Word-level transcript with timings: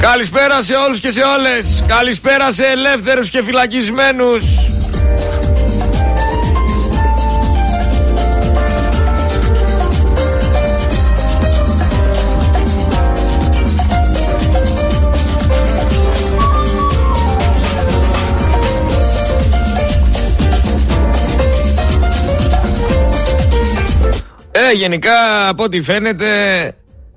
Καλησπέρα 0.00 0.62
σε 0.62 0.74
όλους 0.74 1.00
και 1.00 1.10
σε 1.10 1.20
όλες. 1.20 1.84
Καλησπέρα 1.86 2.52
σε 2.52 2.64
ελεύθερους 2.64 3.30
και 3.30 3.42
φυλακισμένους. 3.42 4.44
Ε, 24.50 24.72
γενικά 24.72 25.48
από 25.48 25.62
ό,τι 25.62 25.80
φαίνεται 25.80 26.26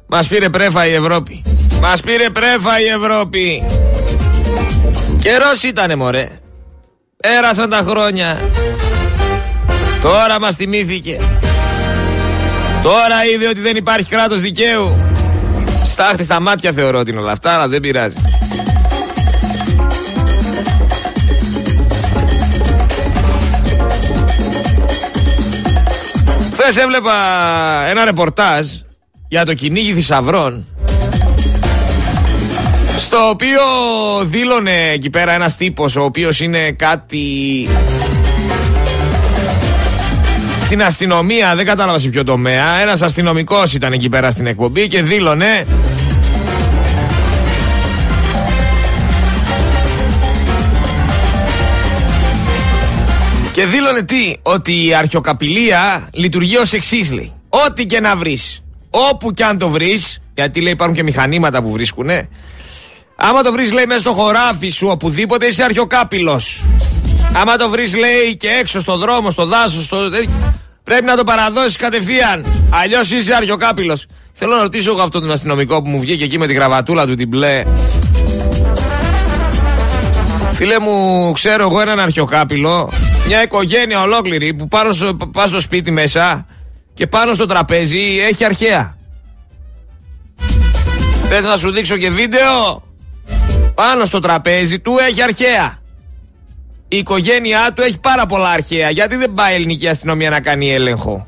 μας 0.08 0.28
πήρε 0.28 0.50
πρέφα 0.50 0.88
η 0.88 0.94
Ευρώπη. 0.94 1.42
Μας 1.84 2.02
πήρε 2.02 2.30
πρέφα 2.30 2.80
η 2.80 2.86
Ευρώπη. 2.86 3.64
Καιρός 5.22 5.64
ήτανε 5.64 5.96
μωρέ. 5.96 6.30
Πέρασαν 7.18 7.70
τα 7.70 7.86
χρόνια. 7.90 8.38
Τώρα 10.02 10.40
μας 10.40 10.56
θυμήθηκε. 10.56 11.20
Τώρα 12.84 13.26
είδε 13.34 13.48
ότι 13.48 13.60
δεν 13.60 13.76
υπάρχει 13.76 14.10
κράτος 14.10 14.42
δικαίου. 14.42 14.96
Στάχτη 15.86 16.24
στα 16.24 16.40
μάτια 16.40 16.72
θεωρώ 16.72 17.00
ότι 17.00 17.12
είναι 17.12 17.20
όλα 17.20 17.32
αυτά, 17.32 17.54
αλλά 17.54 17.68
δεν 17.68 17.80
πειράζει. 17.80 18.16
Χθες 26.54 26.78
έβλεπα 26.78 27.14
ένα 27.90 28.06
ρεπορτάζ 28.06 28.66
για 29.28 29.46
το 29.46 29.54
κυνήγι 29.54 29.94
θησαυρών 29.94 30.66
στο 32.98 33.30
οποίο 33.30 33.62
δήλωνε 34.24 34.90
εκεί 34.94 35.10
πέρα 35.10 35.34
ένας 35.34 35.56
τύπος 35.56 35.96
ο 35.96 36.04
οποίος 36.04 36.40
είναι 36.40 36.72
κάτι 36.72 37.68
στην 40.60 40.84
αστυνομία, 40.84 41.56
δεν 41.56 41.66
κατάλαβα 41.66 41.98
σε 41.98 42.10
ποιο 42.10 42.24
τομέα. 42.24 42.82
Ένας 42.82 43.02
αστυνομικός 43.02 43.74
ήταν 43.74 43.94
εκεί 43.94 44.10
πέρα 44.10 44.32
στην 44.32 44.48
εκπομπή 44.48 44.88
και 44.88 45.02
δήλωνε 45.02 45.66
Και 53.54 53.66
δήλωνε 53.66 54.04
τι, 54.04 54.36
ότι 54.42 54.86
η 54.86 54.96
αρχαιοκαπηλεία 54.96 56.10
λειτουργεί 56.14 56.58
ως 56.58 56.74
εξής 56.74 57.12
λέει. 57.12 57.34
Ό,τι 57.50 57.86
και 57.86 58.00
να 58.00 58.16
βρεις, 58.16 58.64
όπου 58.90 59.34
και 59.34 59.44
αν 59.44 59.58
το 59.58 59.70
βρεις, 59.70 60.22
γιατί 60.36 60.62
λέει 60.62 60.74
υπάρχουν 60.74 60.96
και 60.96 61.04
μηχανήματα 61.04 61.62
που 61.62 61.72
βρίσκουνε, 61.72 62.30
άμα 63.16 63.44
το 63.44 63.52
βρεις 63.52 63.74
λέει 63.74 63.86
μέσα 63.86 64.00
στο 64.00 64.12
χωράφι 64.12 64.70
σου, 64.70 64.88
οπουδήποτε 64.88 65.46
είσαι 65.46 65.64
αρχαιοκάπηλος. 65.64 66.64
Άμα 67.36 67.56
το 67.56 67.70
βρεις 67.70 67.96
λέει 67.96 68.38
και 68.38 68.48
έξω 68.48 68.80
στο 68.80 68.98
δρόμο, 68.98 69.32
στο 69.32 69.46
δάσος, 69.46 69.84
στο... 69.84 69.98
πρέπει 70.84 71.06
να 71.06 71.16
το 71.16 71.24
παραδώσεις 71.24 71.76
κατευθείαν. 71.76 72.46
Αλλιώς 72.70 73.12
είσαι 73.12 73.34
αρχαιοκάπηλος. 73.36 74.06
Θέλω 74.34 74.56
να 74.56 74.62
ρωτήσω 74.62 74.92
εγώ 74.92 75.02
αυτόν 75.02 75.22
τον 75.22 75.32
αστυνομικό 75.32 75.82
που 75.82 75.90
μου 75.90 76.00
βγήκε 76.00 76.24
εκεί 76.24 76.38
με 76.38 76.48
τη 76.48 76.54
γραβατούλα 76.54 77.06
του 77.06 77.16
την 77.16 77.28
μπλε. 77.28 77.62
Φίλε 80.54 80.80
μου, 80.80 81.32
ξέρω 81.32 81.64
εγώ 81.64 81.82
έναν 81.82 82.00
αρχαιοκάπηλο 82.00 82.90
μια 83.28 83.44
οικογένεια 83.44 84.02
ολόκληρη 84.02 84.54
που 84.54 84.68
πάνω 84.68 84.92
στο, 84.92 85.18
πας 85.32 85.50
στο 85.50 85.60
σπίτι 85.60 85.92
μέσα 85.92 86.46
και 86.94 87.08
πάνω 87.08 87.34
στο 87.34 87.46
τραπέζι 87.46 88.20
έχει 88.30 88.46
αρχαία. 88.46 88.98
Θες 91.24 91.44
να 91.44 91.56
σου 91.56 91.72
δείξω 91.72 91.98
και 91.98 92.10
βίντεο; 92.10 92.84
Πάνω 93.76 94.06
στο 94.06 94.20
τραπέζι 94.20 94.80
του 94.80 94.96
έχει 95.08 95.22
αρχαία. 95.22 95.78
Η 96.88 96.98
οικογένειά 96.98 97.72
του 97.76 97.82
έχει 97.82 98.00
πάρα 98.00 98.26
πολλά 98.26 98.50
αρχαία. 98.50 98.90
Γιατί 98.90 99.16
δεν 99.16 99.34
πάει 99.34 99.52
η 99.52 99.56
ελληνική 99.56 99.88
αστυνομία 99.88 100.30
να 100.30 100.40
κάνει 100.40 100.72
έλεγχο; 100.72 101.28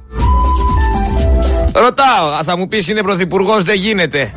Ρωτάω, 1.73 2.43
θα 2.43 2.57
μου 2.57 2.67
πεις 2.67 2.87
είναι 2.87 3.01
πρωθυπουργός 3.01 3.63
δεν 3.63 3.75
γίνεται. 3.75 4.33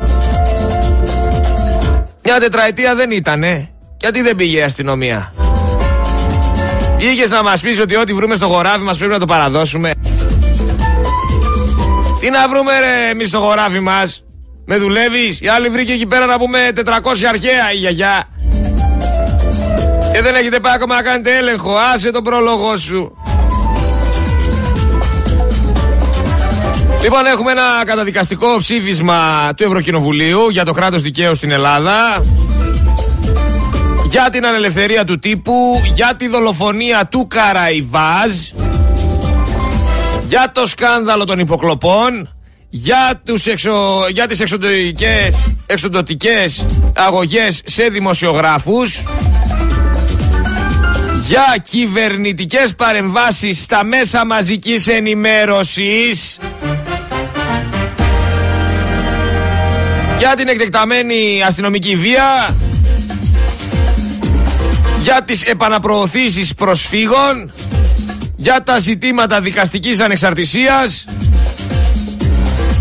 Μια 2.23 2.39
τετραετία 2.39 2.95
δεν 2.95 3.11
ήτανε. 3.11 3.69
Γιατί 3.99 4.21
δεν 4.21 4.35
πήγε 4.35 4.57
η 4.57 4.61
αστυνομία; 4.61 5.33
Είχες 6.97 7.29
να 7.29 7.43
μας 7.43 7.61
πεις 7.61 7.79
ότι 7.79 7.95
ό,τι 7.95 8.13
βρούμε 8.13 8.35
στο 8.35 8.47
χωράφι 8.47 8.79
μας 8.79 8.97
πρέπει 8.97 9.13
να 9.13 9.19
το 9.19 9.25
παραδώσουμε; 9.25 9.91
Τι 12.19 12.29
να 12.29 12.47
βρούμε, 12.49 12.71
ρε, 12.79 13.09
εμείς 13.09 13.27
στο 13.27 13.39
χωράφι 13.39 13.79
μας; 13.79 14.23
Με 14.71 14.77
δουλεύεις; 14.77 15.41
Η 15.41 15.47
άλλη 15.47 15.69
βρήκε 15.69 15.93
εκεί 15.93 16.05
πέρα 16.05 16.25
να 16.25 16.37
πούμε 16.37 16.69
400 16.75 16.83
αρχαία 17.29 17.73
η 17.73 17.77
γιαγιά. 17.77 18.27
Και 20.13 20.21
δεν 20.21 20.35
έχετε 20.35 20.59
πάει 20.59 20.73
ακόμα 20.73 20.95
να 20.95 21.01
κάνετε 21.01 21.37
έλεγχο. 21.37 21.75
Άσε 21.93 22.11
τον 22.11 22.23
πρόλογο 22.23 22.77
σου. 22.77 23.17
Λοιπόν, 27.01 27.25
έχουμε 27.25 27.51
ένα 27.51 27.63
καταδικαστικό 27.85 28.55
ψήφισμα 28.57 29.49
του 29.57 29.63
Ευρωκοινοβουλίου 29.63 30.49
για 30.49 30.65
το 30.65 30.73
κράτος 30.73 31.01
δικαίου 31.01 31.35
στην 31.35 31.51
Ελλάδα 31.51 32.23
για 34.05 34.29
την 34.31 34.45
ανελευθερία 34.45 35.03
του 35.03 35.19
τύπου, 35.19 35.81
για 35.93 36.15
τη 36.17 36.27
δολοφονία 36.27 37.07
του 37.07 37.27
Καραϊβάζ, 37.27 38.31
για 40.27 40.51
το 40.53 40.65
σκάνδαλο 40.65 41.25
των 41.25 41.39
υποκλοπών, 41.39 42.38
για, 42.69 43.21
τους 43.25 43.45
εξο... 43.45 44.05
για 44.11 44.27
τις 44.27 44.39
εξοντοτικές, 44.39 45.55
εξοντοτικές 45.65 46.65
αγωγές 46.95 47.61
σε 47.65 47.83
δημοσιογράφους, 47.83 49.03
για 51.27 51.55
κυβερνητικές 51.69 52.75
παρεμβάσεις 52.75 53.61
στα 53.61 53.83
μέσα 53.83 54.25
μαζικής 54.25 54.87
ενημέρωσης, 54.87 56.37
για 60.17 60.33
την 60.35 60.47
εκτεκταμένη 60.47 61.43
αστυνομική 61.47 61.95
βία, 61.95 62.55
για 65.01 65.23
τις 65.25 65.43
επαναπροωθήσεις 65.43 66.53
προσφύγων, 66.53 67.51
για 68.35 68.63
τα 68.63 68.77
ζητήματα 68.79 69.41
δικαστικής 69.41 69.99
ανεξαρτησίας 69.99 71.05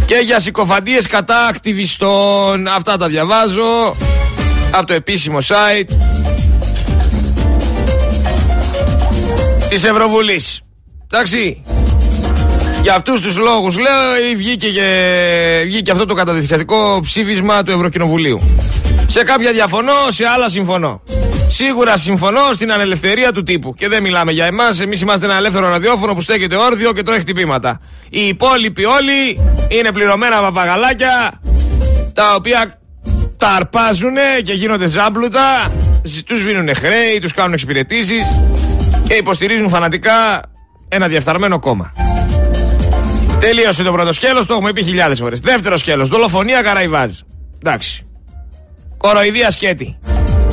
και 0.09 0.21
για 0.25 0.41
συκοφαντίες 0.41 1.07
κατά 1.07 1.47
ακτιβιστών. 1.47 2.67
Αυτά 2.67 2.97
τα 2.97 3.09
διαβάζω 3.09 3.97
από 4.71 4.87
το 4.87 4.93
επίσημο 4.93 5.39
site 5.41 5.89
της 9.69 9.85
Ευρωβουλής. 9.85 10.61
Εντάξει. 11.11 11.63
Για 12.83 12.95
αυτούς 12.95 13.21
τους 13.21 13.39
λόγους 13.39 13.79
λέω 13.79 14.37
βγήκε, 14.37 14.69
και, 14.69 15.63
βγήκε 15.67 15.91
αυτό 15.91 16.05
το 16.05 16.15
καταδικαστικό 16.15 17.01
ψήφισμα 17.03 17.63
του 17.63 17.71
Ευρωκοινοβουλίου. 17.71 18.41
Σε 19.07 19.25
κάποια 19.25 19.53
διαφωνώ, 19.53 19.93
σε 20.09 20.25
άλλα 20.27 20.49
συμφωνώ. 20.49 21.03
Σίγουρα 21.49 21.97
συμφωνώ 21.97 22.53
στην 22.53 22.73
ανελευθερία 22.73 23.33
του 23.33 23.43
τύπου. 23.43 23.75
Και 23.75 23.89
δεν 23.89 24.03
μιλάμε 24.03 24.33
για 24.33 24.45
εμάς. 24.45 24.81
Εμείς 24.81 25.01
είμαστε 25.01 25.27
ένα 25.27 25.37
ελεύθερο 25.37 25.69
ραδιόφωνο 25.69 26.15
που 26.15 26.21
στέκεται 26.21 26.57
όρθιο 26.57 26.93
και 26.93 27.03
τρώει 27.03 27.19
χτυπήματα. 27.19 27.81
Οι 28.11 28.27
υπόλοιποι 28.27 28.85
όλοι 28.85 29.41
είναι 29.69 29.93
πληρωμένα 29.93 30.41
παπαγαλάκια 30.41 31.41
τα 32.13 32.35
οποία 32.35 32.81
τα 33.37 33.49
αρπάζουν 33.49 34.15
και 34.43 34.53
γίνονται 34.53 34.87
ζάμπλουτα. 34.87 35.73
Τους 36.27 36.41
σβήνουν 36.41 36.75
χρέη, 36.75 37.19
τους 37.21 37.33
κάνουν 37.33 37.53
εξυπηρετήσεις 37.53 38.27
και 39.07 39.15
υποστηρίζουν 39.15 39.69
φανατικά 39.69 40.43
ένα 40.89 41.09
διαφθαρμένο 41.09 41.59
κόμμα. 41.59 41.93
Τελείωσε 43.41 43.83
το 43.83 43.93
πρώτο 43.93 44.13
σκέλος, 44.13 44.47
το 44.47 44.55
έχουμε 44.55 44.73
πει 44.73 44.83
χιλιάδες 44.83 45.19
φορές. 45.19 45.41
Δεύτερο 45.41 45.77
σκέλος, 45.77 46.09
δολοφονία 46.09 46.63
Καραϊβάζ. 46.63 47.11
Εντάξει. 47.59 48.07
Κοροϊδία 48.97 49.51
σκέτη. 49.51 49.99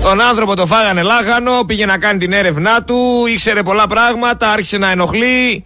Τον 0.06 0.22
άνθρωπο 0.22 0.56
το 0.56 0.66
φάγανε 0.66 1.02
λάχανο, 1.02 1.64
πήγε 1.66 1.86
να 1.86 1.98
κάνει 1.98 2.20
την 2.20 2.32
έρευνά 2.32 2.84
του, 2.84 3.26
ήξερε 3.28 3.62
πολλά 3.62 3.88
πράγματα, 3.88 4.50
άρχισε 4.50 4.78
να 4.78 4.92
ενοχλεί. 4.92 5.66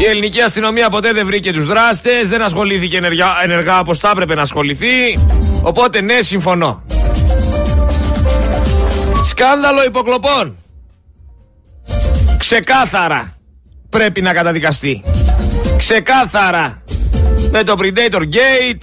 Η 0.00 0.04
ελληνική 0.08 0.40
αστυνομία 0.40 0.88
ποτέ 0.88 1.12
δεν 1.12 1.26
βρήκε 1.26 1.52
τους 1.52 1.66
δράστες, 1.66 2.28
δεν 2.28 2.42
ασχολήθηκε 2.42 2.96
ενεργά, 2.96 3.26
ενεργά 3.42 3.78
όπως 3.78 3.98
θα 3.98 4.10
έπρεπε 4.10 4.34
να 4.34 4.42
ασχοληθεί. 4.42 5.18
Οπότε 5.62 6.00
ναι, 6.00 6.20
συμφωνώ. 6.20 6.82
Σκάνδαλο 9.24 9.84
υποκλοπών. 9.84 10.56
Ξεκάθαρα 12.38 13.36
πρέπει 13.90 14.20
να 14.20 14.32
καταδικαστεί. 14.32 15.02
Ξεκάθαρα. 15.78 16.82
Με 17.50 17.64
το 17.64 17.74
Predator 17.78 18.22
Gate, 18.22 18.80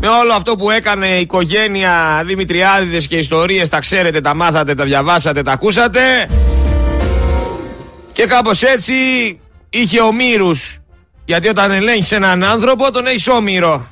με 0.00 0.08
όλο 0.08 0.32
αυτό 0.32 0.54
που 0.54 0.70
έκανε 0.70 1.06
η 1.06 1.20
οικογένεια 1.20 2.22
Δημητριάδηδες 2.24 3.06
και 3.06 3.16
ιστορίες 3.16 3.68
τα 3.68 3.78
ξέρετε, 3.78 4.20
τα 4.20 4.34
μάθατε, 4.34 4.74
τα 4.74 4.84
διαβάσατε, 4.84 5.42
τα 5.42 5.52
ακούσατε 5.52 6.00
και 8.12 8.26
κάπως 8.26 8.62
έτσι 8.62 8.94
είχε 9.70 10.00
ομήρους 10.00 10.78
γιατί 11.24 11.48
όταν 11.48 11.70
ελέγχεις 11.70 12.12
έναν 12.12 12.44
άνθρωπο 12.44 12.90
τον 12.92 13.06
έχεις 13.06 13.28
όμοιρο 13.28 13.86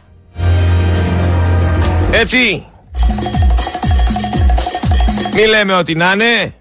έτσι 2.10 2.64
Μη 5.34 5.46
λέμε 5.46 5.72
ότι 5.72 5.94
να 5.94 6.12
είναι. 6.12 6.54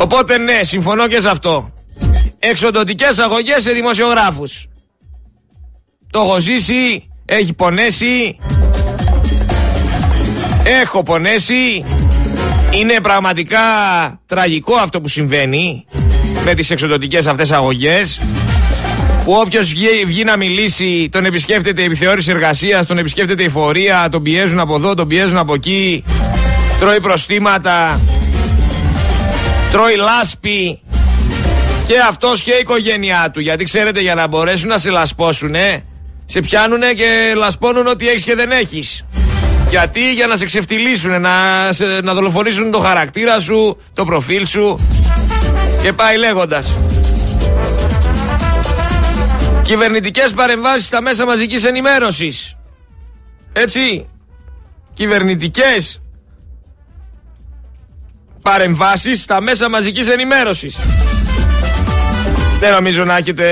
Οπότε 0.00 0.38
ναι, 0.38 0.62
συμφωνώ 0.62 1.08
και 1.08 1.20
σε 1.20 1.28
αυτό. 1.28 1.72
Εξοδοτικές 2.38 3.18
αγωγές 3.18 3.62
σε 3.62 3.72
δημοσιογράφους. 3.72 4.66
Το 6.10 6.20
έχω 6.20 6.38
ζήσει, 6.38 7.08
έχει 7.26 7.54
πονέσει. 7.54 8.36
Έχω 10.82 11.02
πονέσει. 11.02 11.84
Είναι 12.70 13.00
πραγματικά 13.02 13.60
τραγικό 14.26 14.74
αυτό 14.74 15.00
που 15.00 15.08
συμβαίνει 15.08 15.84
με 16.44 16.54
τις 16.54 16.70
εξοδοτικές 16.70 17.26
αυτές 17.26 17.52
αγωγές 17.52 18.20
που 19.24 19.32
όποιος 19.32 19.68
βγει, 19.68 20.04
βγει, 20.06 20.24
να 20.24 20.36
μιλήσει 20.36 21.08
τον 21.12 21.24
επισκέφτεται 21.24 21.82
η 21.82 21.84
επιθεώρηση 21.84 22.30
εργασίας, 22.30 22.86
τον 22.86 22.98
επισκέφτεται 22.98 23.42
η 23.42 23.48
φορεία, 23.48 24.08
τον 24.10 24.22
πιέζουν 24.22 24.58
από 24.58 24.74
εδώ, 24.74 24.94
τον 24.94 25.08
πιέζουν 25.08 25.36
από 25.36 25.54
εκεί, 25.54 26.04
τρώει 26.80 27.00
προστήματα, 27.00 28.00
τρώει 29.72 29.96
λάσπη 29.96 30.80
και 31.86 31.98
αυτός 32.08 32.42
και 32.42 32.50
η 32.50 32.58
οικογένειά 32.60 33.30
του. 33.32 33.40
Γιατί 33.40 33.64
ξέρετε, 33.64 34.00
για 34.00 34.14
να 34.14 34.26
μπορέσουν 34.26 34.68
να 34.68 34.78
σε 34.78 34.90
λασπώσουνε, 34.90 35.82
σε 36.26 36.40
πιάνουνε 36.40 36.92
και 36.92 37.32
λασπώνουν 37.36 37.86
ό,τι 37.86 38.08
έχεις 38.08 38.24
και 38.24 38.34
δεν 38.34 38.50
έχεις. 38.50 39.04
Γιατί; 39.68 40.12
Για 40.12 40.26
να 40.26 40.36
σε 40.36 40.44
ξεφτυλίσουν, 40.44 41.20
να, 41.20 41.64
να 42.02 42.14
δολοφονήσουν 42.14 42.70
το 42.70 42.78
χαρακτήρα 42.78 43.40
σου, 43.40 43.76
το 43.94 44.04
προφίλ 44.04 44.46
σου 44.46 44.78
και 45.82 45.92
πάει 45.92 46.16
λέγοντας. 46.16 46.74
Κυβερνητικές 49.62 50.32
παρεμβάσεις 50.32 50.86
στα 50.86 51.02
μέσα 51.02 51.24
μαζικής 51.24 51.64
ενημέρωσης. 51.64 52.56
Έτσι. 53.52 54.08
Κυβερνητικές 54.94 56.02
παρεμβάσεις 58.42 59.22
στα 59.22 59.40
μέσα 59.40 59.68
μαζικής 59.68 60.08
ενημέρωσης. 60.08 60.78
Δεν 62.58 62.72
νομίζω 62.72 63.04
να 63.04 63.16
έχετε 63.16 63.44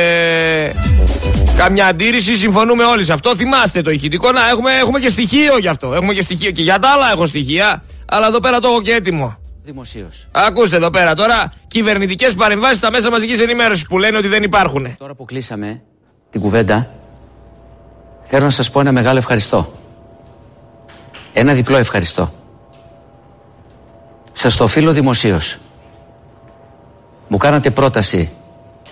καμιά 1.57 1.87
αντίρρηση. 1.87 2.35
Συμφωνούμε 2.35 2.85
όλοι 2.85 3.05
σε 3.05 3.13
αυτό. 3.13 3.37
Θυμάστε 3.37 3.83
το 3.83 3.91
ηχητικό. 3.91 4.33
Να, 4.33 4.49
έχουμε, 4.49 4.73
έχουμε 4.73 4.99
και 5.01 5.11
στοιχείο 5.11 5.59
γι' 5.59 5.69
αυτό. 5.69 5.95
Έχουμε 5.95 6.15
και 6.15 6.23
στοιχείο. 6.23 6.51
Και 6.51 6.63
για 6.63 6.79
τα 6.79 6.89
άλλα 6.89 7.11
έχω 7.11 7.27
στοιχεία. 7.27 7.83
Αλλά 8.07 8.27
εδώ 8.27 8.41
πέρα 8.41 8.61
το 8.61 8.69
έχω 8.69 8.83
και 8.83 8.93
έτοιμο. 8.93 9.37
Δημοσίως. 9.65 10.29
Ακούστε 10.31 10.77
εδώ 10.77 10.91
πέρα 10.91 11.15
τώρα. 11.15 11.53
Κυβερνητικές 11.69 12.35
παρεμβάσεις 12.35 12.79
στα 12.79 12.91
μέσα 12.91 13.11
μαζικής 13.11 13.41
ενημέρωσης 13.41 13.87
που 13.87 13.99
λένε 13.99 14.17
ότι 14.17 14.29
δεν 14.29 14.43
υπάρχουν. 14.43 14.97
Τώρα 14.99 15.15
που 15.15 15.25
κλείσαμε 15.25 15.83
την 16.31 16.41
κουβέντα, 16.41 16.91
θέλω 18.23 18.45
να 18.45 18.51
σας 18.51 18.71
πω 18.71 18.81
ένα 18.81 18.93
μεγάλο 18.93 19.19
ευχαριστώ. 19.19 19.73
Ένα 21.33 21.53
διπλό 21.53 21.77
ευχαριστώ. 21.77 22.33
Σας 24.33 24.57
το 24.57 24.65
οφείλω 24.65 24.93
δημοσίως. 24.93 25.59
Μου 27.29 27.37
κάνατε 27.37 27.71
πρόταση 27.71 28.31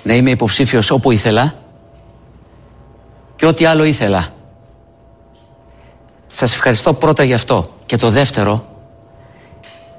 να 0.02 0.14
είμαι 0.14 0.30
υποψήφιος 0.30 0.90
όπου 0.90 1.10
ήθελα 1.10 1.59
και 3.40 3.46
ό,τι 3.46 3.64
άλλο 3.64 3.84
ήθελα. 3.84 4.26
Σας 6.32 6.52
ευχαριστώ 6.52 6.92
πρώτα 6.92 7.24
γι' 7.24 7.32
αυτό. 7.32 7.70
Και 7.86 7.96
το 7.96 8.10
δεύτερο, 8.10 8.64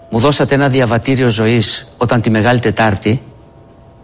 μου 0.09 0.19
δώσατε 0.19 0.55
ένα 0.55 0.69
διαβατήριο 0.69 1.29
ζωής 1.29 1.87
όταν 1.97 2.21
τη 2.21 2.29
Μεγάλη 2.29 2.59
Τετάρτη 2.59 3.21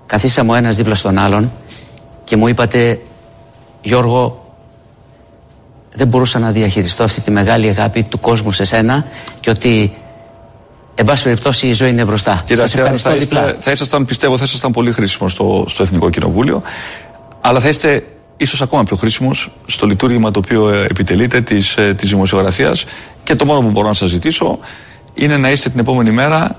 καθίσαμε 0.06 0.51
ο 0.51 0.56
ένας 0.56 0.75
δίπλα 0.75 0.95
στον 0.95 1.18
άλλον 1.18 1.51
και 2.24 2.36
μου 2.36 2.48
είπατε 2.48 3.01
Γιώργο 3.81 4.45
δεν 5.94 6.07
μπορούσα 6.07 6.40
να 6.40 6.51
διαχειριστώ 6.51 7.04
αυτή 7.04 7.22
τη 7.22 7.31
μεγάλη 7.31 7.68
αγάπη 7.68 8.04
του 8.04 8.19
κόσμου 8.19 8.51
σε 8.51 8.63
σένα 8.63 9.06
και 9.40 9.50
ότι 9.50 9.92
Εν 11.00 11.06
πάση 11.06 11.24
περιπτώσει 11.24 11.68
η 11.68 11.74
ζωή 11.74 11.90
είναι 11.90 12.06
μπροστά. 12.06 12.42
Κύριε 12.45 12.62
Σας 12.62 12.75
ευχαριστώ 12.75 13.10
θα, 13.10 13.56
θα 13.60 13.72
ήσασταν, 13.72 14.06
πιστεύω, 14.06 14.38
θα 14.38 14.44
ήσασταν 14.44 14.72
πολύ 14.72 14.92
χρήσιμο 14.92 15.30
στο, 15.30 15.66
στο 15.68 15.83
Εθνικό 15.83 16.10
Κοινοβούλιο, 16.10 16.62
αλλά 17.42 17.60
θα 17.60 17.68
είστε 17.68 18.04
ίσως 18.38 18.62
ακόμα 18.62 18.84
πιο 18.84 18.95
χρήσιμο 18.95 19.31
στο 19.68 19.86
λειτουργήμα 19.86 20.31
το 20.31 20.39
οποίο 20.39 20.69
ε, 20.69 20.86
επιτελείτε 20.89 21.42
της 21.42 21.75
της 21.95 22.07
ε, 22.07 22.07
δημοσιογραφίας 22.07 22.86
και 23.24 23.36
το 23.36 23.45
μόνο 23.45 23.62
που 23.62 23.69
μπορώ 23.69 23.88
να 23.88 23.94
σας 23.94 24.10
ζητήσω 24.10 24.60
είναι 25.13 25.38
να 25.38 25.51
είστε 25.51 25.69
την 25.69 25.80
επόμενη 25.80 26.12
μέρα 26.12 26.56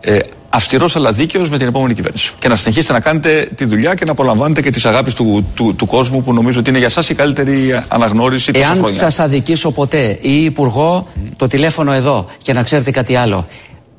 ε, 0.00 0.18
αυστηρός 0.50 0.96
αλλά 0.96 1.12
δίκαιος 1.12 1.50
με 1.50 1.58
την 1.58 1.66
επόμενη 1.66 1.94
κυβέρνηση. 1.94 2.32
Και 2.38 2.48
να 2.48 2.56
συνεχίσετε 2.56 2.92
να 2.92 3.00
κάνετε 3.00 3.48
τη 3.54 3.64
δουλειά 3.64 3.94
και 3.94 4.04
να 4.04 4.10
απολαμβάνετε 4.10 4.62
και 4.62 4.70
τις 4.70 4.86
αγάπης 4.86 5.14
του, 5.14 5.46
του, 5.54 5.74
του, 5.74 5.86
κόσμου 5.86 6.22
που 6.22 6.32
νομίζω 6.32 6.60
ότι 6.60 6.68
είναι 6.70 6.78
για 6.78 6.86
εσά 6.86 7.02
η 7.08 7.14
καλύτερη 7.14 7.84
αναγνώριση 7.88 8.52
τόσα 8.52 8.72
Εάν 8.72 8.92
σας 8.92 9.18
αδικήσω 9.18 9.70
ποτέ 9.70 10.18
ή 10.20 10.44
υπουργό, 10.44 11.06
το 11.36 11.46
τηλέφωνο 11.46 11.92
εδώ 11.92 12.26
και 12.42 12.52
να 12.52 12.62
ξέρετε 12.62 12.90
κάτι 12.90 13.16
άλλο. 13.16 13.46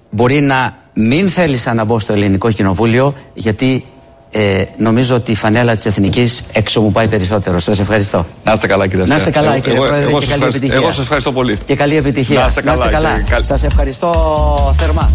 Μπορεί 0.10 0.42
να 0.42 0.78
μην 0.94 1.30
θέλησα 1.30 1.74
να 1.74 1.84
μπω 1.84 2.00
στο 2.00 2.14
ελληνικό 2.14 2.52
κοινοβούλιο 2.52 3.14
γιατί 3.34 3.86
ε, 4.32 4.64
νομίζω 4.78 5.16
ότι 5.16 5.32
η 5.32 5.36
φανέλα 5.36 5.76
της 5.76 5.86
Εθνικής 5.86 6.44
έξω 6.54 6.82
μου 6.82 6.92
πάει 6.92 7.08
περισσότερο. 7.08 7.60
Σας 7.60 7.80
ευχαριστώ. 7.80 8.26
Να 8.44 8.52
είστε 8.52 8.68
καλά, 8.68 8.88
κύριε 8.88 9.06
Να 9.06 9.16
είστε 9.16 9.30
καλά, 9.30 9.60
κύριε 9.60 9.76
εγώ, 9.76 9.86
Πρόεδρε. 9.86 10.10
Εγώ, 10.10 10.20
και 10.20 10.26
καλή 10.26 10.44
επιτυχία. 10.44 10.76
εγώ 10.76 10.92
σας 10.92 11.00
ευχαριστώ 11.00 11.32
πολύ. 11.32 11.58
Και 11.66 11.76
καλή 11.76 11.96
επιτυχία. 11.96 12.40
Να 12.40 12.46
είστε 12.46 12.62
καλά. 12.62 12.90
καλά. 12.90 13.24
Σας 13.42 13.64
ευχαριστώ 13.64 14.76
θερμά. 14.78 15.12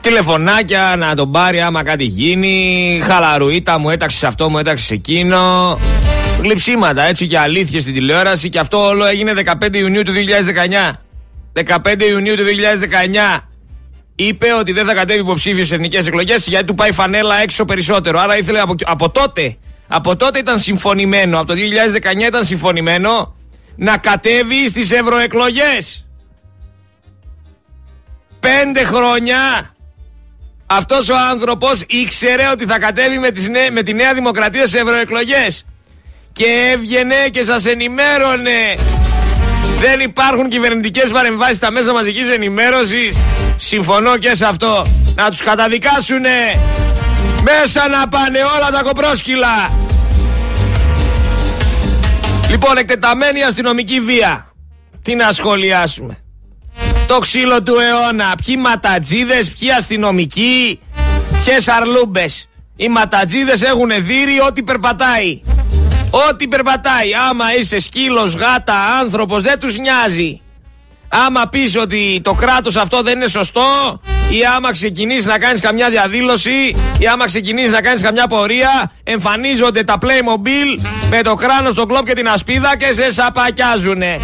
Τηλεφωνάκια 0.00 0.94
να 0.98 1.14
τον 1.14 1.32
πάρει 1.32 1.60
άμα 1.60 1.82
κάτι 1.82 2.04
γίνει. 2.04 3.00
Χαλαρουίτα 3.04 3.78
μου 3.78 3.90
έταξε 3.90 4.26
αυτό, 4.26 4.48
μου 4.48 4.58
έταξε 4.58 4.94
εκείνο. 4.94 5.78
Γλυψίματα 6.42 7.06
έτσι 7.06 7.26
και 7.26 7.38
αλήθειες 7.38 7.82
στην 7.82 7.94
τηλεόραση. 7.94 8.48
Και 8.48 8.58
αυτό 8.58 8.86
όλο 8.86 9.04
έγινε 9.04 9.32
15 9.62 9.74
Ιουνίου 9.76 10.02
του 10.02 10.12
2019. 10.92 10.98
15 11.54 12.02
Ιουνίου 12.10 12.34
του 12.34 12.42
2019 13.36 13.47
είπε 14.20 14.52
ότι 14.52 14.72
δεν 14.72 14.86
θα 14.86 14.94
κατέβει 14.94 15.20
υποψήφιος 15.20 15.66
στις 15.66 15.78
εθνικές 15.78 16.06
εκλογές 16.06 16.46
γιατί 16.46 16.64
του 16.64 16.74
πάει 16.74 16.92
φανέλα 16.92 17.42
έξω 17.42 17.64
περισσότερο. 17.64 18.20
Άρα 18.20 18.38
ήθελε 18.38 18.60
από, 18.60 18.74
από 18.84 19.10
τότε, 19.10 19.56
από 19.88 20.16
τότε 20.16 20.38
ήταν 20.38 20.58
συμφωνημένο, 20.58 21.38
από 21.38 21.46
το 21.46 21.54
2019 21.54 22.26
ήταν 22.26 22.44
συμφωνημένο 22.44 23.36
να 23.76 23.96
κατέβει 23.96 24.68
στις 24.68 24.90
ευρωεκλογές. 24.90 26.06
Πέντε 28.40 28.84
χρόνια 28.84 29.74
αυτός 30.66 31.08
ο 31.08 31.14
άνθρωπος 31.30 31.82
ήξερε 31.88 32.48
ότι 32.48 32.66
θα 32.66 32.78
κατέβει 32.78 33.18
με, 33.18 33.30
τις 33.30 33.48
με 33.72 33.82
τη 33.82 33.92
Νέα 33.92 34.14
Δημοκρατία 34.14 34.66
σε 34.66 34.78
ευρωεκλογές. 34.78 35.64
Και 36.32 36.72
έβγαινε 36.72 37.14
και 37.30 37.42
σας 37.42 37.66
ενημέρωνε 37.66 38.74
δεν 39.80 40.00
υπάρχουν 40.00 40.48
κυβερνητικές 40.48 41.10
παρεμβάσεις 41.10 41.56
στα 41.56 41.70
μέσα 41.70 41.92
μαζικής 41.92 42.28
ενημέρωσης. 42.28 43.16
Συμφωνώ 43.56 44.16
και 44.16 44.34
σε 44.34 44.44
αυτό. 44.44 44.86
Να 45.14 45.30
τους 45.30 45.42
καταδικάσουνε. 45.42 46.60
Μέσα 47.42 47.88
να 47.88 48.08
πάνε 48.08 48.38
όλα 48.56 48.70
τα 48.70 48.82
κοπρόσκυλα. 48.82 49.70
Λοιπόν, 52.50 52.76
εκτεταμένη 52.76 53.42
αστυνομική 53.42 54.00
βία. 54.00 54.52
Τι 55.02 55.14
να 55.14 55.32
σχολιάσουμε. 55.32 56.18
Το 57.06 57.18
ξύλο 57.18 57.62
του 57.62 57.74
αιώνα. 57.74 58.34
Ποιοι 58.44 58.56
ματατζίδες, 58.58 59.50
ποιοι 59.50 59.70
αστυνομικοί, 59.70 60.80
ποιες 61.44 61.68
αρλούμπες. 61.68 62.48
Οι 62.76 62.88
ματατζίδες 62.88 63.62
έχουν 63.62 63.90
δύρει 63.98 64.40
ό,τι 64.40 64.62
περπατάει. 64.62 65.40
Ό,τι 66.10 66.48
περπατάει. 66.48 67.14
Άμα 67.30 67.56
είσαι 67.58 67.78
σκύλος, 67.78 68.34
γάτα, 68.34 68.74
άνθρωπος, 69.00 69.42
δεν 69.42 69.58
τους 69.58 69.78
νοιάζει. 69.78 70.40
Άμα 71.08 71.48
πεις 71.48 71.76
ότι 71.76 72.20
το 72.24 72.32
κράτος 72.32 72.76
αυτό 72.76 73.02
δεν 73.02 73.16
είναι 73.16 73.28
σωστό 73.28 74.00
ή 74.30 74.38
άμα 74.56 74.72
ξεκινήσει 74.72 75.26
να 75.26 75.38
κάνεις 75.38 75.60
καμιά 75.60 75.90
διαδήλωση 75.90 76.76
ή 76.98 77.06
άμα 77.12 77.24
ξεκινήσει 77.24 77.70
να 77.70 77.80
κάνεις 77.80 78.02
καμιά 78.02 78.26
πορεία 78.26 78.92
εμφανίζονται 79.04 79.84
τα 79.84 79.98
Playmobil 80.00 80.82
με 81.10 81.22
το 81.22 81.34
κράνος, 81.34 81.74
το 81.74 81.86
κλόπ 81.86 82.06
και 82.06 82.14
την 82.14 82.28
ασπίδα 82.28 82.76
και 82.76 82.92
σε 82.92 83.10
σαπακιάζουνε. 83.10 84.20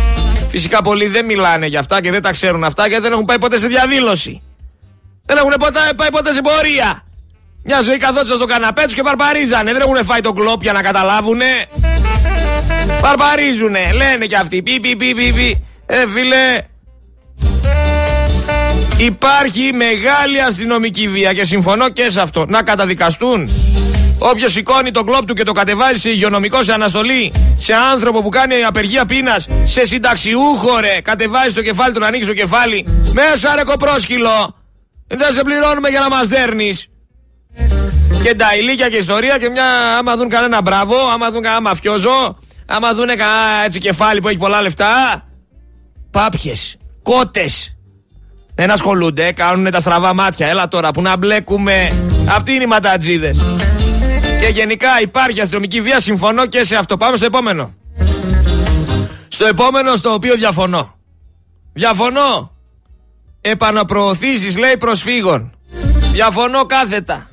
Φυσικά 0.48 0.82
πολλοί 0.82 1.06
δεν 1.06 1.24
μιλάνε 1.24 1.66
για 1.66 1.78
αυτά 1.78 2.00
και 2.00 2.10
δεν 2.10 2.22
τα 2.22 2.30
ξέρουν 2.30 2.64
αυτά 2.64 2.86
γιατί 2.86 3.02
δεν 3.02 3.12
έχουν 3.12 3.24
πάει 3.24 3.38
ποτέ 3.38 3.58
σε 3.58 3.66
διαδήλωση. 3.66 4.42
Δεν 5.26 5.36
έχουν 5.36 5.52
ποτέ, 5.58 5.80
πάει 5.96 6.10
ποτέ 6.10 6.32
σε 6.32 6.40
πορεία. 6.40 7.04
Μια 7.66 7.80
ζωή 7.82 7.96
καθόντουσαν 7.96 8.36
στο 8.36 8.46
καναπέ 8.46 8.82
τους 8.84 8.94
και 8.94 9.02
παρπαρίζανε. 9.02 9.72
Δεν 9.72 9.80
έχουν 9.80 10.04
φάει 10.04 10.20
τον 10.20 10.34
κλόπ 10.34 10.62
για 10.62 10.72
να 10.72 10.82
καταλάβουνε. 10.82 11.66
Παρπαρίζουνε. 13.00 13.92
Λένε 13.92 14.26
κι 14.26 14.34
αυτοί. 14.34 14.62
Πι, 14.62 14.80
πι, 14.80 14.96
πι, 14.96 15.14
πι, 15.14 15.32
πι. 15.32 15.64
Ε, 15.86 16.06
φίλε. 16.14 16.62
Υπάρχει 18.96 19.72
μεγάλη 19.72 20.42
αστυνομική 20.42 21.08
βία 21.08 21.32
και 21.32 21.44
συμφωνώ 21.44 21.88
και 21.88 22.10
σε 22.10 22.20
αυτό. 22.20 22.44
Να 22.48 22.62
καταδικαστούν. 22.62 23.48
Όποιος 24.18 24.52
σηκώνει 24.52 24.90
τον 24.90 25.06
κλόπ 25.06 25.26
του 25.26 25.34
και 25.34 25.42
το 25.42 25.52
κατεβάζει 25.52 26.00
σε 26.00 26.10
υγειονομικό 26.10 26.62
σε 26.62 26.72
αναστολή, 26.72 27.32
σε 27.58 27.74
άνθρωπο 27.92 28.22
που 28.22 28.28
κάνει 28.28 28.64
απεργία 28.64 29.06
πείνας, 29.06 29.46
σε 29.64 29.86
συνταξιούχο 29.86 30.78
ρε, 30.78 31.00
κατεβάζει 31.02 31.54
το 31.54 31.62
κεφάλι 31.62 31.94
του 31.94 32.00
να 32.00 32.06
ανοίξει 32.06 32.28
το 32.28 32.34
κεφάλι, 32.34 32.86
μέσα 33.12 33.54
ρε 33.56 33.64
κοπρόσκυλο. 33.64 34.56
Δεν 35.06 35.32
σε 35.32 35.42
πληρώνουμε 35.42 35.88
για 35.88 36.00
να 36.00 36.08
μας 36.08 36.28
δέρνεις. 36.28 36.88
Και 38.24 38.34
τα 38.34 38.56
ηλίκια 38.56 38.88
και 38.88 38.96
ιστορία 38.96 39.38
και 39.38 39.48
μια 39.48 39.96
άμα 39.98 40.16
δουν 40.16 40.28
κανένα 40.28 40.62
μπράβο, 40.62 40.94
άμα 41.12 41.30
δουν 41.30 41.42
κανένα 41.42 41.60
μαφιόζο, 41.60 42.38
άμα 42.66 42.94
δουν 42.94 43.06
κανένα 43.06 43.64
έτσι 43.64 43.78
κεφάλι 43.78 44.20
που 44.20 44.28
έχει 44.28 44.36
πολλά 44.36 44.62
λεφτά. 44.62 45.22
Πάπιες. 46.10 46.76
Κότες. 47.02 47.76
Δεν 48.54 48.70
ασχολούνται, 48.70 49.32
κάνουν 49.32 49.70
τα 49.70 49.80
στραβά 49.80 50.14
μάτια. 50.14 50.46
Έλα 50.46 50.68
τώρα 50.68 50.90
που 50.90 51.02
να 51.02 51.16
μπλέκουμε. 51.16 51.90
Αυτοί 52.28 52.52
είναι 52.52 52.62
οι 52.62 52.66
ματατζίδες. 52.66 53.42
Και 54.40 54.46
γενικά 54.46 55.00
υπάρχει 55.02 55.40
αστυνομική 55.40 55.80
βία, 55.80 56.00
συμφωνώ 56.00 56.46
και 56.46 56.64
σε 56.64 56.76
αυτό. 56.76 56.96
Πάμε 56.96 57.16
στο 57.16 57.26
επόμενο. 57.26 57.74
Στο 59.28 59.46
επόμενο 59.46 59.94
στο 59.94 60.12
οποίο 60.12 60.34
διαφωνώ. 60.34 60.94
Διαφωνώ. 61.72 62.52
Επαναπροωθήσεις 63.40 64.58
λέει 64.58 64.76
προσφύγων. 64.76 65.52
Διαφωνώ 66.12 66.64
κάθετα. 66.64 67.28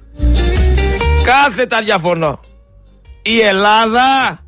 Κάθετα 1.24 1.82
διαφωνώ. 1.82 2.40
Η 3.22 3.40
Ελλάδα 3.40 4.40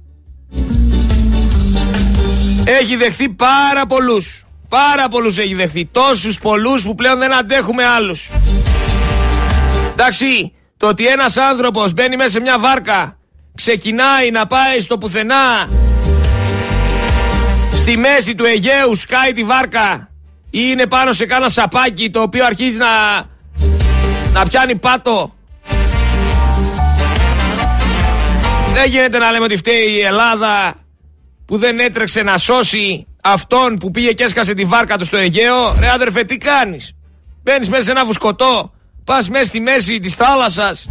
έχει 2.64 2.96
δεχθεί 2.96 3.30
πάρα 3.30 3.86
πολλούς. 3.86 4.46
Πάρα 4.70 5.08
πολλούς 5.08 5.38
έχει 5.38 5.54
δεχθεί. 5.54 5.86
Τόσους 5.86 6.40
πολλούς 6.40 6.84
που 6.84 6.96
πλέον 6.96 7.20
δεν 7.20 7.34
αντέχουμε 7.34 7.86
άλλους. 7.86 8.32
Εντάξει, 9.92 10.54
το 10.78 10.88
ότι 10.88 11.08
ένας 11.08 11.38
άνθρωπος 11.38 11.94
μπαίνει 11.94 12.16
μέσα 12.16 12.30
σε 12.30 12.40
μια 12.40 12.60
βάρκα, 12.60 13.18
ξεκινάει 13.56 14.32
να 14.32 14.46
πάει 14.46 14.80
στο 14.80 14.98
πουθενά, 14.98 15.70
στη 17.76 17.98
μέση 17.98 18.36
του 18.36 18.46
Αιγαίου 18.46 18.96
σκάει 18.96 19.32
τη 19.32 19.44
βάρκα 19.44 20.10
ή 20.50 20.60
είναι 20.72 20.88
πάνω 20.88 21.12
σε 21.12 21.26
κάνα 21.26 21.50
σαπάκι 21.50 22.10
το 22.10 22.22
οποίο 22.22 22.46
αρχίζει 22.46 22.78
να, 22.78 22.88
να 24.34 24.46
πιάνει 24.48 24.76
πάτο. 24.76 25.34
Δεν 28.74 28.90
γίνεται 28.90 29.18
να 29.18 29.32
λέμε 29.32 29.44
ότι 29.46 29.56
φταίει 29.58 29.92
η 29.92 30.00
Ελλάδα 30.00 30.74
που 31.46 31.58
δεν 31.58 31.80
έτρεξε 31.80 32.22
να 32.22 32.38
σώσει 32.38 33.08
αυτόν 33.24 33.78
που 33.78 33.92
πήγε 33.92 34.12
και 34.12 34.24
έσκασε 34.24 34.54
τη 34.54 34.66
βάρκα 34.66 34.98
του 34.98 35.06
στο 35.06 35.18
Αιγαίο. 35.18 35.76
Ρε 35.80 35.90
αδερφέ 35.90 36.24
τι 36.24 36.38
κάνεις; 36.38 36.96
Μπαίνεις 37.44 37.70
μέσα 37.70 37.84
σε 37.84 37.92
ένα 37.92 38.06
βουσκωτό 38.06 38.72
Πας 39.04 39.30
μέσα 39.30 39.44
στη 39.44 39.60
μέση 39.60 40.00
της 40.00 40.14
θάλασσας 40.14 40.88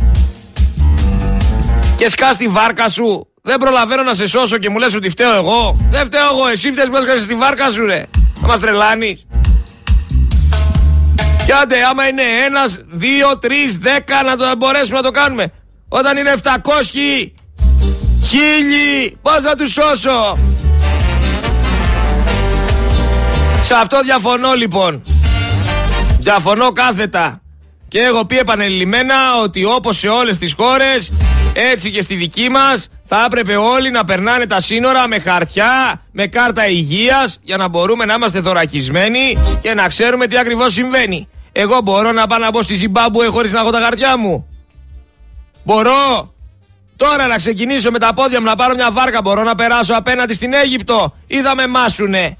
και 1.97 2.09
σκάς 2.09 2.37
τη 2.37 2.49
βάρκα 2.49 2.89
σου. 2.89 3.27
Δεν 3.43 3.59
προλαβαίνω 3.59 4.03
να 4.03 4.15
σε 4.15 4.27
σώσω 4.27 4.59
και 4.59 4.69
μου 4.69 4.79
λες 4.79 4.95
ότι 4.95 5.09
φταίω 5.09 5.35
εγώ. 5.35 5.87
Δεν 5.91 6.05
φταίω 6.05 6.27
εγώ. 6.33 6.49
Εσύ 6.49 6.71
φταίς 6.71 6.89
που 6.89 6.97
έσκασες 6.97 7.27
τη 7.27 7.35
βάρκα 7.35 7.71
σου 7.71 7.87
ρε. 7.87 8.05
Θα 8.41 8.47
μας 8.47 8.61
τρελάνεις. 8.61 9.27
Κι 11.45 11.53
άντε 11.53 11.83
άμα 11.91 12.09
είναι 12.09 12.23
ένας, 12.47 12.81
δύο, 12.87 13.39
τρεις, 13.39 13.79
δέκα 13.79 14.23
να 14.23 14.37
το 14.37 14.57
μπορέσουμε 14.57 14.97
να 14.97 15.03
το 15.03 15.11
κάνουμε. 15.11 15.53
Όταν 15.89 16.17
είναι 16.17 16.31
700, 16.31 17.33
χίλιοι, 18.25 19.19
πώς 19.23 19.39
θα 19.43 19.55
τους 19.55 19.73
σώσω. 19.73 20.39
Σε 23.63 23.75
αυτό 23.75 24.01
διαφωνώ 24.01 24.53
λοιπόν. 24.53 25.03
Διαφωνώ 26.19 26.73
κάθετα. 26.73 27.41
Και 27.89 27.99
έχω 28.01 28.25
πει 28.27 28.37
επανελειμμένα 28.37 29.15
ότι 29.43 29.65
όπως 29.65 29.99
σε 29.99 30.09
όλες 30.09 30.39
τις 30.39 30.53
χώρες, 30.53 31.13
έτσι 31.53 31.91
και 31.91 32.03
στη 32.03 32.15
δική 32.15 32.49
μας, 32.49 32.89
θα 33.05 33.25
έπρεπε 33.27 33.57
όλοι 33.57 33.91
να 33.91 34.05
περνάνε 34.05 34.47
τα 34.47 34.61
σύνορα 34.61 35.09
με 35.09 35.19
χαρτιά, 35.19 36.03
με 36.13 36.27
κάρτα 36.27 36.69
υγείας, 36.69 37.39
για 37.43 37.57
να 37.57 37.69
μπορούμε 37.69 38.05
να 38.05 38.15
είμαστε 38.15 38.41
θωρακισμένοι 38.41 39.39
και 39.63 39.75
να 39.75 39.89
ξέρουμε 39.89 40.27
τι 40.27 40.39
ακριβώς 40.39 40.73
συμβαίνει. 40.73 41.29
Εγώ 41.53 41.81
μπορώ 41.81 42.13
να 42.13 42.27
πάω 42.27 42.39
να 42.39 42.51
μπω 42.51 42.63
στη 42.63 42.75
Ζιμπάμπουε 42.75 43.27
χωρίς 43.27 43.53
να 43.53 43.61
έχω 43.61 43.71
τα 43.71 43.81
χαρτιά 43.81 44.17
μου. 44.17 44.47
Μπορώ. 45.65 46.35
Τώρα 47.09 47.27
να 47.27 47.37
ξεκινήσω 47.37 47.91
με 47.91 47.99
τα 47.99 48.15
πόδια 48.15 48.41
μου 48.41 48.47
να 48.47 48.57
πάρω 48.57 48.75
μια 48.75 48.91
βάρκα. 48.93 49.23
Μπορώ 49.23 49.43
να 49.43 49.55
περάσω 49.55 49.95
απέναντι 49.95 50.35
στην 50.35 50.53
Αίγυπτο 50.53 51.15
ή 51.27 51.41
θα 51.41 51.55
με 51.55 51.67
μάσουνε. 51.67 52.37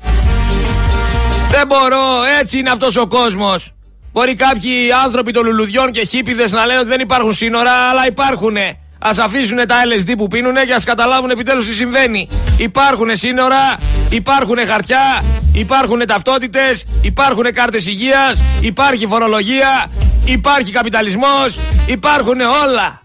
Δεν 1.51 1.67
μπορώ. 1.67 2.23
Έτσι 2.41 2.59
είναι 2.59 2.71
αυτός 2.71 2.97
ο 2.97 3.07
κόσμος. 3.07 3.73
Μπορεί 4.13 4.35
κάποιοι 4.35 4.93
άνθρωποι 5.05 5.33
των 5.33 5.45
λουλουδιών 5.45 5.91
και 5.91 6.05
χίπιδε 6.05 6.49
να 6.51 6.67
λένε 6.67 6.79
ότι 6.79 6.89
δεν 6.89 7.01
υπάρχουν 7.01 7.33
σύνορα, 7.33 7.73
αλλά 7.73 8.07
υπάρχουν. 8.07 8.57
Α 8.99 9.11
αφήσουν 9.21 9.57
τα 9.57 9.75
LSD 9.89 10.13
που 10.17 10.27
πίνουν 10.27 10.55
και 10.67 10.75
ας 10.75 10.85
καταλάβουν 10.85 11.31
επιτέλους 11.31 11.67
τι 11.67 11.75
συμβαίνει. 11.75 12.29
Υπάρχουν 12.59 13.17
σύνορα, 13.17 13.77
υπάρχουν 14.11 14.67
χαρτιά, 14.67 15.25
υπάρχουν 15.53 16.07
ταυτότητες, 16.07 16.85
υπάρχουν 17.03 17.53
κάρτες 17.53 17.87
υγείας, 17.87 18.43
υπάρχει 18.61 19.07
φορολογία, 19.07 19.91
υπάρχει 20.25 20.73
καπιταλισμός, 20.73 21.59
υπάρχουν 21.87 22.41
όλα. 22.41 23.03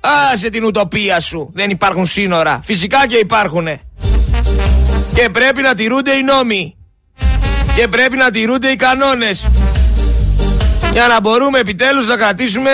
Άσε 0.00 0.50
την 0.50 0.64
ουτοπία 0.64 1.20
σου. 1.20 1.50
Δεν 1.54 1.70
υπάρχουν 1.70 2.06
σύνορα. 2.06 2.60
Φυσικά 2.62 3.06
και 3.06 3.16
υπάρχουν. 3.16 3.66
Και 5.14 5.28
πρέπει 5.32 5.62
να 5.62 5.74
τηρούνται 5.74 6.12
οι 6.12 6.22
νόμοι. 6.22 6.76
Και 7.76 7.88
πρέπει 7.88 8.16
να 8.16 8.30
τηρούνται 8.30 8.68
οι 8.68 8.76
κανόνες 8.76 9.46
για 10.92 11.06
να 11.06 11.20
μπορούμε 11.20 11.58
επιτέλους 11.58 12.06
να 12.06 12.16
κρατήσουμε 12.16 12.70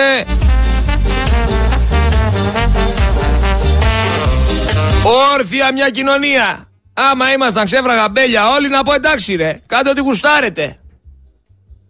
όρθια 5.33 5.73
μια 5.73 5.89
κοινωνία. 5.89 6.67
Άμα 6.93 7.31
ήμασταν 7.31 7.65
ξέφραγα 7.65 8.09
μπέλια 8.09 8.49
όλοι 8.49 8.69
να 8.69 8.83
πω 8.83 8.93
εντάξει 8.93 9.35
ρε, 9.35 9.59
κάντε 9.65 9.89
ό,τι 9.89 10.01
γουστάρετε. 10.01 10.79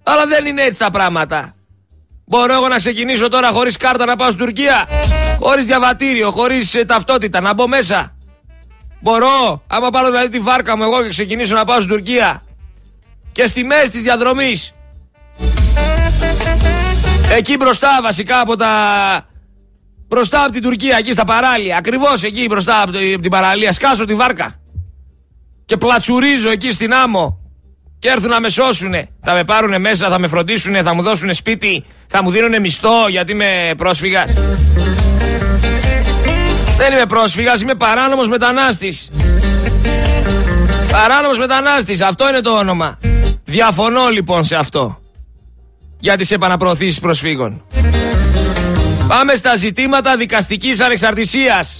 Αλλά 0.03 0.25
δεν 0.25 0.45
είναι 0.45 0.61
έτσι 0.61 0.79
τα 0.79 0.89
πράγματα. 0.89 1.55
Μπορώ 2.29 2.53
εγώ 2.53 2.67
να 2.67 2.75
ξεκινήσω 2.75 3.27
τώρα 3.27 3.49
χωρίς 3.51 3.77
κάρτα 3.77 4.05
να 4.05 4.15
πάω 4.15 4.27
στην 4.27 4.45
Τουρκία, 4.45 4.87
χωρίς 5.39 5.65
διαβατήριο, 5.65 6.31
χωρίς 6.31 6.75
ε, 6.75 6.85
ταυτότητα, 6.85 7.41
να 7.41 7.53
μπω 7.53 7.67
μέσα. 7.67 8.15
Μπορώ, 8.99 9.63
άμα 9.67 9.89
πάρω 9.89 10.09
δηλαδή 10.09 10.29
τη 10.29 10.39
βάρκα 10.39 10.77
μου 10.77 10.83
εγώ 10.83 11.03
και 11.03 11.09
ξεκινήσω 11.09 11.55
να 11.55 11.65
πάω 11.65 11.77
στην 11.77 11.89
Τουρκία 11.89 12.43
και 13.31 13.47
στη 13.47 13.63
μέση 13.63 13.89
της 13.89 14.01
διαδρομής 14.01 14.73
Εκεί 17.31 17.57
μπροστά 17.57 17.99
βασικά 18.01 18.39
από 18.39 18.55
τα... 18.55 18.71
Μπροστά 20.07 20.43
από 20.43 20.51
την 20.51 20.61
Τουρκία, 20.61 20.97
εκεί 20.97 21.11
στα 21.11 21.23
παράλια. 21.23 21.77
Ακριβώς 21.77 22.23
εκεί 22.23 22.45
μπροστά 22.49 22.81
από 22.81 22.91
την 22.91 23.29
παραλία. 23.29 23.71
Σκάσω 23.71 24.05
τη 24.05 24.15
βάρκα. 24.15 24.55
Και 25.65 25.77
πλατσουρίζω 25.77 26.49
εκεί 26.49 26.71
στην 26.71 26.93
άμμο. 26.93 27.36
Και 27.99 28.09
έρθουν 28.09 28.29
να 28.29 28.39
με 28.39 28.49
σώσουνε. 28.49 29.09
Θα 29.21 29.33
με 29.33 29.43
πάρουνε 29.43 29.77
μέσα, 29.77 30.09
θα 30.09 30.19
με 30.19 30.27
φροντίσουνε, 30.27 30.83
θα 30.83 30.93
μου 30.93 31.01
δώσουνε 31.01 31.33
σπίτι, 31.33 31.83
θα 32.07 32.23
μου 32.23 32.31
δίνουνε 32.31 32.59
μισθό 32.59 33.07
γιατί 33.09 33.31
είμαι 33.31 33.73
πρόσφυγας. 33.77 34.31
Δεν 36.77 36.91
είμαι 36.91 37.05
πρόσφυγας, 37.05 37.61
είμαι 37.61 37.75
παράνομος 37.75 38.27
μετανάστης. 38.27 39.09
Παράνομος 40.91 41.37
μετανάστης, 41.37 42.01
αυτό 42.01 42.29
είναι 42.29 42.41
το 42.41 42.49
όνομα. 42.57 42.99
Διαφωνώ 43.43 44.09
λοιπόν 44.09 44.43
σε 44.43 44.55
αυτό 44.55 44.99
για 45.99 46.17
τις 46.17 46.31
επαναπροωθήσεις 46.31 46.99
προσφύγων. 46.99 47.61
Πάμε 49.07 49.35
στα 49.35 49.55
ζητήματα 49.55 50.17
δικαστικής 50.17 50.79
ανεξαρτησίας. 50.79 51.79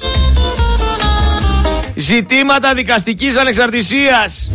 Ζητήματα 1.96 2.74
δικαστικής 2.74 3.38
ανεξαρτησίας. 3.38 4.50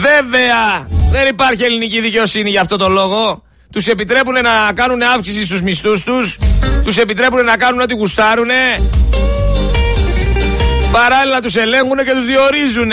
Βέβαια, 0.00 0.88
δεν 1.10 1.26
υπάρχει 1.26 1.62
ελληνική 1.62 2.00
δικαιοσύνη 2.00 2.50
για 2.50 2.60
αυτό 2.60 2.76
το 2.76 2.88
λόγο. 2.88 3.42
Τους 3.72 3.86
επιτρέπουν 3.86 4.32
να 4.32 4.72
κάνουν 4.74 5.02
αύξηση 5.02 5.44
στους 5.44 5.62
μισθούς 5.62 6.02
τους. 6.02 6.38
Τους 6.84 6.96
επιτρέπουν 6.96 7.44
να 7.44 7.56
κάνουν 7.56 7.80
ό,τι 7.80 7.94
γουστάρουνε. 7.94 8.82
Παράλληλα 10.92 11.40
τους 11.40 11.56
ελέγχουν 11.56 11.96
και 11.96 12.12
τους 12.12 12.24
διορίζουν 12.24 12.90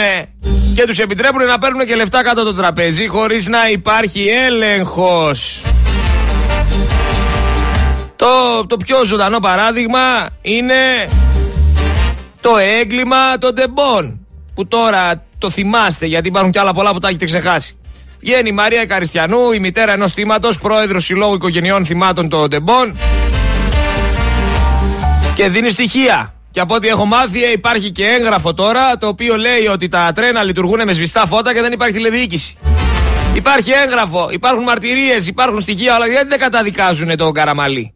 και 0.76 0.84
τους 0.86 1.00
επιτρέπουν 1.00 1.46
να 1.46 1.60
παίρνουν 1.60 1.86
και 1.86 1.96
λεφτά 1.96 2.24
κάτω 2.24 2.44
το 2.44 2.54
τραπέζι 2.54 3.08
χωρίς 3.08 3.48
να 3.48 3.70
υπάρχει 3.70 4.28
έλεγχος. 4.46 5.64
Το, 8.16 8.66
το 8.68 8.78
πιο 8.78 9.06
ζωντανό 9.06 9.40
παράδειγμα 9.40 10.30
είναι 10.42 11.10
το 12.42 12.58
έγκλημα 12.58 13.38
των 13.40 13.56
τεμπών 13.56 14.26
που 14.56 14.68
τώρα 14.68 15.24
το 15.46 15.52
θυμάστε 15.52 16.06
γιατί 16.06 16.28
υπάρχουν 16.28 16.52
κι 16.52 16.60
άλλα 16.60 16.74
πολλά 16.74 16.94
που 16.94 17.00
τα 17.00 17.08
έχετε 17.08 17.26
ξεχάσει. 17.26 17.78
Βγαίνει 18.20 18.50
η 18.50 18.52
Μαρία 18.52 18.86
Καριστιανού, 18.86 19.52
η 19.52 19.60
μητέρα 19.60 19.94
ενός 19.94 20.14
θύματος, 20.14 20.60
πρόεδρος 20.60 21.06
Συλλόγου 21.06 21.34
Οικογενειών 21.34 21.86
Θυμάτων 21.86 22.30
των 22.30 22.50
Τεμπών 22.50 22.98
και 25.36 25.50
δίνει 25.50 25.70
στοιχεία. 25.70 26.34
Και 26.52 26.60
από 26.60 26.76
ό,τι 26.76 26.88
έχω 26.88 27.06
μάθει 27.06 27.40
υπάρχει 27.54 27.92
και 27.92 28.06
έγγραφο 28.06 28.54
τώρα 28.54 28.98
το 28.98 29.08
οποίο 29.08 29.36
λέει 29.36 29.68
ότι 29.72 29.88
τα 29.88 30.12
τρένα 30.16 30.44
λειτουργούν 30.44 30.82
με 30.86 30.94
σβηστά 30.94 31.26
φώτα 31.26 31.54
και 31.54 31.62
δεν 31.62 31.72
υπάρχει 31.72 31.94
τηλεδιοίκηση. 31.94 32.58
Υπάρχει 33.36 33.72
έγγραφο, 33.72 34.28
υπάρχουν 34.32 34.64
μαρτυρίες, 34.64 35.28
υπάρχουν 35.28 35.62
στοιχεία, 35.62 35.94
αλλά 35.94 36.08
γιατί 36.08 36.28
δεν 36.28 36.40
καταδικάζουν 36.40 37.18
τον 37.18 37.34
Καραμαλή. 37.34 37.94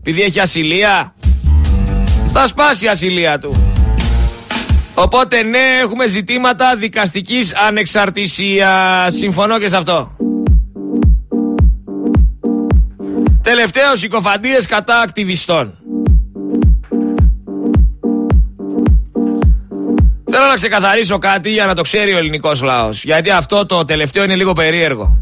Επειδή 0.00 0.22
έχει 0.22 0.40
ασυλία. 0.40 1.14
Θα 2.32 2.46
σπάσει 2.46 2.84
η 2.84 2.88
ασυλία 2.88 3.38
του. 3.38 3.65
Οπότε 4.98 5.42
ναι, 5.42 5.78
έχουμε 5.82 6.06
ζητήματα 6.06 6.76
δικαστικής 6.76 7.54
ανεξαρτησίας. 7.54 9.14
Συμφωνώ 9.14 9.58
και 9.58 9.68
σε 9.68 9.76
αυτό. 9.76 10.16
Τελευταίος 13.42 13.98
συκοφαντίες 13.98 14.66
κατά 14.66 15.00
ακτιβιστών. 15.00 15.78
Θέλω 20.30 20.46
να 20.48 20.54
ξεκαθαρίσω 20.54 21.18
κάτι 21.18 21.50
για 21.50 21.66
να 21.66 21.74
το 21.74 21.82
ξέρει 21.82 22.14
ο 22.14 22.18
ελληνικός 22.18 22.62
λαός. 22.62 23.04
Γιατί 23.04 23.30
αυτό 23.30 23.66
το 23.66 23.84
τελευταίο 23.84 24.24
είναι 24.24 24.36
λίγο 24.36 24.52
περίεργο. 24.52 25.18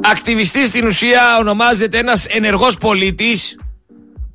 Ακτιβιστή 0.00 0.66
στην 0.66 0.86
ουσία 0.86 1.38
ονομάζεται 1.38 1.98
ένας 1.98 2.24
ενεργός 2.24 2.76
πολίτης 2.76 3.56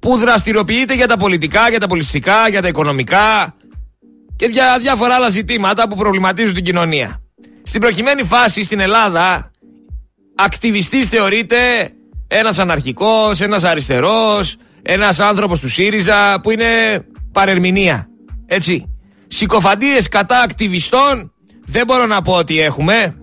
που 0.03 0.17
δραστηριοποιείται 0.17 0.93
για 0.93 1.07
τα 1.07 1.17
πολιτικά, 1.17 1.69
για 1.69 1.79
τα 1.79 1.87
πολιτιστικά, 1.87 2.49
για 2.49 2.61
τα 2.61 2.67
οικονομικά 2.67 3.55
και 4.35 4.45
για 4.45 4.77
διάφορα 4.79 5.15
άλλα 5.15 5.29
ζητήματα 5.29 5.87
που 5.87 5.95
προβληματίζουν 5.95 6.53
την 6.53 6.63
κοινωνία. 6.63 7.21
Στην 7.63 7.81
προκειμένη 7.81 8.23
φάση 8.23 8.63
στην 8.63 8.79
Ελλάδα, 8.79 9.51
ακτιβιστής 10.35 11.07
θεωρείται 11.07 11.57
ένας 12.27 12.59
αναρχικός, 12.59 13.41
ένας 13.41 13.63
αριστερός, 13.63 14.55
ένας 14.81 15.19
άνθρωπος 15.19 15.59
του 15.59 15.69
ΣΥΡΙΖΑ 15.69 16.39
που 16.41 16.51
είναι 16.51 16.65
παρερμηνία. 17.31 18.09
Έτσι. 18.45 18.89
Συκοφαντίες 19.27 20.09
κατά 20.09 20.39
ακτιβιστών 20.39 21.33
δεν 21.65 21.85
μπορώ 21.85 22.05
να 22.05 22.21
πω 22.21 22.33
ότι 22.33 22.59
έχουμε. 22.59 23.15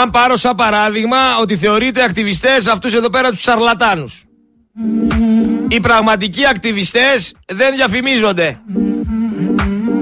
Αν 0.00 0.10
πάρω 0.10 0.36
σαν 0.36 0.54
παράδειγμα 0.54 1.16
ότι 1.40 1.56
θεωρείται 1.56 2.02
ακτιβιστές 2.02 2.66
αυτούς 2.66 2.94
εδώ 2.94 3.10
πέρα 3.10 3.30
τους 3.30 3.42
σαρλατάνους. 3.42 4.24
Οι 5.68 5.80
πραγματικοί 5.80 6.46
ακτιβιστές 6.46 7.34
δεν 7.46 7.74
διαφημίζονται. 7.74 8.60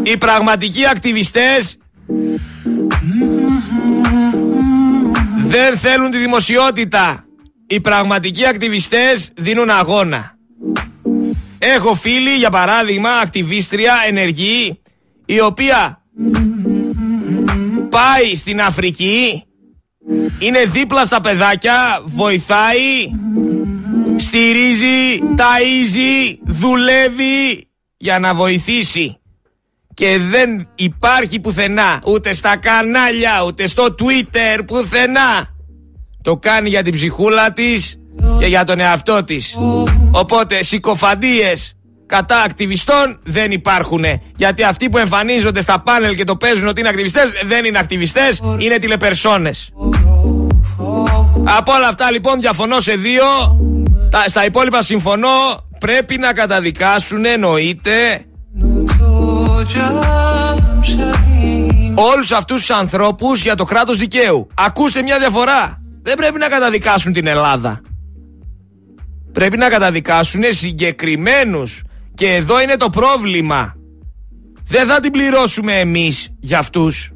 Οι 0.02 0.16
πραγματικοί 0.16 0.86
ακτιβιστές 0.86 1.76
δεν 5.46 5.78
θέλουν 5.78 6.10
τη 6.10 6.18
δημοσιότητα. 6.18 7.24
Οι 7.66 7.80
πραγματικοί 7.80 8.46
ακτιβιστές 8.46 9.30
δίνουν 9.36 9.70
αγώνα. 9.70 10.34
Έχω 11.58 11.94
φίλη, 11.94 12.34
για 12.34 12.50
παράδειγμα, 12.50 13.10
ακτιβίστρια, 13.10 13.94
ενεργή, 14.06 14.80
η 15.26 15.40
οποία 15.40 16.02
πάει 17.88 18.36
στην 18.36 18.60
Αφρική, 18.60 19.44
είναι 20.38 20.64
δίπλα 20.64 21.04
στα 21.04 21.20
παιδάκια, 21.20 22.02
βοηθάει, 22.04 23.10
στηρίζει, 24.16 25.18
ταΐζει, 25.36 26.38
δουλεύει 26.44 27.68
για 27.96 28.18
να 28.18 28.34
βοηθήσει. 28.34 29.14
Και 29.94 30.18
δεν 30.18 30.68
υπάρχει 30.74 31.40
πουθενά, 31.40 32.02
ούτε 32.04 32.32
στα 32.32 32.56
κανάλια, 32.56 33.44
ούτε 33.46 33.66
στο 33.66 33.94
Twitter, 33.98 34.60
πουθενά. 34.66 35.54
Το 36.22 36.36
κάνει 36.36 36.68
για 36.68 36.82
την 36.82 36.94
ψυχούλα 36.94 37.52
της 37.52 37.98
και 38.38 38.46
για 38.46 38.64
τον 38.64 38.80
εαυτό 38.80 39.24
της. 39.24 39.56
Οπότε 40.10 40.62
συκοφαντίες 40.62 41.74
κατά 42.10 42.42
ακτιβιστών 42.42 43.18
δεν 43.22 43.50
υπάρχουν. 43.50 44.04
Γιατί 44.36 44.62
αυτοί 44.62 44.88
που 44.88 44.98
εμφανίζονται 44.98 45.60
στα 45.60 45.80
πάνελ 45.80 46.14
και 46.14 46.24
το 46.24 46.36
παίζουν 46.36 46.68
ότι 46.68 46.80
είναι 46.80 46.88
ακτιβιστές 46.88 47.32
δεν 47.44 47.64
είναι 47.64 47.78
ακτιβιστές, 47.78 48.40
είναι 48.58 48.78
τηλεπερσόνες. 48.78 49.70
Από 51.44 51.72
όλα 51.72 51.88
αυτά 51.88 52.10
λοιπόν 52.10 52.40
διαφωνώ 52.40 52.80
σε 52.80 52.94
δύο. 52.96 53.24
Τα, 54.10 54.24
στα 54.26 54.44
υπόλοιπα 54.44 54.82
συμφωνώ. 54.82 55.28
Πρέπει 55.78 56.18
να 56.18 56.32
καταδικάσουν 56.32 57.24
εννοείται 57.24 58.24
όλους 61.94 62.32
αυτούς 62.32 62.56
τους 62.56 62.70
ανθρώπους 62.70 63.42
για 63.42 63.54
το 63.54 63.64
κράτος 63.64 63.98
δικαίου. 63.98 64.46
Ακούστε 64.54 65.02
μια 65.02 65.18
διαφορά. 65.18 65.82
Δεν 66.02 66.16
πρέπει 66.16 66.38
να 66.38 66.48
καταδικάσουν 66.48 67.12
την 67.12 67.26
Ελλάδα. 67.26 67.80
Πρέπει 69.32 69.56
να 69.56 69.68
καταδικάσουν 69.68 70.42
συγκεκριμένους. 70.48 71.82
Και 72.14 72.34
εδώ 72.34 72.60
είναι 72.60 72.76
το 72.76 72.88
πρόβλημα. 72.88 73.74
Δεν 74.64 74.86
θα 74.86 75.00
την 75.00 75.10
πληρώσουμε 75.10 75.72
εμείς 75.72 76.28
για 76.40 76.58
αυτούς. 76.58 77.12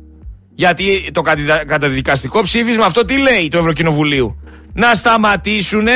Γιατί 0.55 1.11
το 1.13 1.23
καταδικαστικό 1.67 2.43
ψήφισμα 2.43 2.85
αυτό 2.85 3.05
τι 3.05 3.17
λέει 3.17 3.49
το 3.49 3.59
Ευρωκοινοβουλίου; 3.59 4.37
Να 4.73 4.95
σταματήσουν 4.95 5.89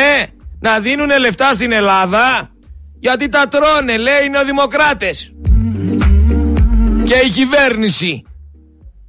να 0.60 0.80
δίνουν 0.80 1.08
λεφτά 1.20 1.54
στην 1.54 1.72
Ελλάδα 1.72 2.50
γιατί 2.98 3.28
τα 3.28 3.48
τρώνε 3.48 3.96
λέει 3.96 4.24
οι 4.26 4.28
νεοδημοκράτες 4.28 5.32
και 7.04 7.14
η 7.26 7.30
κυβέρνηση. 7.30 8.22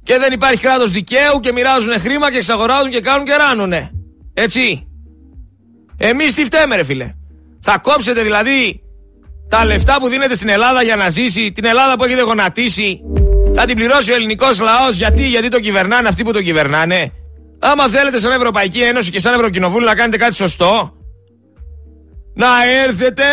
Και 0.02 0.18
δεν 0.18 0.32
υπάρχει 0.32 0.60
κράτος 0.60 0.90
δικαίου 0.90 1.40
και 1.40 1.52
μοιράζουν 1.52 2.00
χρήμα 2.00 2.30
και 2.30 2.36
εξαγοράζουν 2.36 2.90
και 2.90 3.00
κάνουν 3.00 3.24
και 3.24 3.34
ράνουνε. 3.34 3.90
Έτσι. 4.34 4.86
Εμείς 5.96 6.34
τι 6.34 6.44
φταίμε, 6.44 6.76
ρε 6.76 6.84
φίλε. 6.84 7.14
Θα 7.60 7.78
κόψετε 7.78 8.22
δηλαδή 8.22 8.82
τα 9.48 9.64
λεφτά 9.64 9.96
που 10.00 10.08
δίνετε 10.08 10.34
στην 10.34 10.48
Ελλάδα 10.48 10.82
για 10.82 10.96
να 10.96 11.08
ζήσει, 11.08 11.52
την 11.52 11.64
Ελλάδα 11.64 11.96
που 11.96 12.04
έχετε 12.04 12.22
γονατίσει. 12.22 13.00
Θα 13.54 13.64
την 13.64 13.74
πληρώσει 13.74 14.12
ο 14.12 14.14
ελληνικός 14.14 14.60
λαός. 14.60 14.96
Γιατί, 14.96 15.26
γιατί 15.26 15.48
το 15.48 15.60
κυβερνάνε 15.60 16.08
αυτοί 16.08 16.22
που 16.22 16.32
το 16.32 16.42
κυβερνάνε; 16.42 17.12
Άμα 17.60 17.88
θέλετε 17.88 18.18
σαν 18.18 18.32
Ευρωπαϊκή 18.32 18.80
Ένωση 18.80 19.10
και 19.10 19.20
σαν 19.20 19.34
Ευρωκοινοβούλιο 19.34 19.88
να 19.88 19.94
κάνετε 19.94 20.16
κάτι 20.16 20.34
σωστό, 20.34 20.92
να 22.34 22.48
έρθετε 22.84 23.24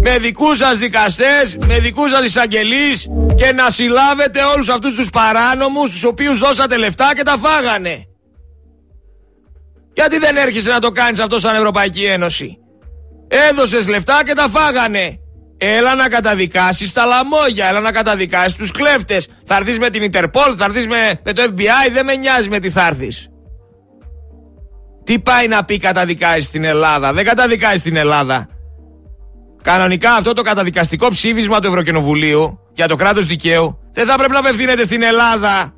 με 0.00 0.18
δικούς 0.18 0.56
σας 0.56 0.78
δικαστές, 0.78 1.56
με 1.66 1.78
δικούς 1.78 2.10
σας 2.10 2.24
εισαγγελείς 2.24 3.08
και 3.34 3.52
να 3.52 3.70
συλλάβετε 3.70 4.42
όλους 4.54 4.68
αυτούς 4.68 4.94
τους 4.94 5.10
παράνομους 5.10 5.90
τους 5.90 6.04
οποίους 6.04 6.38
δώσατε 6.38 6.76
λεφτά 6.76 7.10
και 7.14 7.22
τα 7.22 7.36
φάγανε. 7.36 8.04
Γιατί 9.92 10.18
δεν 10.18 10.36
έρχεσαι 10.36 10.70
να 10.70 10.80
το 10.80 10.90
κάνεις 10.90 11.20
αυτό 11.20 11.38
σαν 11.38 11.56
Ευρωπαϊκή 11.56 12.04
Ένωση; 12.04 12.58
Έδωσες 13.50 13.88
λεφτά 13.88 14.20
και 14.24 14.32
τα 14.32 14.48
φάγανε. 14.48 15.18
Έλα 15.58 15.94
να 15.94 16.08
καταδικάσεις 16.08 16.92
τα 16.92 17.04
λαμόγια, 17.04 17.68
έλα 17.68 17.80
να 17.80 17.92
καταδικάσεις 17.92 18.54
τους 18.54 18.70
κλέφτες. 18.70 19.28
Θα 19.44 19.56
έρθεις 19.56 19.78
με 19.78 19.90
την 19.90 20.02
Ιντερπόλ, 20.02 20.54
θα 20.58 20.64
έρθεις 20.64 20.86
με, 20.86 21.20
με 21.24 21.32
το 21.32 21.42
FBI, 21.42 21.92
δεν 21.92 22.04
με 22.04 22.16
νοιάζει 22.16 22.48
με 22.48 22.58
τι 22.58 22.70
θα 22.70 22.86
έρθεις. 22.86 23.28
Τι 25.04 25.18
πάει 25.18 25.48
να 25.48 25.64
πει 25.64 25.76
καταδικάζει 25.76 26.46
στην 26.46 26.64
Ελλάδα, 26.64 27.12
δεν 27.12 27.24
καταδικάζει 27.24 27.76
στην 27.76 27.96
Ελλάδα. 27.96 28.48
Κανονικά 29.62 30.14
αυτό 30.14 30.32
το 30.32 30.42
καταδικαστικό 30.42 31.08
ψήφισμα 31.08 31.60
του 31.60 31.66
Ευρωκοινοβουλίου 31.66 32.58
για 32.74 32.88
το 32.88 32.96
κράτος 32.96 33.26
δικαίου 33.26 33.78
δεν 33.98 34.06
θα 34.06 34.16
πρέπει 34.16 34.32
να 34.32 34.38
απευθύνεται 34.38 34.84
στην 34.84 35.02
Ελλάδα. 35.02 35.74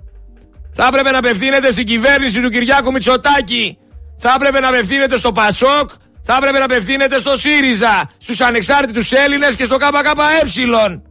Θα 0.72 0.86
έπρεπε 0.86 1.10
να 1.10 1.18
απευθύνεται 1.18 1.70
στην 1.72 1.84
κυβέρνηση 1.84 2.42
του 2.42 2.50
Κυριάκου 2.50 2.92
Μητσοτάκη. 2.92 3.78
Θα 4.18 4.32
έπρεπε 4.36 4.60
να 4.60 4.68
απευθύνεται 4.68 5.16
στο 5.16 5.32
Πασόκ. 5.32 5.90
Θα 6.32 6.36
έπρεπε 6.36 6.58
να 6.58 6.64
απευθύνεται 6.64 7.18
στο 7.18 7.36
ΣΥΡΙΖΑ. 7.36 8.10
Στους 8.18 8.40
ανεξάρτητους 8.40 9.12
Έλληνες 9.12 9.56
και 9.56 9.64
στο 9.64 9.76
ΚΚΕ. 9.76 11.02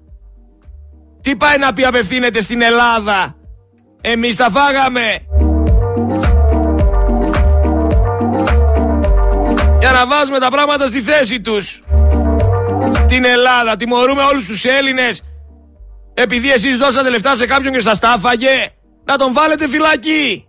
Τι 1.22 1.36
πάει 1.36 1.58
να 1.58 1.74
πει 1.74 1.86
απευθύνεται 1.86 2.42
στην 2.42 2.62
Ελλάδα; 2.62 3.36
Εμείς 4.02 4.36
τα 4.36 4.50
φάγαμε. 4.50 5.20
Για 9.80 9.92
να 9.92 10.06
βάζουμε 10.06 10.40
τα 10.40 10.50
πράγματα 10.50 10.88
στη 10.88 11.02
θέση 11.02 11.42
τους 11.42 11.84
την 13.08 13.26
Ελλάδα. 13.26 13.76
Τιμωρούμε 13.76 14.24
όλους 14.24 14.48
τους 14.48 14.66
Έλληνες 14.66 15.22
επειδή 16.14 16.52
εσείς 16.52 16.78
δώσατε 16.78 17.10
λεφτά 17.10 17.36
σε 17.36 17.46
κάποιον 17.46 17.74
και 17.74 17.82
σας 17.82 18.00
τα 18.00 18.16
φάγε. 18.20 18.72
Να 19.06 19.18
τον 19.18 19.34
βάλετε 19.34 19.68
φυλακή. 19.68 20.48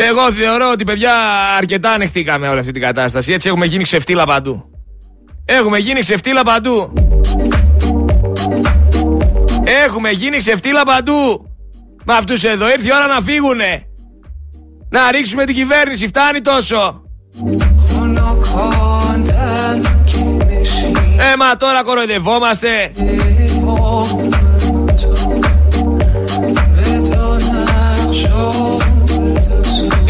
Και 0.00 0.06
εγώ 0.06 0.32
θεωρώ 0.32 0.70
ότι 0.70 0.84
παιδιά 0.84 1.12
αρκετά 1.56 1.90
ανεχτήκαμε 1.90 2.48
όλη 2.48 2.58
αυτή 2.58 2.72
την 2.72 2.82
κατάσταση. 2.82 3.32
Έτσι 3.32 3.48
έχουμε 3.48 3.66
γίνει 3.66 3.82
ξεφτύλα 3.82 4.24
παντού. 4.24 4.70
Έχουμε 5.44 5.78
γίνει 5.78 6.00
ξεφτύλα 6.00 6.42
παντού. 6.42 6.92
Έχουμε 9.84 10.10
γίνει 10.10 10.36
ξεφτύλα 10.36 10.82
παντού. 10.82 11.46
Με 12.04 12.14
αυτούς 12.14 12.44
εδώ 12.44 12.70
ήρθε 12.70 12.88
η 12.88 12.90
ώρα 12.94 13.06
να 13.06 13.20
φύγουνε. 13.20 13.86
Να 14.90 15.10
ρίξουμε 15.10 15.44
την 15.44 15.54
κυβέρνηση, 15.54 16.06
φτάνει 16.06 16.40
τόσο. 16.40 17.02
Ε, 21.32 21.36
μα 21.36 21.56
τώρα 21.56 21.82
κοροϊδευόμαστε. 21.82 22.92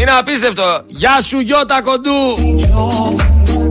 Είναι 0.01 0.11
απίστευτο. 0.11 0.81
Γεια 0.87 1.21
σου 1.21 1.39
Γιώτα 1.39 1.81
Κοντού. 1.81 2.11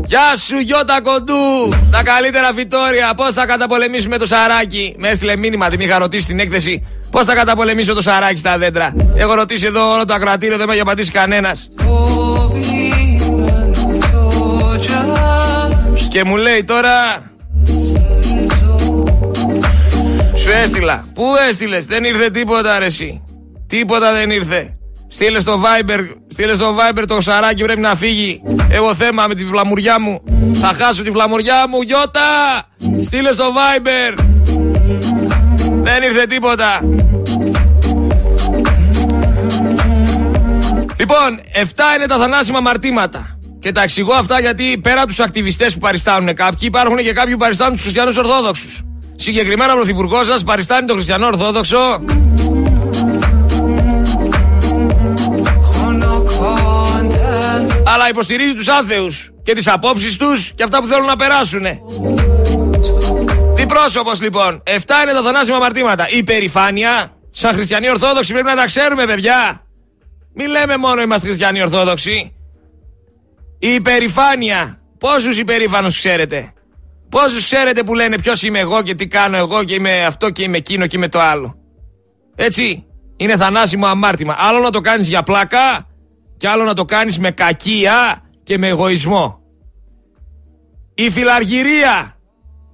Γεια 0.06 0.36
σου 0.36 0.58
Γιώτα 0.58 1.00
Κοντού. 1.02 1.68
Τα 1.90 2.02
καλύτερα 2.02 2.52
φυτόρια. 2.54 3.14
Πώς 3.14 3.34
θα 3.34 3.46
καταπολεμήσουμε 3.46 4.18
το 4.18 4.26
σαράκι; 4.26 4.94
Με 4.98 5.08
έστειλε 5.08 5.36
μήνυμα, 5.36 5.68
την 5.68 5.80
είχα 5.80 5.98
ρωτήσει 5.98 6.24
στην 6.24 6.38
έκθεση 6.38 6.86
Πώς 7.10 7.26
θα 7.26 7.34
καταπολεμήσω 7.34 7.94
το 7.94 8.00
σαράκι 8.00 8.38
στα 8.38 8.58
δέντρα; 8.58 8.94
Έχω 9.14 9.34
ρωτήσει 9.34 9.66
εδώ 9.66 9.92
όλο 9.92 10.04
το 10.04 10.14
ακροατήριο, 10.14 10.56
δεν 10.56 10.66
με 10.66 10.72
έχει 10.72 10.82
απαντήσει 10.82 11.10
κανένας. 11.10 11.68
Και 16.08 16.24
μου 16.24 16.36
λέει 16.36 16.64
τώρα. 16.64 16.92
Σου 20.34 20.50
έστειλα. 20.62 21.04
Πού 21.14 21.24
έστειλες, 21.48 21.86
δεν 21.86 22.04
ήρθε 22.04 22.30
τίποτα 22.30 22.78
ρε 22.78 22.84
εσύ. 22.84 23.22
Τίποτα 23.66 24.12
δεν 24.12 24.30
ήρθε. 24.30 24.74
Στείλε 25.12 25.40
στο 25.40 25.62
Viber, 25.62 26.08
στείλε 26.28 26.54
στο 26.54 26.76
Viber 26.76 27.04
το 27.06 27.20
σαράκι 27.20 27.62
πρέπει 27.62 27.80
να 27.80 27.94
φύγει. 27.94 28.42
Έχω 28.70 28.94
θέμα 28.94 29.26
με 29.26 29.34
τη 29.34 29.44
βλαμουριά 29.44 30.00
μου. 30.00 30.22
Θα 30.52 30.72
χάσω 30.72 31.02
τη 31.02 31.10
βλαμουριά 31.10 31.68
μου, 31.68 31.80
Γιώτα! 31.82 32.20
Στείλε 33.02 33.32
στο 33.32 33.44
Viber. 33.44 34.18
Δεν 35.82 36.02
ήρθε 36.02 36.26
τίποτα. 36.26 36.80
Λοιπόν, 40.96 41.40
7 41.54 41.96
είναι 41.96 42.06
τα 42.06 42.16
θανάσιμα 42.18 42.60
μαρτήματα. 42.60 43.38
Και 43.58 43.72
τα 43.72 43.82
εξηγώ 43.82 44.12
αυτά 44.12 44.40
γιατί 44.40 44.78
πέρα 44.82 44.98
από 44.98 45.08
τους 45.08 45.20
ακτιβιστές 45.20 45.74
που 45.74 45.80
παριστάνουν 45.80 46.34
κάποιοι, 46.34 46.60
υπάρχουν 46.62 46.96
και 46.96 47.12
κάποιοι 47.12 47.32
που 47.32 47.38
παριστάνουν 47.38 47.72
τους 47.72 47.82
χριστιανούς 47.82 48.16
Ορθόδοξους. 48.16 48.82
Συγκεκριμένα 49.16 49.72
ο 49.72 49.76
πρωθυπουργός 49.76 50.26
σας 50.26 50.44
παριστάνει 50.44 50.86
τον 50.86 50.94
χριστιανό 50.94 51.26
Ορθόδοξο. 51.26 51.78
Αλλά 57.92 58.08
υποστηρίζει 58.08 58.54
τους 58.54 58.68
άθεους 58.68 59.30
και 59.42 59.54
τις 59.54 59.68
απόψεις 59.68 60.16
τους 60.16 60.52
και 60.54 60.62
αυτά 60.62 60.80
που 60.80 60.86
θέλουν 60.86 61.06
να 61.06 61.16
περάσουν. 61.16 61.62
Τι 63.54 63.66
πρόσωπος 63.66 64.20
λοιπόν. 64.20 64.62
7 64.66 64.70
είναι 65.02 65.12
τα 65.12 65.22
θανάσιμα 65.22 65.58
μαρτήματα. 65.58 66.08
Η 66.08 66.22
περηφάνεια, 66.22 67.16
σαν 67.30 67.52
χριστιανοί 67.52 67.90
Ορθόδοξοι 67.90 68.32
πρέπει 68.32 68.46
να 68.46 68.56
τα 68.56 68.64
ξέρουμε, 68.64 69.06
παιδιά. 69.06 69.64
Μην 70.34 70.48
λέμε 70.48 70.76
μόνο 70.76 71.02
είμαστε 71.02 71.26
χριστιανοί 71.26 71.62
Ορθόδοξοι. 71.62 72.34
Η 73.58 73.68
υπερηφάνεια. 73.74 74.80
Πόσους 74.98 75.38
υπερήφανους 75.38 75.98
ξέρετε; 75.98 76.52
Πόσους 77.08 77.44
ξέρετε 77.44 77.82
που 77.82 77.94
λένε 77.94 78.18
ποιος 78.18 78.42
είμαι 78.42 78.58
εγώ 78.58 78.82
και 78.82 78.94
τι 78.94 79.06
κάνω 79.06 79.36
εγώ 79.36 79.64
και 79.64 79.74
είμαι 79.74 80.04
αυτό 80.04 80.30
και 80.30 80.42
είμαι 80.42 80.56
εκείνο 80.56 80.86
και 80.86 80.96
είμαι 80.96 81.08
το 81.08 81.20
άλλο; 81.20 81.54
Έτσι. 82.34 82.84
Είναι 83.16 83.36
θανάσιμο 83.36 83.86
αμάρτημα. 83.86 84.34
Άλλο 84.38 84.58
να 84.58 84.70
το 84.70 84.80
κάνεις 84.80 85.08
για 85.08 85.22
πλάκα 85.22 85.89
και 86.40 86.48
άλλο 86.48 86.64
να 86.64 86.74
το 86.74 86.84
κάνεις 86.84 87.18
με 87.18 87.30
κακία 87.30 88.22
και 88.42 88.58
με 88.58 88.68
εγωισμό. 88.68 89.40
Η 90.94 91.10
φιλαργυρία. 91.10 92.16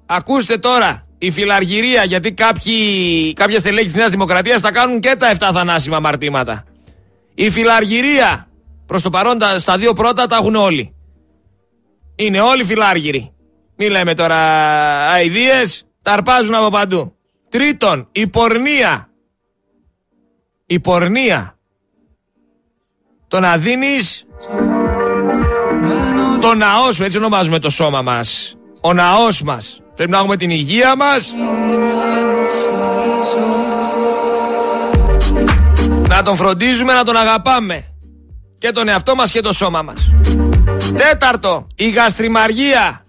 Ακούστε 0.07 0.59
τώρα. 0.59 1.07
Η 1.19 1.31
φιλαργυρία 1.31 2.05
γιατί 2.05 2.33
κάποιοι, 2.33 3.33
κάποια 3.33 3.59
στελέχη 3.59 3.85
της 3.85 3.95
Νέας 3.95 4.11
Δημοκρατίας 4.11 4.61
θα 4.61 4.71
κάνουν 4.73 5.01
και 5.01 5.17
τα 5.19 5.31
7 5.31 5.51
θανάσιμα 5.53 5.97
αμαρτήματα. 5.97 6.65
Η 7.35 7.51
φιλαργυρία. 7.51 8.49
Προς 8.87 9.03
το 9.03 9.11
παρόν 9.11 9.39
στα 9.57 9.79
δύο 9.79 9.93
πρώτα 9.93 10.27
τα 10.27 10.37
έχουν 10.37 10.55
όλοι. 10.55 10.95
Είναι 12.17 12.41
όλοι 12.41 12.65
φιλάργυροι. 12.65 13.35
Μην 13.77 13.91
λέμε 13.91 14.15
τώρα 14.15 14.37
αηδίες, 15.11 15.87
τα 16.03 16.13
αρπάζουν 16.13 16.55
από 16.55 16.69
παντού. 16.69 17.17
Τρίτον, 17.49 18.09
η 18.13 18.27
πορνεία. 18.27 19.11
Η 20.67 20.81
πορνεία. 20.81 21.56
Το 23.29 23.41
να 23.41 23.57
δίνεις 23.57 24.25
το 26.41 26.55
ναό 26.55 26.93
σου, 26.93 27.05
έτσι 27.05 27.19
ονομάζουμε 27.19 27.59
το 27.59 27.71
σώμα 27.71 28.03
μας. 28.03 28.57
Ο 28.81 28.93
ναός 28.93 29.43
μας. 29.43 29.81
Πρέπει 29.95 30.11
να 30.11 30.19
έχουμε 30.19 30.37
την 30.37 30.51
υγεία 30.51 30.97
μας. 30.97 31.33
Να 36.09 36.23
τον 36.23 36.37
φροντίζουμε, 36.37 36.93
να 36.93 37.05
τον 37.05 37.17
αγαπάμε. 37.17 37.85
Και 38.59 38.71
τον 38.71 38.89
εαυτό 38.89 39.15
μας 39.15 39.31
και 39.31 39.41
το 39.41 39.53
σώμα 39.53 39.83
μας. 39.83 40.11
Τέταρτο, 40.97 41.67
η 41.75 41.91
γαστριμαργία. 41.91 43.05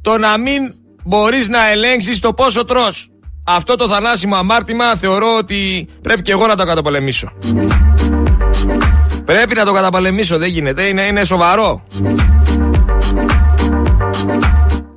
Το 0.00 0.18
να 0.18 0.38
μην 0.38 0.74
μπορείς 1.04 1.48
να 1.48 1.68
ελέγξεις 1.68 2.20
το 2.20 2.32
πόσο 2.32 2.64
τρως. 2.64 3.10
Αυτό 3.44 3.76
το 3.76 3.88
θανάσιμο 3.88 4.36
αμάρτημα 4.36 4.94
θεωρώ 4.96 5.36
ότι 5.36 5.88
πρέπει 6.02 6.22
και 6.22 6.32
εγώ 6.32 6.46
να 6.46 6.56
το 6.56 6.64
καταπολεμήσω. 6.64 7.32
Πρέπει 9.24 9.54
να 9.54 9.64
το 9.64 9.72
καταπολεμήσω, 9.72 10.38
δεν 10.38 10.48
γίνεται, 10.48 10.82
είναι, 10.82 11.02
είναι 11.02 11.24
σοβαρό. 11.24 11.82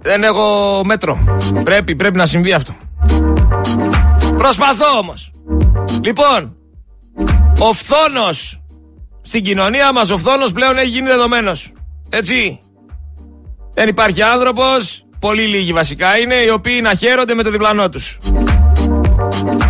Δεν 0.01 0.23
έχω 0.23 0.81
μέτρο. 0.85 1.39
Πρέπει, 1.63 1.95
πρέπει 1.95 2.17
να 2.17 2.25
συμβεί 2.25 2.53
αυτό. 2.53 2.75
Προσπαθώ 4.37 4.97
όμως. 4.97 5.31
Λοιπόν, 6.03 6.55
ο 7.59 7.73
φθόνος 7.73 8.61
στην 9.21 9.41
κοινωνία 9.41 9.93
μας, 9.93 10.09
ο 10.09 10.17
φθόνος 10.17 10.51
πλέον 10.51 10.77
έχει 10.77 10.89
γίνει 10.89 11.07
δεδομένος. 11.07 11.71
Έτσι. 12.09 12.59
Δεν 13.73 13.87
υπάρχει 13.87 14.21
άνθρωπος, 14.21 15.05
πολύ 15.19 15.47
λίγοι 15.47 15.73
βασικά 15.73 16.17
είναι, 16.17 16.35
οι 16.35 16.49
οποίοι 16.49 16.79
να 16.83 16.93
χαίρονται 16.93 17.33
με 17.33 17.43
το 17.43 17.51
διπλανό 17.51 17.89
τους. 17.89 18.17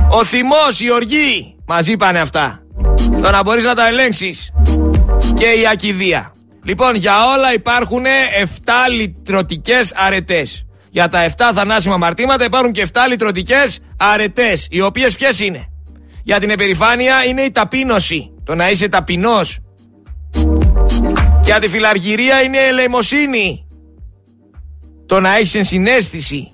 Ο 0.09 0.23
θυμός, 0.23 0.79
η 0.79 0.91
οργή, 0.91 1.55
μαζί 1.67 1.95
πάνε 1.95 2.19
αυτά. 2.19 2.61
Το 3.21 3.31
να 3.31 3.43
μπορείς 3.43 3.63
να 3.63 3.75
τα 3.75 3.87
ελέγξεις. 3.87 4.51
Και 5.33 5.45
η 5.45 5.67
ακιδεία. 5.71 6.33
Λοιπόν, 6.63 6.95
για 6.95 7.13
όλα 7.35 7.53
υπάρχουν 7.53 8.03
7 8.05 8.89
λιτρωτικές 8.89 9.93
αρετές. 9.95 10.65
Για 10.89 11.07
τα 11.07 11.23
7 11.23 11.51
θανάσιμα 11.53 11.97
μαρτήματα 11.97 12.45
υπάρχουν 12.45 12.71
και 12.71 12.81
7 12.81 13.07
λιτρωτικές 13.07 13.79
αρετές. 13.97 14.67
Οι 14.69 14.81
οποίες 14.81 15.15
ποιες 15.15 15.39
είναι; 15.39 15.67
Για 16.23 16.39
την 16.39 16.49
επιφάνεια 16.49 17.23
είναι 17.27 17.41
η 17.41 17.51
ταπείνωση. 17.51 18.31
Το 18.43 18.55
να 18.55 18.69
είσαι 18.69 18.89
ταπεινός. 18.89 19.59
Για 21.43 21.59
τη 21.59 21.67
φιλαργυρία 21.67 22.41
είναι 22.41 22.57
η 22.57 22.67
ελεημοσύνη. 22.67 23.65
Το 25.05 25.19
να 25.19 25.35
έχεις 25.35 25.55
ενσυναίσθηση. 25.55 26.51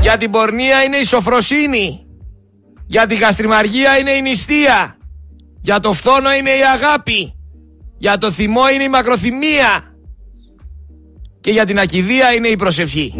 Για 0.00 0.16
την 0.16 0.30
πορνεία 0.30 0.82
είναι 0.82 0.96
η 0.96 1.04
σοφροσύνη. 1.04 2.06
Για 2.92 3.06
τη 3.06 3.14
γαστριμαργία 3.14 3.98
είναι 3.98 4.10
η 4.10 4.22
νηστεία. 4.22 4.96
Για 5.60 5.80
το 5.80 5.92
φθόνο 5.92 6.32
είναι 6.32 6.50
η 6.50 6.62
αγάπη. 6.74 7.34
Για 7.98 8.18
το 8.18 8.30
θυμό 8.30 8.68
είναι 8.74 8.82
η 8.82 8.88
μακροθυμία. 8.88 9.94
Και 11.40 11.50
για 11.50 11.66
την 11.66 11.78
ακιδεία 11.78 12.32
είναι 12.32 12.48
η 12.48 12.56
προσευχή. 12.56 13.14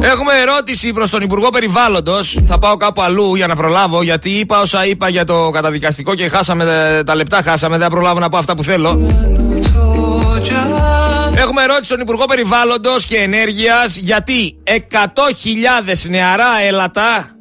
Έχουμε 0.00 0.32
ερώτηση 0.40 0.92
προς 0.92 1.10
τον 1.10 1.22
Υπουργό 1.22 1.48
Περιβάλλοντος. 1.48 2.38
Θα 2.46 2.58
πάω 2.58 2.76
κάπου 2.76 3.02
αλλού 3.02 3.34
για 3.34 3.46
να 3.46 3.56
προλάβω, 3.56 4.02
γιατί 4.02 4.30
είπα 4.30 4.60
όσα 4.60 4.86
είπα 4.86 5.08
για 5.08 5.24
το 5.24 5.50
καταδικαστικό 5.50 6.14
και 6.14 6.28
χάσαμε 6.28 7.02
τα 7.06 7.14
λεπτά, 7.14 7.42
χάσαμε. 7.42 7.78
Δεν 7.78 7.88
προλάβω 7.88 8.18
να 8.18 8.28
πω 8.28 8.36
αυτά 8.36 8.56
που 8.56 8.62
θέλω. 8.62 9.06
Έχουμε 11.38 11.62
ερώτηση 11.62 11.84
στον 11.84 12.00
Υπουργό 12.00 12.24
Περιβάλλοντος 12.24 13.04
και 13.04 13.16
Ενέργειας 13.16 13.96
γιατί 13.96 14.58
100.000 14.64 16.08
νεαρά 16.08 16.60
έλατα 16.62 17.36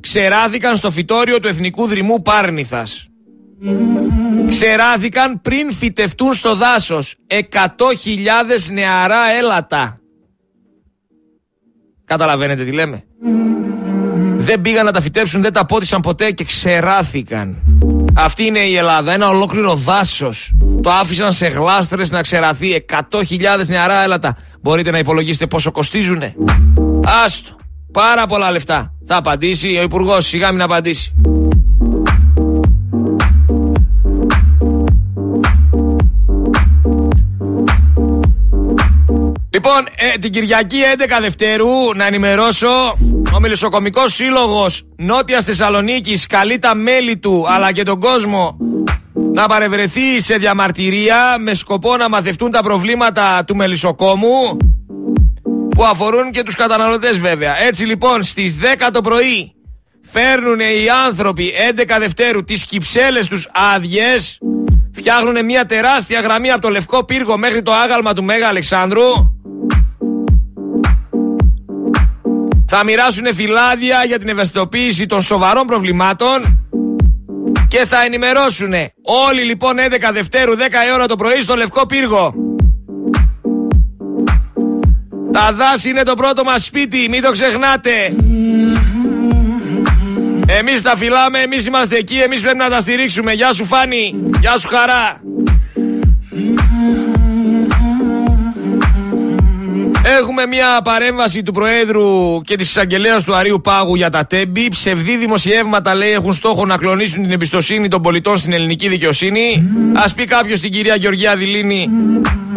ξεράθηκαν 0.00 0.76
στο 0.76 0.90
φυτόριο 0.90 1.40
του 1.40 1.48
Εθνικού 1.48 1.86
Δρυμού 1.86 2.22
Πάρνηθας. 2.22 3.08
Ξεράθηκαν 4.48 5.40
πριν 5.40 5.72
φυτευτούν 5.72 6.34
στο 6.34 6.56
δάσος 6.56 7.16
100.000 7.26 8.72
νεαρά 8.72 9.30
έλατα. 9.38 10.00
Καταλαβαίνετε 12.04 12.64
τι 12.64 12.72
λέμε; 12.72 13.04
Δεν 14.36 14.60
πήγαν 14.60 14.84
να 14.84 14.92
τα 14.92 15.00
φυτέψουν, 15.00 15.42
δεν 15.42 15.52
τα 15.52 15.66
πότισαν 15.66 16.00
ποτέ 16.00 16.30
και 16.30 16.44
ξεράθηκαν. 16.44 17.58
Αυτή 18.14 18.44
είναι 18.44 18.58
η 18.58 18.76
Ελλάδα, 18.76 19.12
ένα 19.12 19.28
ολόκληρο 19.28 19.74
δάσος. 19.74 20.52
Το 20.82 20.90
άφησαν 20.90 21.32
σε 21.32 21.46
γλάστρες 21.46 22.10
να 22.10 22.22
ξεραθεί 22.22 22.84
100.000 22.92 23.66
νεαρά 23.66 24.02
έλατα. 24.02 24.36
Μπορείτε 24.60 24.90
να 24.90 24.98
υπολογίσετε 24.98 25.46
πόσο 25.46 25.70
κοστίζουνε. 25.70 26.34
Άστο. 27.24 27.56
Πάρα 27.92 28.26
πολλά 28.26 28.50
λεφτά. 28.50 28.94
Θα 29.06 29.16
απαντήσει 29.16 29.76
ο 29.76 29.82
Υπουργός, 29.82 30.26
σιγά 30.26 30.52
μην 30.52 30.62
απαντήσει. 30.62 31.12
Λοιπόν, 39.50 39.86
ε, 39.96 40.18
την 40.18 40.32
Κυριακή 40.32 40.76
11 40.96 41.18
Δευτέρου 41.20 41.66
να 41.94 42.06
ενημερώσω 42.06 42.68
ο 43.34 43.40
Μελισσοκομικός 43.40 44.14
Σύλλογος 44.14 44.82
Νότιας 44.96 45.44
Θεσσαλονίκης 45.44 46.26
καλεί 46.26 46.58
τα 46.58 46.74
μέλη 46.74 47.18
του 47.18 47.44
αλλά 47.48 47.72
και 47.72 47.82
τον 47.82 48.00
κόσμο 48.00 48.56
να 49.34 49.46
παρευρεθεί 49.46 50.20
σε 50.20 50.36
διαμαρτυρία 50.36 51.36
με 51.38 51.54
σκοπό 51.54 51.96
να 51.96 52.08
μαθευτούν 52.08 52.50
τα 52.50 52.62
προβλήματα 52.62 53.44
του 53.46 53.56
Μελισσοκόμου 53.56 54.56
που 55.68 55.84
αφορούν 55.84 56.30
και 56.30 56.42
τους 56.42 56.54
καταναλωτές 56.54 57.18
βέβαια. 57.18 57.62
Έτσι 57.62 57.84
λοιπόν 57.84 58.22
στις 58.22 58.58
10 58.86 58.88
το 58.92 59.00
πρωί 59.00 59.52
φέρνουν 60.02 60.60
οι 60.60 60.88
άνθρωποι 61.06 61.52
11 61.76 61.96
Δευτέρου 61.98 62.44
τις 62.44 62.64
κυψέλες 62.64 63.28
τους 63.28 63.48
άδειες. 63.74 64.38
Φτιάχνουν 64.92 65.44
μια 65.44 65.66
τεράστια 65.66 66.20
γραμμή 66.20 66.50
από 66.50 66.60
το 66.60 66.68
Λευκό 66.68 67.04
Πύργο 67.04 67.38
μέχρι 67.38 67.62
το 67.62 67.72
άγαλμα 67.72 68.12
του 68.12 68.24
Μέγα 68.24 68.48
Αλεξάνδρου. 68.48 69.36
Θα 72.66 72.84
μοιράσουν 72.84 73.34
φυλάδια 73.34 74.04
για 74.06 74.18
την 74.18 74.28
ευαισθητοποίηση 74.28 75.06
των 75.06 75.22
σοβαρών 75.22 75.66
προβλημάτων 75.66 76.68
και 77.68 77.86
θα 77.86 78.02
ενημερώσουν 78.04 78.72
όλοι 79.02 79.44
λοιπόν 79.44 79.76
11 79.78 80.10
Δευτέρου 80.12 80.56
10 80.56 80.60
ώρα 80.94 81.06
το 81.06 81.16
πρωί 81.16 81.40
στο 81.40 81.56
Λευκό 81.56 81.86
Πύργο. 81.86 82.34
Τα 85.32 85.52
δάση 85.52 85.88
είναι 85.88 86.02
το 86.02 86.14
πρώτο 86.14 86.44
μας 86.44 86.64
σπίτι, 86.64 87.06
μην 87.10 87.22
το 87.22 87.30
ξεχνάτε. 87.30 88.14
Εμείς 90.46 90.82
τα 90.82 90.96
φυλάμε, 90.96 91.38
εμείς 91.38 91.66
είμαστε 91.66 91.96
εκεί, 91.96 92.16
εμείς 92.16 92.40
πρέπει 92.40 92.56
να 92.56 92.68
τα 92.68 92.80
στηρίξουμε. 92.80 93.32
Γεια 93.32 93.52
σου 93.52 93.64
Φάνη, 93.64 94.14
γεια 94.40 94.58
σου 94.58 94.68
Χαρά. 94.68 95.20
Έχουμε 100.16 100.46
μια 100.46 100.80
παρέμβαση 100.84 101.42
του 101.42 101.52
Προέδρου 101.52 102.40
και 102.40 102.56
της 102.56 102.68
εισαγγελέας 102.68 103.24
του 103.24 103.34
Αρίου 103.34 103.60
Πάγου 103.60 103.94
για 103.94 104.10
τα 104.10 104.26
τέμπη. 104.26 104.68
Ψευδή 104.68 105.16
δημοσιεύματα 105.16 105.94
λέει 105.94 106.10
έχουν 106.10 106.32
στόχο 106.32 106.66
να 106.66 106.76
κλονίσουν 106.76 107.22
την 107.22 107.32
εμπιστοσύνη 107.32 107.88
των 107.88 108.02
πολιτών 108.02 108.38
στην 108.38 108.52
ελληνική 108.52 108.88
δικαιοσύνη. 108.88 109.70
Α 109.94 110.14
πει 110.14 110.24
κάποιος 110.24 110.58
στην 110.58 110.72
κυρία 110.72 110.94
Γεωργία 110.94 111.36
Δηλίνη 111.36 111.88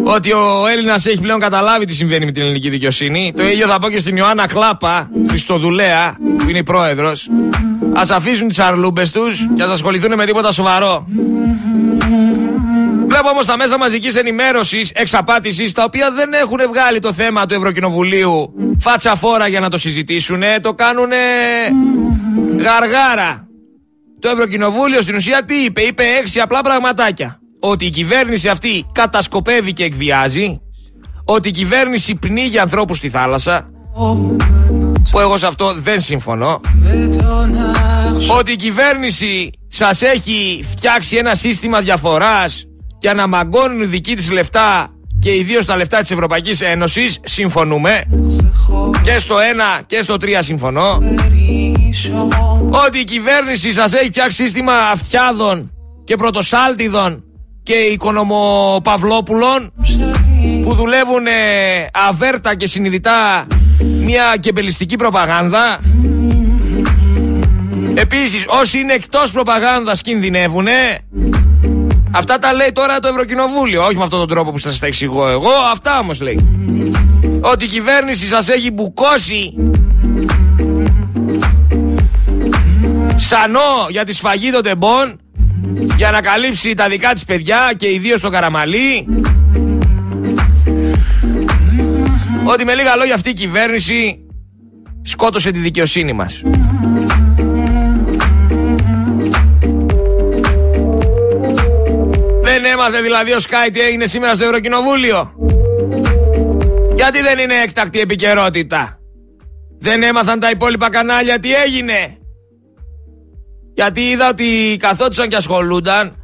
ότι 0.03 0.31
ο 0.31 0.67
Έλληνας 0.71 1.05
έχει 1.05 1.19
πλέον 1.19 1.39
καταλάβει 1.39 1.85
τι 1.85 1.93
συμβαίνει 1.93 2.25
με 2.25 2.31
την 2.31 2.41
ελληνική 2.41 2.69
δικαιοσύνη. 2.69 3.33
Το 3.35 3.47
ίδιο 3.47 3.67
θα 3.67 3.79
πω 3.79 3.89
και 3.89 3.99
στην 3.99 4.17
Ιωάννα 4.17 4.47
Κλάπα, 4.47 5.09
Χριστοδουλέα, 5.29 6.17
που 6.37 6.49
είναι 6.49 6.59
η 6.59 6.63
πρόεδρος. 6.63 7.29
Α 7.93 8.15
αφήσουν 8.15 8.47
τις 8.47 8.59
αρλούμπες 8.59 9.11
τους 9.11 9.47
και 9.55 9.63
ας 9.63 9.69
ασχοληθούν 9.69 10.15
με 10.15 10.25
τίποτα 10.25 10.51
σοβαρό. 10.51 11.07
Βλέπω 13.21 13.35
όμως 13.35 13.49
τα 13.49 13.57
μέσα 13.57 13.77
μαζικής 13.77 14.15
ενημέρωσης, 14.15 14.91
εξαπάτησης, 14.95 15.71
τα 15.71 15.83
οποία 15.83 16.11
δεν 16.11 16.33
έχουν 16.33 16.59
βγάλει 16.67 16.99
το 16.99 17.13
θέμα 17.13 17.45
του 17.45 17.53
Ευρωκοινοβουλίου 17.53 18.53
φάτσα 18.79 19.15
φόρα 19.15 19.47
για 19.47 19.59
να 19.59 19.69
το 19.69 19.77
συζητήσουν. 19.77 20.41
Το 20.61 20.73
κάνουν 20.73 21.09
γαργάρα. 22.57 23.47
Το 24.19 24.29
Ευρωκοινοβούλιο 24.29 25.01
στην 25.01 25.15
ουσία 25.15 25.43
τι 25.45 25.55
είπε, 25.55 25.81
είπε 25.81 26.03
έξι 26.19 26.39
απλά 26.39 26.61
πραγματάκια. 26.61 27.39
Ότι 27.59 27.85
η 27.85 27.89
κυβέρνηση 27.89 28.49
αυτή 28.49 28.85
κατασκοπεύει 28.91 29.73
και 29.73 29.83
εκβιάζει. 29.83 30.61
Ότι 31.25 31.47
η 31.47 31.51
κυβέρνηση 31.51 32.15
πνίγει 32.15 32.59
ανθρώπους 32.59 32.97
στη 32.97 33.09
θάλασσα. 33.09 33.69
Που 35.11 35.19
εγώ 35.19 35.37
σε 35.37 35.47
αυτό 35.47 35.73
δεν 35.73 35.99
συμφωνώ. 35.99 36.59
Ότι 38.39 38.51
η 38.51 38.55
κυβέρνηση 38.55 39.49
σας 39.67 40.01
έχει 40.01 40.65
φτιάξει 40.71 41.17
ένα 41.17 41.35
σύστημα 41.35 41.81
διαφοράς 41.81 42.65
για 43.01 43.13
να 43.13 43.27
μαγκώνουν 43.27 43.89
δική 43.89 44.15
της 44.15 44.31
λεφτά 44.31 44.89
και 45.19 45.35
ιδίως 45.35 45.65
τα 45.65 45.75
λεφτά 45.75 45.99
της 45.99 46.11
Ευρωπαϊκής 46.11 46.61
Ένωσης, 46.61 47.19
συμφωνούμε. 47.23 48.03
Και 49.01 49.17
στο 49.17 49.35
1 49.79 49.81
και 49.85 50.01
στο 50.01 50.15
3 50.21 50.27
συμφωνώ. 50.39 51.01
Ότι 52.85 52.99
η 52.99 53.03
κυβέρνηση 53.03 53.71
σας 53.71 53.93
έχει 53.93 54.05
φτιάξει 54.05 54.35
σύστημα 54.35 54.73
αυτιάδων 54.73 55.71
και 56.03 56.15
πρωτοσάλτιδων 56.15 57.23
και 57.63 57.73
οικονομοπαυλόπουλων 57.73 59.73
που 60.63 60.73
δουλεύουν 60.73 61.25
αβέρτα 62.09 62.55
και 62.55 62.67
συνειδητά 62.67 63.47
μια 64.03 64.23
κεμπελιστική 64.39 64.95
προπαγάνδα. 64.95 65.79
Επίσης 67.93 68.45
όσοι 68.47 68.79
είναι 68.79 68.93
εκτός 68.93 69.31
προπαγάνδας 69.31 70.01
κινδυνεύουνε 70.01 70.99
Αυτά 72.11 72.39
τα 72.39 72.53
λέει 72.53 72.71
τώρα 72.71 72.99
το 72.99 73.07
Ευρωκοινοβούλιο. 73.07 73.83
Όχι 73.85 73.95
με 73.95 74.03
αυτόν 74.03 74.19
τον 74.19 74.27
τρόπο 74.27 74.51
που 74.51 74.57
σας 74.57 74.79
τα 74.79 74.87
εξηγώ 74.87 75.27
εγώ. 75.27 75.51
Αυτά 75.71 75.99
όμως 75.99 76.21
λέει. 76.21 76.39
Ότι 77.41 77.65
η 77.65 77.67
κυβέρνηση 77.67 78.27
σας 78.27 78.49
έχει 78.49 78.71
μπουκώσει 78.71 79.53
σανό 83.15 83.87
για 83.89 84.05
τη 84.05 84.13
σφαγή 84.13 84.51
των 84.51 84.61
τεμπών 84.61 85.19
για 85.97 86.11
να 86.11 86.21
καλύψει 86.21 86.73
τα 86.73 86.89
δικά 86.89 87.13
της 87.13 87.25
παιδιά 87.25 87.73
και 87.77 87.91
ιδίως 87.91 88.21
το 88.21 88.29
Καραμαλή. 88.29 89.07
Ότι 92.43 92.65
με 92.65 92.73
λίγα 92.73 92.95
λόγια 92.95 93.13
αυτή 93.13 93.29
η 93.29 93.33
κυβέρνηση 93.33 94.25
σκότωσε 95.01 95.51
τη 95.51 95.59
δικαιοσύνη 95.59 96.13
μας. 96.13 96.41
Δεν 102.61 102.71
έμαθε 102.71 103.01
δηλαδή 103.01 103.33
ο 103.33 103.39
Σκάι 103.39 103.69
τι 103.69 103.79
έγινε 103.79 104.05
σήμερα 104.05 104.33
στο 104.33 104.43
Ευρωκοινοβούλιο; 104.43 105.33
Γιατί 106.95 107.21
δεν 107.21 107.39
είναι 107.39 107.53
έκτακτη 107.63 107.99
επικαιρότητα; 107.99 108.99
Δεν 109.79 110.03
έμαθαν 110.03 110.39
τα 110.39 110.49
υπόλοιπα 110.49 110.89
κανάλια 110.89 111.39
τι 111.39 111.53
έγινε; 111.53 112.17
Γιατί 113.73 114.01
είδα 114.01 114.29
ότι 114.29 114.77
καθόντουσαν 114.79 115.27
και 115.27 115.35
ασχολούνταν 115.35 116.15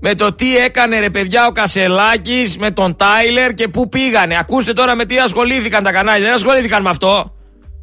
με 0.00 0.14
το 0.14 0.32
τι 0.32 0.56
έκανε 0.56 1.00
ρε 1.00 1.10
παιδιά 1.10 1.46
ο 1.46 1.52
Κασελάκης 1.52 2.58
με 2.58 2.70
τον 2.70 2.96
Τάιλερ 2.96 3.54
και 3.54 3.68
πού 3.68 3.88
πήγανε. 3.88 4.38
Ακούστε 4.38 4.72
τώρα 4.72 4.94
με 4.94 5.04
τι 5.04 5.18
ασχολήθηκαν 5.18 5.82
τα 5.82 5.92
κανάλια. 5.92 6.26
Δεν 6.26 6.34
ασχολήθηκαν 6.34 6.82
με 6.82 6.88
αυτό. 6.88 7.36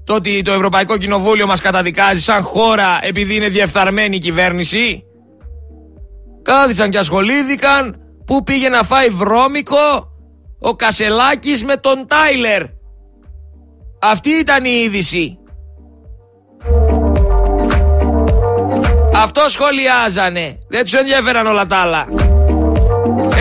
Το 0.04 0.14
ότι 0.14 0.42
το 0.42 0.52
Ευρωπαϊκό 0.52 0.98
Κοινοβούλιο 0.98 1.48
μας 1.48 1.62
καταδικάζει 1.62 2.22
σαν 2.22 2.42
χώρα 2.42 3.00
επειδή 3.02 3.36
είναι 3.36 3.50
διεφθαρμένη 3.50 4.16
η 4.16 4.20
κυβέρνηση. 4.20 5.04
Κάθισαν 6.44 6.90
και 6.90 6.98
ασχολήθηκαν 6.98 7.98
που 8.26 8.44
πήγε 8.44 8.70
να 8.70 8.84
φάει 8.84 9.10
βρώμικο; 9.10 10.12
Ο 10.60 10.76
Κασελάκης 10.76 11.64
με 11.64 11.78
τον 11.78 12.08
Τάιλερ. 12.08 12.62
Αυτή 14.02 14.30
ήταν 14.30 14.66
η 14.66 14.82
είδηση. 14.84 15.38
Αυτό 19.16 19.50
σχολιάζανε. 19.50 20.58
Δεν 20.70 20.84
τους 20.84 20.94
ενδιαφέραν 20.94 21.48
όλα 21.48 21.66
τα 21.66 21.78
άλλα. 21.78 22.06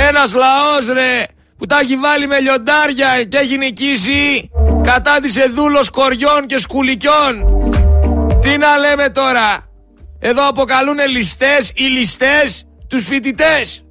Ένας 0.08 0.34
λαός 0.34 0.86
ρε 0.92 1.24
που 1.58 1.66
τα 1.66 1.78
έχει 1.82 1.96
βάλει 1.96 2.26
με 2.26 2.40
λιοντάρια 2.40 3.24
και 3.28 3.36
έχει 3.36 3.56
νικήσει 3.56 4.50
κατά 4.82 5.18
της 5.22 5.36
εδούλος 5.36 5.90
κοριών 5.90 6.46
και 6.46 6.58
σκουλικιών. 6.58 7.60
Τι 8.40 8.56
να 8.56 8.78
λέμε 8.78 9.08
τώρα. 9.08 9.64
Εδώ 10.18 10.48
αποκαλούν 10.48 10.98
ληστές 11.08 11.72
ή 11.74 11.82
ληστές 11.82 12.66
τους 12.92 13.06
φοιτητές, 13.06 13.84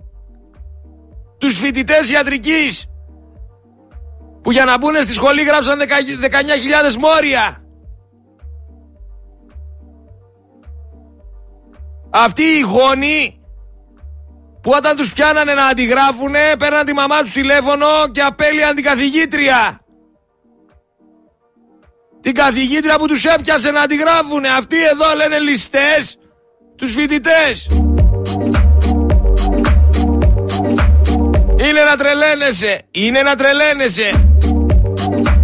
τους 1.38 1.58
φοιτητές 1.58 2.10
ιατρικής, 2.10 2.86
που 4.42 4.52
για 4.52 4.66
να 4.66 4.78
μπουν 4.78 4.96
στη 5.04 5.14
σχολή 5.14 5.44
γράψαν 5.44 5.80
19.000 5.80 6.96
μόρια. 7.00 7.64
Αυτοί 12.10 12.44
οι 12.44 12.60
γόνοι 12.60 13.42
που 14.62 14.72
όταν 14.76 14.96
τους 14.96 15.14
πιάνανε 15.14 15.54
να 15.54 15.66
αντιγράφουνε 15.66 16.56
παίρναν 16.60 16.86
τη 16.86 16.94
μαμά 16.94 17.22
τους 17.22 17.32
τηλέφωνο 17.32 17.88
και 18.12 18.22
απέλυαν 18.22 18.76
την 18.76 18.84
καθηγήτρια. 18.84 19.82
Την 22.22 22.34
καθηγήτρια 22.34 22.98
που 22.98 23.08
τους 23.08 23.26
έπιασε 23.26 23.72
να 23.72 23.82
αντιγράφουνε. 23.82 24.48
Αυτοί 24.48 24.84
εδώ 24.84 25.16
λένε 25.16 25.40
ληστές 25.40 26.18
τους 26.76 26.94
φοιτητές. 26.94 27.68
Είναι 31.67 31.84
να 31.84 31.95
τρελαίνεσαι. 31.95 32.82
Είναι 32.91 33.21
να 33.21 33.36
τρελαίνεσαι. 33.36 34.10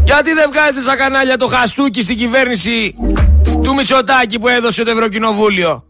Γιατί 0.03 0.33
δεν 0.33 0.49
βγάζετε 0.51 0.81
στα 0.81 0.95
κανάλια 0.95 1.37
το 1.37 1.47
χαστούκι 1.47 2.01
στην 2.01 2.17
κυβέρνηση 2.17 2.95
του 3.63 3.73
Μητσοτάκη 3.73 4.39
που 4.39 4.47
έδωσε 4.47 4.83
το 4.83 4.91
Ευρωκοινοβούλιο; 4.91 5.83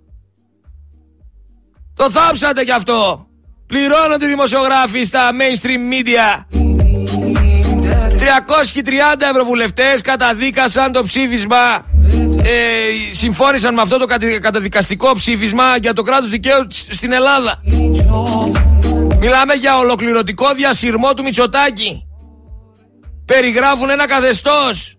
Το 1.96 2.12
θάψατε 2.12 2.64
κι 2.64 2.72
αυτό. 2.72 3.28
Πληρώνονται 3.68 4.26
οι 4.26 4.28
δημοσιογράφοι 4.28 5.04
στα 5.04 5.30
mainstream 5.32 5.94
media. 5.94 6.46
330 8.18 9.30
ευρωβουλευτές 9.30 10.02
καταδίκασαν 10.02 10.92
το 10.92 11.04
ψήφισμα 11.04 11.86
ε, 12.44 12.52
συμφώνησαν 13.12 13.74
με 13.74 13.82
αυτό 13.82 13.98
το 13.98 14.06
καταδικαστικό 14.42 15.14
ψήφισμα 15.14 15.78
για 15.82 15.94
το 15.94 16.02
κράτος 16.02 16.30
δικαίου 16.30 16.68
στην 16.70 17.12
Ελλάδα. 17.12 17.62
Μιλάμε 19.20 19.54
για 19.54 19.78
ολοκληρωτικό 19.78 20.54
διασυρμό 20.54 21.14
του 21.14 21.24
Μητσοτάκη. 21.24 22.08
Περιγράφουν 23.26 23.90
ένα 23.90 24.08
καθεστώς. 24.08 24.96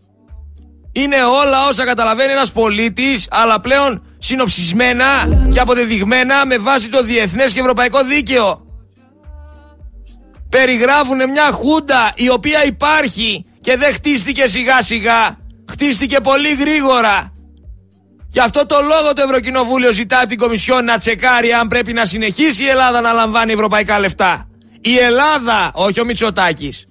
Είναι 0.92 1.16
όλα 1.24 1.66
όσα 1.66 1.84
καταλαβαίνει 1.84 2.32
ένας 2.32 2.52
πολίτης, 2.52 3.28
αλλά 3.30 3.60
πλέον 3.60 4.02
συνοψισμένα 4.18 5.06
και 5.52 5.60
αποδεδειγμένα 5.60 6.46
με 6.46 6.58
βάση 6.58 6.88
το 6.88 7.02
διεθνές 7.02 7.52
και 7.52 7.60
ευρωπαϊκό 7.60 8.04
δίκαιο. 8.04 8.66
Περιγράφουν 10.48 11.30
μια 11.30 11.50
χούντα 11.50 12.12
η 12.14 12.28
οποία 12.28 12.64
υπάρχει 12.66 13.44
και 13.60 13.76
δεν 13.76 13.92
χτίστηκε 13.92 14.46
σιγά 14.46 14.82
σιγά. 14.82 15.38
Χτίστηκε 15.70 16.20
πολύ 16.20 16.54
γρήγορα. 16.54 17.32
Γι' 18.30 18.40
αυτό 18.40 18.66
το 18.66 18.76
λόγο 18.80 19.12
το 19.12 19.22
Ευρωκοινοβούλιο 19.22 19.92
ζητά 19.92 20.18
από 20.18 20.28
την 20.28 20.38
Κομισιόν 20.38 20.84
να 20.84 20.98
τσεκάρει 20.98 21.52
αν 21.52 21.68
πρέπει 21.68 21.92
να 21.92 22.04
συνεχίσει 22.04 22.64
η 22.64 22.68
Ελλάδα 22.68 23.00
να 23.00 23.12
λαμβάνει 23.12 23.52
ευρωπαϊκά 23.52 23.98
λεφτά. 23.98 24.48
Η 24.80 24.98
Ελλάδα, 24.98 25.70
όχι 25.74 26.00
ο 26.00 26.04
Μητσοτάκης. 26.04 26.86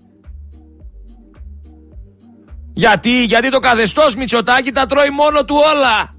Γιατί, 2.74 3.24
γιατί 3.24 3.50
το 3.50 3.60
καθεστώς 3.60 4.16
Μητσοτάκη 4.16 4.72
τα 4.72 4.86
τρώει 4.86 5.10
μόνο 5.10 5.46
του 5.46 5.56
όλα. 5.76 6.16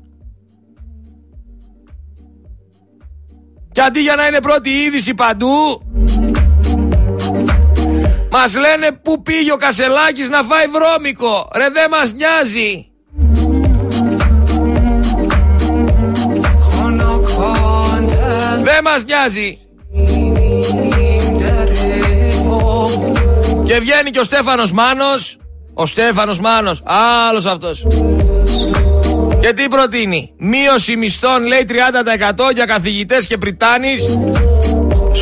Και 3.73 3.81
αντί 3.81 4.01
για 4.01 4.15
να 4.15 4.27
είναι 4.27 4.41
πρώτη 4.41 4.71
είδηση 4.71 5.15
παντού, 5.15 5.83
Μας 8.31 8.57
λένε 8.57 8.93
που 9.03 9.23
πήγε 9.23 9.53
ο 9.53 9.57
Κασελάκης 9.57 10.29
να 10.29 10.43
φάει 10.43 10.67
βρώμικο. 10.67 11.49
Ρε 11.55 11.69
δεν 11.71 11.91
μας 11.91 12.13
νοιάζει. 12.13 12.88
Δεν 18.81 18.93
μας 18.93 19.05
νοιάζει. 19.05 19.59
Και 23.65 23.79
βγαίνει 23.79 24.11
και 24.11 24.19
ο 24.19 24.23
Στέφανος 24.23 24.73
Μάνος. 24.73 25.37
Ο 25.75 25.87
Στέφανος 25.87 26.41
Μάνος. 26.41 26.83
Άλλος 27.29 27.47
αυτός. 27.47 27.87
Και 29.41 29.53
τι 29.53 29.67
προτείνει; 29.69 30.35
Μείωση 30.39 30.97
μισθών 30.97 31.47
λέει 31.47 31.65
30% 31.65 32.51
για 32.55 32.65
καθηγητές 32.65 33.27
και 33.27 33.39
πριτάνης 33.39 34.19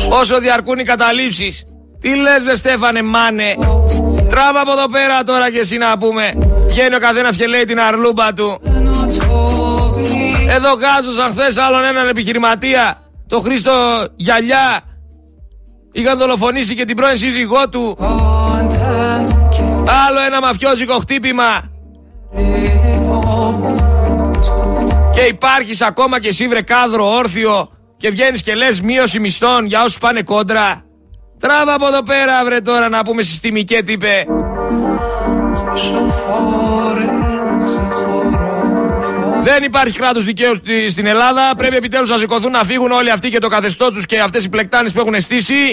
όσο 0.09 0.39
διαρκούν 0.39 0.79
οι 0.79 0.83
καταλήψεις. 0.83 1.63
Τι 2.01 2.15
λες 2.15 2.43
δε 2.43 2.55
Στέφανε 2.55 3.01
μάνε. 3.01 3.55
Τράβα 4.29 4.59
από 4.61 4.71
εδώ 4.71 4.89
πέρα 4.91 5.23
τώρα 5.23 5.51
και 5.51 5.59
εσύ 5.59 5.77
να 5.77 5.97
πούμε. 5.97 6.33
Βγαίνει 6.67 6.95
ο 6.95 6.99
καθένας 6.99 7.35
και 7.35 7.47
λέει 7.47 7.63
την 7.63 7.79
αρλούμπα 7.79 8.33
του. 8.33 8.61
Εδώ 10.49 10.73
γάζωσαν 10.73 11.31
χθες 11.31 11.57
άλλον 11.57 11.83
έναν 11.83 12.07
επιχειρηματία. 12.07 13.01
Το 13.27 13.39
Χρήστο 13.39 13.71
Γυαλιά. 14.15 14.81
Είχαν 15.91 16.17
δολοφονήσει 16.17 16.75
και 16.75 16.85
την 16.85 16.95
πρώην 16.95 17.17
σύζυγό 17.17 17.69
του. 17.69 17.97
Άλλο 20.07 20.19
ένα 20.25 20.41
μαφιόζικο 20.41 20.93
χτύπημα. 20.99 21.69
Και 25.13 25.21
υπάρχεις 25.21 25.81
ακόμα 25.81 26.19
και 26.19 26.27
εσύ 26.27 26.47
βρε 26.47 26.61
κάδρο 26.61 27.15
όρθιο 27.15 27.69
και 27.97 28.09
βγαίνεις 28.09 28.41
και 28.41 28.55
λες 28.55 28.81
μείωση 28.81 29.19
μισθών 29.19 29.65
για 29.65 29.83
όσους 29.83 29.97
πάνε 29.97 30.21
κόντρα. 30.21 30.85
Τράβα 31.39 31.73
από 31.73 31.87
εδώ 31.87 32.03
πέρα 32.03 32.43
βρε 32.45 32.61
τώρα 32.61 32.89
να 32.89 33.03
πούμε 33.03 33.21
συστημικέ 33.21 33.83
τι 33.83 33.91
είπε. 33.91 34.25
Δεν 39.49 39.63
υπάρχει 39.63 39.97
κράτος 39.97 40.23
δικαίου 40.23 40.55
στην 40.89 41.05
Ελλάδα. 41.05 41.53
Πρέπει 41.57 41.75
επιτέλους 41.75 42.09
να 42.09 42.17
σηκωθούν 42.17 42.51
να 42.51 42.63
φύγουν 42.63 42.91
όλοι 42.91 43.11
αυτοί 43.11 43.29
και 43.29 43.39
το 43.39 43.47
καθεστώ 43.47 43.91
τους 43.91 44.05
και 44.05 44.19
αυτές 44.19 44.45
οι 44.45 44.49
πλεκτάνες 44.49 44.91
που 44.91 44.99
έχουν 44.99 45.21
στήσει. 45.21 45.71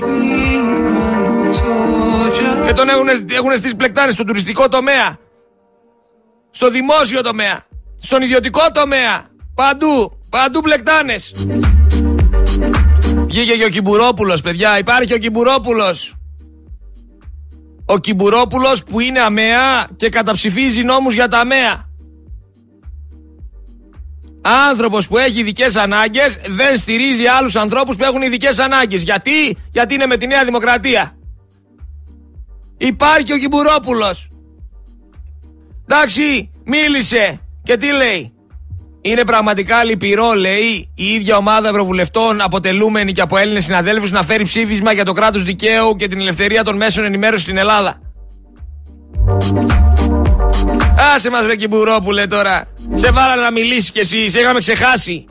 Και 2.66 2.72
τον 2.72 2.88
έχουν, 2.88 3.08
έχουν 3.36 3.56
στήσει 3.56 3.76
πλεκτάνες 3.76 4.14
στο 4.14 4.24
τουριστικό 4.24 4.68
τομέα. 4.68 5.18
Στο 6.50 6.70
δημόσιο 6.70 7.20
τομέα. 7.20 7.64
Στον 8.02 8.22
ιδιωτικό 8.22 8.60
τομέα. 8.72 9.26
Παντού. 9.54 10.18
Παντού 10.30 10.60
πλεκτάνες. 10.60 11.32
Βγήκε 13.26 13.52
και 13.56 13.64
ο 13.64 13.68
Κιμπουρόπουλος, 13.68 14.40
παιδιά. 14.40 14.78
Υπάρχει 14.78 15.14
ο 15.14 15.18
Κιμπουρόπουλος. 15.18 16.14
Ο 17.86 17.98
Κιμπουρόπουλος 17.98 18.84
που 18.84 19.00
είναι 19.00 19.20
αμαία 19.20 19.86
και 19.96 20.08
καταψηφίζει 20.08 20.82
νόμους 20.82 21.14
για 21.14 21.28
τα 21.28 21.38
αμαία. 21.38 21.92
Άνθρωπος 24.46 25.08
που 25.08 25.18
έχει 25.18 25.40
ειδικές 25.40 25.76
ανάγκες 25.76 26.38
δεν 26.48 26.76
στηρίζει 26.76 27.26
άλλους 27.26 27.56
ανθρώπους 27.56 27.96
που 27.96 28.04
έχουν 28.04 28.22
ειδικές 28.22 28.58
ανάγκες. 28.58 29.02
Γιατί; 29.02 29.56
Γιατί 29.70 29.94
είναι 29.94 30.06
με 30.06 30.16
τη 30.16 30.26
Νέα 30.26 30.44
Δημοκρατία. 30.44 31.16
Υπάρχει 32.76 33.32
ο 33.32 33.38
Κιμπουρόπουλος. 33.38 34.28
Εντάξει, 35.88 36.50
μίλησε. 36.64 37.40
Και 37.62 37.76
τι 37.76 37.92
λέει; 37.92 38.32
Είναι 39.00 39.24
πραγματικά 39.24 39.84
λυπηρό, 39.84 40.32
λέει, 40.32 40.92
η 40.94 41.04
ίδια 41.04 41.36
ομάδα 41.36 41.68
ευρωβουλευτών, 41.68 42.40
αποτελούμενη 42.40 43.12
και 43.12 43.20
από 43.20 43.36
Έλληνες 43.36 43.64
συναδέλφους, 43.64 44.10
να 44.10 44.22
φέρει 44.22 44.44
ψήφισμα 44.44 44.92
για 44.92 45.04
το 45.04 45.12
κράτος 45.12 45.42
δικαίου 45.42 45.96
και 45.96 46.08
την 46.08 46.20
ελευθερία 46.20 46.64
των 46.64 46.76
μέσων 46.76 47.04
ενημέρωσης 47.04 47.42
στην 47.42 47.56
Ελλάδα. 47.56 48.00
Άσε 51.14 51.30
μας 51.30 51.46
ρε 51.46 51.56
Κιμπουρόπουλε 51.56 52.26
τώρα. 52.26 52.64
Σε 52.94 53.10
βάλανε 53.10 53.42
να 53.42 53.52
μιλήσεις 53.52 53.90
κι 53.90 53.98
εσύ, 53.98 54.28
σε 54.28 54.40
είχαμε 54.40 54.58
ξεχάσει. 54.58 55.24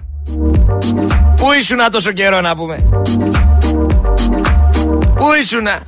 Πού 1.36 1.52
ήσουνα 1.60 1.90
τόσο 1.90 2.12
καιρό 2.12 2.42
να 2.42 2.56
πούμε; 2.56 2.78
Πού 5.16 5.34
ήσουνα; 5.40 5.82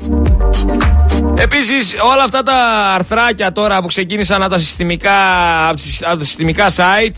Επίσης 1.38 1.96
όλα 2.14 2.24
αυτά 2.24 2.44
τα 2.44 2.56
αρθράκια 2.94 3.52
τώρα 3.52 3.82
που 3.82 3.88
ξεκίνησαν 3.88 4.42
από 4.42 4.52
τα 4.52 4.58
συστημικά, 4.58 5.14
από 5.70 6.18
τα 6.18 6.24
συστημικά 6.24 6.70
site 6.70 7.16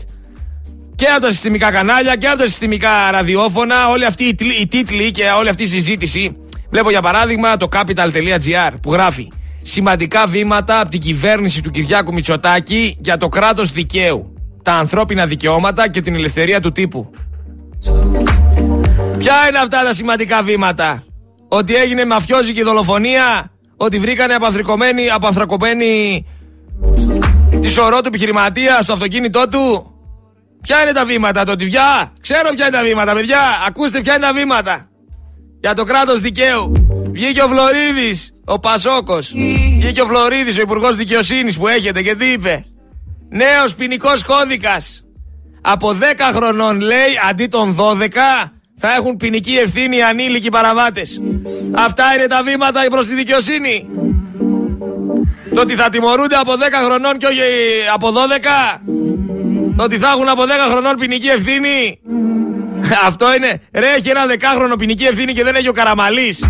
και 0.94 1.06
από 1.06 1.20
τα 1.20 1.30
συστημικά 1.30 1.70
κανάλια 1.70 2.16
και 2.16 2.26
από 2.26 2.38
τα 2.38 2.46
συστημικά 2.46 3.10
ραδιόφωνα, 3.10 3.88
όλοι 3.88 4.04
αυτοί 4.04 4.24
οι 4.60 4.66
τίτλοι 4.68 5.10
και 5.10 5.24
όλη 5.38 5.48
αυτή 5.48 5.62
η 5.62 5.66
συζήτηση. 5.66 6.36
Βλέπω 6.70 6.90
για 6.90 7.02
παράδειγμα 7.02 7.56
το 7.56 7.68
capital.gr 7.72 8.72
που 8.82 8.92
γράφει 8.92 9.28
σημαντικά 9.68 10.26
βήματα 10.26 10.80
από 10.80 10.90
την 10.90 11.00
κυβέρνηση 11.00 11.62
του 11.62 11.70
Κυριάκου 11.70 12.12
Μητσοτάκη 12.12 12.96
για 13.00 13.16
το 13.16 13.28
κράτος 13.28 13.70
δικαίου, 13.70 14.32
τα 14.62 14.72
ανθρώπινα 14.72 15.26
δικαιώματα 15.26 15.88
και 15.88 16.00
την 16.00 16.14
ελευθερία 16.14 16.60
του 16.60 16.72
τύπου. 16.72 17.10
Ποια 19.18 19.34
είναι 19.48 19.58
αυτά 19.58 19.82
τα 19.84 19.92
σημαντικά 19.92 20.42
βήματα, 20.42 21.02
ότι 21.48 21.74
έγινε 21.74 22.04
μαφιόζικη 22.04 22.62
δολοφονία, 22.62 23.52
ότι 23.76 23.98
βρήκανε 23.98 24.34
απανθρακωμένη 25.14 26.26
τη 27.60 27.68
σωρό 27.68 28.00
του 28.00 28.08
επιχειρηματία 28.08 28.80
στο 28.82 28.92
αυτοκίνητό 28.92 29.48
του, 29.48 29.92
Ποια 30.62 30.82
είναι 30.82 30.92
τα 30.92 31.04
βήματα, 31.04 31.44
το 31.44 31.56
πια. 31.56 32.12
Ξέρω 32.20 32.50
ποια 32.54 32.66
είναι 32.66 32.76
τα 32.76 32.82
βήματα, 32.82 33.12
παιδιά. 33.12 33.40
Ακούστε 33.66 34.00
ποια 34.00 34.14
είναι 34.14 34.24
τα 34.24 34.32
βήματα. 34.32 34.88
Για 35.60 35.74
το 35.74 35.84
κράτος 35.84 36.20
δικαίου. 36.20 36.72
Βγήκε 37.12 37.42
ο 37.42 37.48
Φλωρίδη, 37.48 38.20
ο 38.48 38.58
Πασόκο. 38.58 39.18
Βγήκε 39.78 40.00
ο 40.00 40.06
Φλωρίδης, 40.06 40.58
ο 40.58 40.60
Υπουργός 40.60 40.96
Δικαιοσύνης 40.96 41.58
που 41.58 41.68
έχετε 41.68 42.02
και 42.02 42.14
τι 42.14 42.26
είπε. 42.26 42.64
Νέος 43.28 43.74
ποινικός 43.74 44.24
κώδικας. 44.24 45.04
Από 45.60 45.92
10 45.92 46.30
χρονών 46.32 46.80
λέει 46.80 47.18
αντί 47.30 47.46
των 47.46 47.76
12 47.78 48.52
θα 48.76 48.94
έχουν 48.98 49.16
ποινική 49.16 49.52
ευθύνη 49.52 49.96
οι 49.96 50.02
ανήλικοι 50.02 50.48
παραβάτες. 50.48 51.20
Αυτά 51.72 52.04
είναι 52.16 52.26
τα 52.26 52.42
βήματα 52.42 52.80
προς 52.90 53.06
τη 53.06 53.14
δικαιοσύνη. 53.14 53.88
Το 55.54 55.60
ότι 55.60 55.74
θα 55.74 55.88
τιμωρούνται 55.88 56.36
από 56.36 56.52
10 56.52 56.56
χρονών 56.84 57.18
και 57.18 57.26
όχι 57.26 57.40
από 57.94 58.12
12 58.12 58.80
ότι 59.76 59.98
θα 59.98 60.08
έχουν 60.08 60.28
από 60.28 60.42
10 60.42 60.70
χρονών 60.70 60.94
ποινική 60.94 61.26
ευθύνη. 61.26 61.98
Αυτό 63.04 63.34
είναι. 63.34 63.60
Ρε, 63.72 63.86
έχει 63.96 64.08
ένα 64.08 64.26
δεκάχρονο 64.26 64.76
ποινική 64.76 65.04
ευθύνη 65.04 65.32
και 65.32 65.44
δεν 65.44 65.54
έχει 65.54 65.68
ο 65.68 65.72
Καραμαλής. 65.72 66.42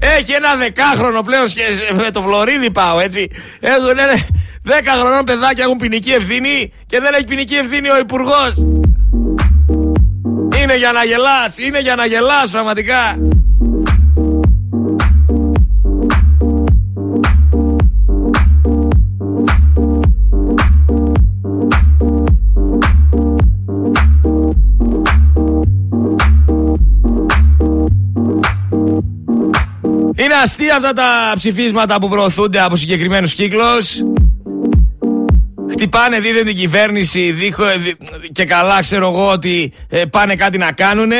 Έχει 0.00 0.32
ένα 0.32 0.54
δεκάχρονο 0.54 1.22
πλέον 1.22 1.46
με 1.92 2.10
το 2.10 2.20
Φλωρίδι 2.20 2.70
πάω 2.70 3.00
έτσι. 3.00 3.30
Έχουν 3.60 3.84
λένε 3.84 4.26
10 4.66 4.70
χρονών 5.00 5.24
παιδάκια 5.24 5.64
έχουν 5.64 5.76
ποινική 5.76 6.10
ευθύνη 6.10 6.72
και 6.86 7.00
δεν 7.00 7.14
έχει 7.14 7.24
ποινική 7.24 7.54
ευθύνη 7.54 7.90
ο 7.90 7.98
υπουργός. 7.98 8.54
Είναι 10.60 10.76
για 10.76 10.92
να 10.92 11.04
γελάς, 11.04 11.58
είναι 11.58 11.80
για 11.80 11.94
να 11.94 12.06
γελάς 12.06 12.50
πραγματικά. 12.50 13.16
Είναι 30.28 30.36
αστεία 30.42 30.76
αυτά 30.76 30.92
τα 30.92 31.32
ψηφίσματα 31.34 31.98
που 32.00 32.08
προωθούνται 32.08 32.60
από 32.60 32.76
συγκεκριμένους 32.76 33.34
κύκλους. 33.34 34.02
Χτυπάνε 35.70 36.20
δίδεν 36.20 36.44
την 36.44 36.56
κυβέρνηση 36.56 37.32
δίχω, 37.32 37.64
και 38.32 38.44
καλά 38.44 38.80
ξέρω 38.80 39.08
εγώ 39.08 39.30
ότι 39.30 39.72
ε, 39.88 40.04
πάνε 40.04 40.34
κάτι 40.34 40.58
να 40.58 40.72
κάνουνε. 40.72 41.16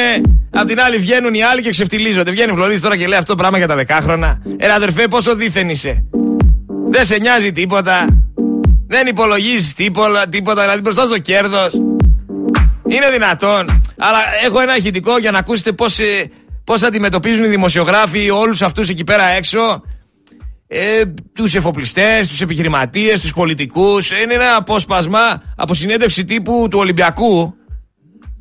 Απ' 0.51 0.67
την 0.67 0.81
άλλη 0.81 0.97
βγαίνουν 0.97 1.35
οι 1.35 1.43
άλλοι 1.43 1.63
και 1.63 1.71
ξεφτιλίζονται. 1.71 2.31
Βγαίνει 2.31 2.53
Φλωρίδη 2.53 2.81
τώρα 2.81 2.97
και 2.97 3.07
λέει 3.07 3.19
αυτό 3.19 3.31
το 3.33 3.39
πράγμα 3.39 3.59
για 3.59 3.67
τα 3.67 3.75
δεκάχρονα. 3.75 4.43
Ένα 4.57 4.75
αδερφέ 4.75 5.09
πόσο 5.09 5.35
δίθεν 5.35 5.69
είσαι; 5.69 6.05
Δεν 6.91 7.05
σε 7.05 7.17
νοιάζει 7.17 7.53
τίποτα. 7.53 8.25
Δεν 8.89 9.07
υπολογίζεις 9.07 9.75
τίποτα, 9.75 10.29
τίποτα, 10.29 10.63
δηλαδή 10.63 10.81
μπροστά 10.81 11.07
στο 11.07 11.19
κέρδος. 11.19 11.75
Είναι 12.89 13.11
δυνατόν. 13.13 13.83
Αλλά 13.99 14.19
έχω 14.45 14.61
ένα 14.61 14.77
ηχητικό 14.77 15.19
για 15.19 15.31
να 15.31 15.39
ακούσετε 15.39 15.73
πώς 15.73 15.99
ε, 15.99 16.31
Πώς 16.69 16.83
αντιμετωπίζουν 16.83 17.45
οι 17.45 17.49
δημοσιογράφοι 17.49 18.31
όλους 18.31 18.63
αυτούς 18.63 18.89
εκεί 18.89 19.05
πέρα 19.05 19.25
έξω, 19.25 19.83
ε, 20.67 21.03
τους 21.35 21.55
εφοπλιστές, 21.55 22.29
τους 22.29 22.41
επιχειρηματίες, 22.41 23.21
τους 23.21 23.33
πολιτικούς. 23.33 24.11
Είναι 24.11 24.35
ένα 24.35 24.57
απόσπασμα 24.57 25.43
από 25.57 25.75
συνέντευξη 25.75 26.25
τύπου 26.25 26.67
του 26.71 26.79
Ολυμπιακού 26.79 27.55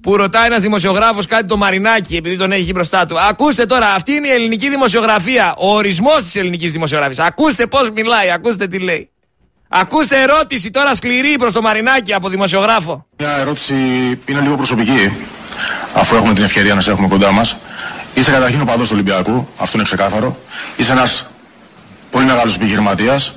που 0.02 0.18
ρωτάει 0.18 0.46
ένας 0.46 0.62
δημοσιογράφος 0.62 1.26
κάτι 1.26 1.48
το 1.48 1.58
Μαρινάκι, 1.58 2.16
επειδή 2.16 2.38
τον 2.38 2.52
έχει 2.52 2.62
εκεί 2.62 2.72
μπροστά 2.72 3.06
του. 3.06 3.20
Ακούστε 3.20 3.66
τώρα, 3.66 3.94
αυτή 3.94 4.12
είναι 4.12 4.28
η 4.28 4.32
ελληνική 4.32 4.70
δημοσιογραφία. 4.70 5.56
Ο 5.58 5.76
ορισμός 5.76 6.24
της 6.24 6.36
ελληνικής 6.36 6.72
δημοσιογραφία. 6.72 7.26
Ακούστε 7.26 7.68
πώς 7.68 7.92
μιλάει, 7.92 8.32
ακούστε 8.32 8.68
τι 8.68 8.80
λέει. 8.80 9.10
Ακούστε 9.70 10.22
ερώτηση 10.22 10.70
τώρα 10.70 10.94
σκληρή 10.94 11.36
προς 11.38 11.54
το 11.54 11.62
Μαρινάκι 11.62 12.14
από 12.14 12.30
δημοσιογράφο. 12.30 13.06
Μια 13.18 13.38
ερώτηση 13.38 13.74
είναι 14.26 14.40
λίγο 14.42 14.56
προσωπική, 14.56 15.12
αφού 15.94 16.16
έχουμε 16.16 16.34
την 16.34 16.44
ευκαιρία 16.44 16.74
να 16.74 16.82
σε 16.82 16.92
έχουμε 16.92 17.08
κοντά 17.08 17.32
μας. 17.32 17.58
Είσαι 18.18 18.32
καταρχήν 18.32 18.62
ο 18.62 18.66
παδός 18.66 18.88
του 18.88 18.94
Ολυμπιακού, 18.94 19.48
αυτό 19.58 19.78
είναι 19.78 19.86
ξεκάθαρο. 19.86 20.38
Είσαι 20.78 20.92
ένας 20.92 21.26
πολύ 22.12 22.26
μεγάλος 22.26 22.56
επιχειρηματίας. 22.56 23.34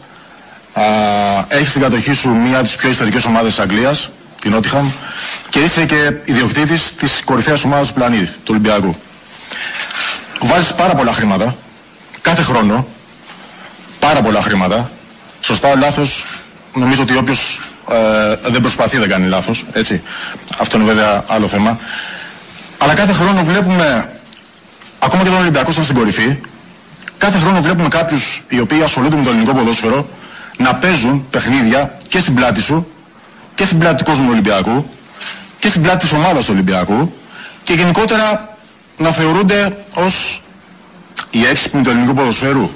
Έχεις 1.48 1.68
στην 1.68 1.82
κατοχή 1.82 2.12
σου 2.12 2.28
μία 2.28 2.56
από 2.56 2.66
τις 2.66 2.76
πιο 2.76 2.88
ιστορικές 2.88 3.24
ομάδες 3.24 3.54
της 3.54 3.58
Αγγλίας, 3.58 4.10
την 4.40 4.50
Νότιχαμ, 4.50 4.90
και 5.48 5.58
είσαι 5.58 5.84
και 5.84 6.12
ιδιοκτήτης 6.24 6.94
της 6.94 7.20
κορυφαίας 7.24 7.64
ομάδας 7.64 7.88
του 7.88 7.94
πλανήτη, 7.94 8.26
του 8.26 8.48
Ολυμπιακού. 8.48 8.96
Βάζεις 10.40 10.72
πάρα 10.72 10.94
πολλά 10.94 11.12
χρήματα, 11.12 11.56
κάθε 12.20 12.42
χρόνο, 12.42 12.86
πάρα 13.98 14.22
πολλά 14.22 14.42
χρήματα. 14.42 14.90
Σωστά 15.40 15.72
ή 15.72 15.76
λάθος, 15.76 16.26
νομίζω 16.74 17.02
ότι 17.02 17.16
όποιος 17.16 17.60
ε, 17.90 18.50
δεν 18.50 18.60
προσπαθεί 18.60 18.98
δεν 18.98 19.08
κάνει 19.08 19.28
λάθος, 19.28 19.64
έτσι. 19.72 20.02
Αυτό 20.58 20.76
είναι 20.76 20.86
βέβαια 20.86 21.24
άλλο 21.28 21.48
θέμα. 21.48 21.78
Αλλά 22.78 22.94
κάθε 22.94 23.12
χρόνο 23.12 23.44
βλέπουμε, 23.44 24.14
ακόμα 25.00 25.22
και 25.22 25.28
τον 25.28 25.38
Ολυμπιακό 25.38 25.70
ήταν 25.70 25.84
στην 25.84 25.96
κορυφή, 25.96 26.38
κάθε 27.18 27.38
χρόνο 27.38 27.60
βλέπουμε 27.60 27.88
κάποιους 27.88 28.42
οι 28.48 28.60
οποίοι 28.60 28.82
ασχολούνται 28.82 29.16
με 29.16 29.22
το 29.22 29.30
ελληνικό 29.30 29.52
ποδόσφαιρο 29.52 30.08
να 30.56 30.74
παίζουν 30.74 31.26
παιχνίδια 31.30 31.96
και 32.08 32.20
στην 32.20 32.34
πλάτη 32.34 32.60
σου 32.60 32.86
και 33.54 33.64
στην 33.64 33.78
πλάτη 33.78 33.96
του 33.96 34.04
κόσμου 34.04 34.24
του 34.24 34.30
Ολυμπιακού 34.32 34.88
και 35.58 35.68
στην 35.68 35.82
πλάτη 35.82 35.98
της 35.98 36.12
ομάδας 36.12 36.44
του 36.44 36.50
Ολυμπιακού 36.52 37.14
και 37.62 37.72
γενικότερα 37.72 38.56
να 38.96 39.10
θεωρούνται 39.10 39.76
ως 39.94 40.42
οι 41.30 41.44
έξυπνοι 41.44 41.82
του 41.82 41.90
ελληνικού 41.90 42.14
ποδοσφαίρου. 42.14 42.70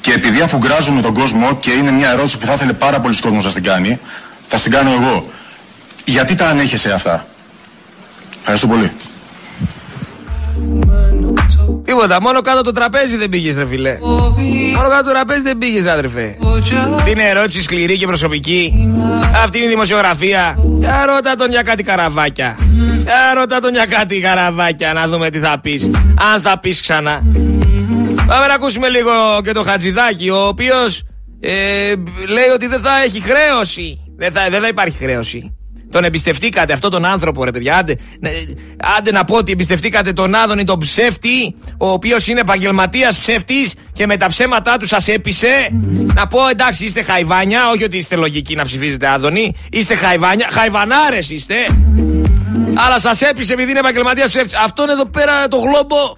Και 0.00 0.12
επειδή 0.12 0.40
αφουγκράζουμε 0.40 1.00
τον 1.00 1.14
κόσμο 1.14 1.56
και 1.60 1.70
είναι 1.70 1.90
μια 1.90 2.10
ερώτηση 2.10 2.38
που 2.38 2.46
θα 2.46 2.52
ήθελε 2.52 2.72
πάρα 2.72 3.00
πολλοί 3.00 3.20
κόσμος 3.20 3.44
να 3.44 3.52
την 3.52 3.62
κάνει, 3.62 4.00
θα 4.48 4.58
την 4.58 4.72
κάνω 4.72 4.90
εγώ. 4.90 5.30
Γιατί 6.04 6.34
τα 6.34 6.48
ανέχεσαι 6.48 6.92
αυτά; 6.92 7.26
Ευχαριστώ 8.38 8.66
πολύ. 8.66 8.92
Τίποτα, 11.86 12.20
μόνο 12.20 12.40
κάτω 12.40 12.60
το 12.60 12.70
τραπέζι 12.70 13.16
δεν 13.16 13.28
πήγες, 13.28 13.56
ρε 13.56 13.66
φιλέ. 13.66 13.98
Μόνο 14.74 14.88
κάτω 14.88 15.02
το 15.04 15.10
τραπέζι 15.10 15.40
δεν 15.42 15.58
πήγες, 15.58 15.86
άδερφε. 15.86 16.36
Αυτή 16.94 17.10
είναι 17.10 17.28
ερώτηση 17.28 17.62
σκληρή 17.62 17.96
και 17.96 18.06
προσωπική; 18.06 18.88
Αυτή 19.42 19.56
είναι 19.56 19.66
η 19.66 19.70
δημοσιογραφία. 19.70 20.58
Για 20.78 21.06
ρώτα 21.06 21.34
τον 21.34 21.50
για 21.50 21.62
κάτι 21.62 21.82
καραβάκια. 21.82 22.58
Για 23.02 23.34
ρώτα 23.34 23.58
τον 23.58 23.72
για 23.72 23.84
κάτι 23.84 24.20
καραβάκια 24.20 24.92
να 24.92 25.08
δούμε 25.08 25.30
τι 25.30 25.38
θα 25.38 25.60
πεις. 25.60 25.90
Αν 26.32 26.40
θα 26.40 26.58
πεις 26.58 26.80
ξανά. 26.80 27.22
Πάμε 28.26 28.46
να 28.46 28.54
ακούσουμε 28.54 28.88
λίγο 28.88 29.12
και 29.42 29.52
το 29.52 29.62
Χατζηδάκι, 29.62 30.30
ο 30.30 30.46
οποίος 30.46 31.02
ε, 31.40 31.52
λέει 32.28 32.48
ότι 32.54 32.66
δεν 32.66 32.80
θα 32.80 33.02
έχει 33.04 33.20
χρέωση. 33.20 33.98
Δεν 34.16 34.32
θα, 34.32 34.48
δεν 34.50 34.60
θα 34.60 34.68
υπάρχει 34.68 34.96
χρέωση. 34.96 35.55
Τον 35.96 36.04
εμπιστευτήκατε 36.04 36.72
αυτόν 36.72 36.90
τον 36.90 37.04
άνθρωπο, 37.04 37.44
ρε 37.44 37.50
παιδιά. 37.50 37.76
Άντε, 37.76 37.96
άντε 38.96 39.12
να 39.12 39.24
πω 39.24 39.36
ότι 39.36 39.52
εμπιστευτήκατε 39.52 40.12
τον 40.12 40.34
Άδωνη 40.34 40.64
τον 40.64 40.78
ψεύτη, 40.78 41.56
ο 41.78 41.90
οποίος 41.90 42.26
είναι 42.26 42.40
επαγγελματίας 42.40 43.18
ψεύτης 43.18 43.74
και 43.92 44.06
με 44.06 44.16
τα 44.16 44.26
ψέματά 44.26 44.76
του 44.76 44.86
σας 44.86 45.08
έπεισε. 45.08 45.68
Να 46.14 46.26
πω 46.26 46.48
εντάξει, 46.48 46.84
είστε 46.84 47.02
χαϊβάνια, 47.02 47.68
όχι 47.70 47.84
ότι 47.84 47.96
είστε 47.96 48.16
λογικοί 48.16 48.54
να 48.54 48.64
ψηφίζετε 48.64 49.08
Άδωνη. 49.08 49.54
Είστε 49.70 49.94
χαϊβάνια, 49.94 50.48
χαϊβανάρες 50.50 51.30
είστε. 51.30 51.54
Αλλά 52.74 52.98
σας 52.98 53.20
έπεισε 53.20 53.52
επειδή 53.52 53.70
είναι 53.70 53.78
επαγγελματίας 53.78 54.28
ψεύτης. 54.28 54.54
Αυτόν 54.54 54.88
εδώ 54.88 55.06
πέρα 55.06 55.48
το 55.48 55.56
γλόμπο. 55.56 56.16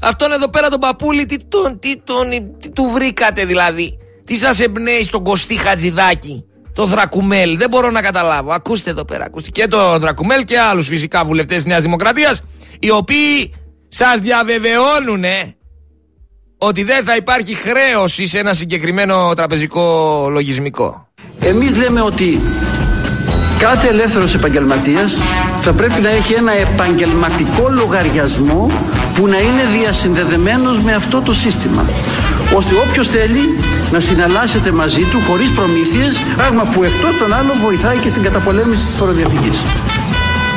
Αυτόν 0.00 0.32
εδώ 0.32 0.48
πέρα 0.48 0.68
τον 0.68 0.80
παππούλη, 0.80 1.26
τι 1.26 1.36
τον, 1.48 1.78
τι 1.78 1.96
τον, 1.96 2.30
τι 2.60 2.70
του 2.70 2.90
βρήκατε 2.92 3.44
δηλαδή; 3.44 3.98
Τι 4.24 4.36
σας 4.36 4.60
εμπνέει 4.60 5.04
στον 5.04 5.24
Κωστή 5.24 5.56
Χατζηδάκη; 5.56 6.44
Το 6.72 6.86
Δρακουμέλ. 6.86 7.56
Δεν 7.56 7.68
μπορώ 7.68 7.90
να 7.90 8.02
καταλάβω. 8.02 8.52
Ακούστε 8.52 8.90
εδώ 8.90 9.04
πέρα. 9.04 9.24
Ακούστε 9.24 9.50
και 9.50 9.66
το 9.66 9.98
Δρακουμέλ 9.98 10.44
και 10.44 10.58
άλλους 10.58 10.86
φυσικά 10.86 11.24
βουλευτές 11.24 11.56
της 11.56 11.64
Νέας 11.64 11.82
Δημοκρατίας, 11.82 12.42
οι 12.78 12.90
οποίοι 12.90 13.54
σας 13.88 14.20
διαβεβαιώνουν 14.20 15.24
ότι 16.58 16.82
δεν 16.84 17.04
θα 17.04 17.16
υπάρχει 17.16 17.54
χρέωση 17.54 18.26
σε 18.26 18.38
ένα 18.38 18.52
συγκεκριμένο 18.52 19.32
τραπεζικό 19.36 20.26
λογισμικό. 20.30 21.08
Εμείς 21.40 21.76
λέμε 21.76 22.00
ότι 22.00 22.40
κάθε 23.58 23.88
ελεύθερος 23.88 24.34
επαγγελματίας 24.34 25.18
θα 25.60 25.72
πρέπει 25.72 26.00
να 26.00 26.08
έχει 26.08 26.32
ένα 26.32 26.52
επαγγελματικό 26.52 27.68
λογαριασμό 27.68 28.70
που 29.14 29.26
να 29.26 29.38
είναι 29.38 29.64
διασυνδεδεμένος 29.78 30.78
με 30.78 30.94
αυτό 30.94 31.20
το 31.20 31.34
σύστημα 31.34 31.84
ώστε 32.54 32.74
όποιος 32.74 33.08
θέλει 33.08 33.40
να 33.92 34.00
συναλλάσσεται 34.00 34.72
μαζί 34.72 35.02
του 35.10 35.20
χωρίς 35.28 35.50
προμήθειες 35.50 36.16
πράγμα 36.36 36.62
που 36.62 36.82
εκτός 36.82 37.16
των 37.18 37.32
άλλων 37.32 37.56
βοηθάει 37.64 37.98
και 37.98 38.08
στην 38.08 38.22
καταπολέμηση 38.22 38.84
της 38.84 38.94
φοροδιαφυγής. 38.94 39.58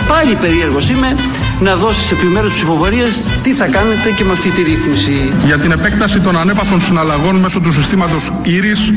Πάλι 0.08 0.36
περίεργος 0.36 0.90
είμαι 0.90 1.16
να 1.60 1.76
δώσεις 1.76 2.12
επιμέρους 2.12 2.54
ψηφοφορίες 2.54 3.22
τι 3.44 3.52
θα 3.54 3.66
κάνετε 3.66 4.10
και 4.18 4.24
με 4.24 4.32
αυτή 4.32 4.50
τη 4.50 4.62
ρύθμιση; 4.62 5.34
Για 5.46 5.58
την 5.58 5.72
επέκταση 5.72 6.20
των 6.20 6.38
ανέπαθων 6.38 6.82
συναλλαγών 6.82 7.36
μέσω 7.36 7.60
του 7.60 7.72
συστήματος 7.72 8.32
Iris 8.46 8.94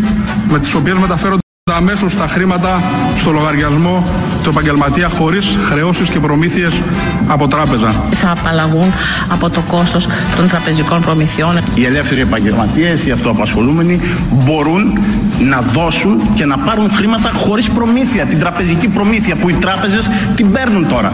με 0.51 0.59
τις 0.59 0.75
οποίες 0.75 0.99
μεταφέρονται 0.99 1.46
αμέσως 1.75 2.17
τα 2.17 2.27
χρήματα 2.27 2.83
στο 3.17 3.31
λογαριασμό 3.31 4.05
του 4.43 4.49
επαγγελματία 4.49 5.09
χωρίς 5.09 5.47
χρεώσεις 5.71 6.09
και 6.09 6.19
προμήθειες 6.21 6.81
από 7.27 7.49
τράπεζα. 7.49 7.89
Θα 8.11 8.31
απαλλαγούν 8.39 8.93
από 9.29 9.51
το 9.51 9.61
κόστος 9.61 10.09
των 10.37 10.49
τραπεζικών 10.49 11.01
προμηθειών. 11.01 11.59
Οι 11.75 11.85
ελεύθεροι 11.85 12.21
επαγγελματίες, 12.21 13.07
οι 13.07 13.11
αυτοαπασχολούμενοι 13.11 14.01
μπορούν 14.31 14.99
να 15.39 15.61
δώσουν 15.61 16.21
και 16.35 16.45
να 16.45 16.59
πάρουν 16.59 16.91
χρήματα 16.91 17.31
χωρίς 17.35 17.69
προμήθεια, 17.71 18.25
την 18.25 18.39
τραπεζική 18.39 18.89
προμήθεια 18.89 19.37
που 19.37 19.49
οι 19.49 19.55
τράπεζες 19.55 20.11
την 20.37 20.53
παίρνουν 20.53 20.89
τώρα. 20.89 21.13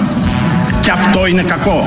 Και 0.80 0.90
αυτό 0.90 1.26
είναι 1.26 1.42
κακό 1.42 1.84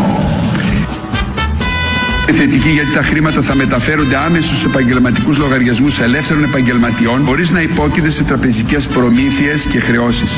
θετική 2.31 2.69
γιατί 2.69 2.93
τα 2.93 3.01
χρήματα 3.01 3.41
θα 3.41 3.55
μεταφέρονται 3.55 4.17
άμεσα 4.17 4.47
στους 4.47 4.65
επαγγελματικούς 4.65 5.37
λογαριασμούς 5.37 5.99
ελεύθερων 5.99 6.43
επαγγελματιών 6.43 7.25
χωρίς 7.25 7.51
να 7.51 7.61
υπόκειται 7.61 8.09
σε 8.09 8.23
τραπεζικές 8.23 8.87
προμήθειες 8.87 9.65
και 9.65 9.79
χρεώσεις. 9.79 10.31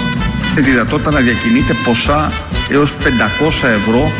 Τη 0.55 0.61
δυνατότητα 0.61 1.11
να 1.11 1.19
διακινείται 1.19 1.73
ποσά 1.83 2.31
έως 2.69 2.93
500 2.93 3.67
ευρώ 3.67 4.11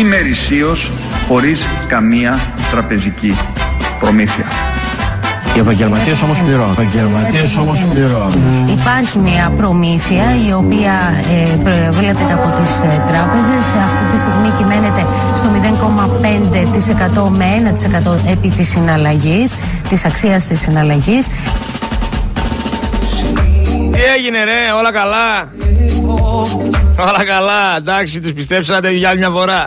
ημερησίως 0.00 0.90
χωρίς 1.28 1.66
καμία 1.88 2.38
τραπεζική 2.70 3.34
προμήθεια. 4.00 4.73
Οι 5.54 5.58
επαγγελματίες 5.58 6.22
όμως 6.22 6.38
πληρώνουν. 6.38 6.72
επαγγελματίες 6.72 7.56
όμως 7.56 7.84
πληρώνουν. 7.92 8.68
Υπάρχει 8.68 9.18
μια 9.18 9.52
προμήθεια 9.56 10.24
η 10.48 10.52
οποία 10.52 10.92
ε, 11.34 11.54
προβλέπεται 11.56 12.32
από 12.32 12.48
τις 12.60 12.70
ε, 12.80 13.02
τράπεζες. 13.10 13.64
Αυτή 13.86 14.04
τη 14.12 14.18
στιγμή 14.18 14.50
κυμαίνεται 14.58 15.06
στο 15.36 15.48
0,5% 17.24 17.30
με 17.36 17.74
1% 18.26 18.30
επί 18.30 18.48
της 18.48 18.68
συναλλαγής, 18.68 19.56
της 19.88 20.04
αξίας 20.04 20.44
της 20.44 20.60
συναλλαγής. 20.60 21.26
Τι 23.92 24.00
έγινε 24.16 24.44
ρε, 24.44 24.72
όλα 24.78 24.92
καλά; 24.92 25.52
Όλα 26.96 27.24
καλά, 27.24 27.76
εντάξει, 27.76 28.20
τους 28.20 28.32
πιστέψατε 28.32 28.90
για 28.90 29.08
άλλη 29.08 29.18
μια 29.18 29.30
φορά. 29.30 29.66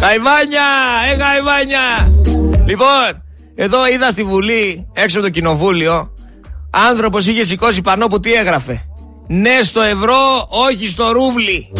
Καϊβάνια, 0.00 0.68
ε 1.12 1.16
Καϊβάνια. 1.16 2.12
Λοιπόν, 2.66 3.22
εδώ 3.60 3.86
είδα 3.86 4.10
στη 4.10 4.24
Βουλή, 4.24 4.86
έξω 4.92 5.18
από 5.18 5.26
το 5.26 5.32
κοινοβούλιο, 5.32 6.10
άνθρωπος 6.70 7.26
είχε 7.26 7.44
σηκώσει 7.44 7.80
πανό 7.80 8.06
που 8.06 8.20
τι 8.20 8.32
έγραφε. 8.32 8.82
Ναι 9.26 9.62
στο 9.62 9.80
ευρώ, 9.80 10.48
όχι 10.48 10.88
στο 10.88 11.12
ρούβλι. 11.12 11.72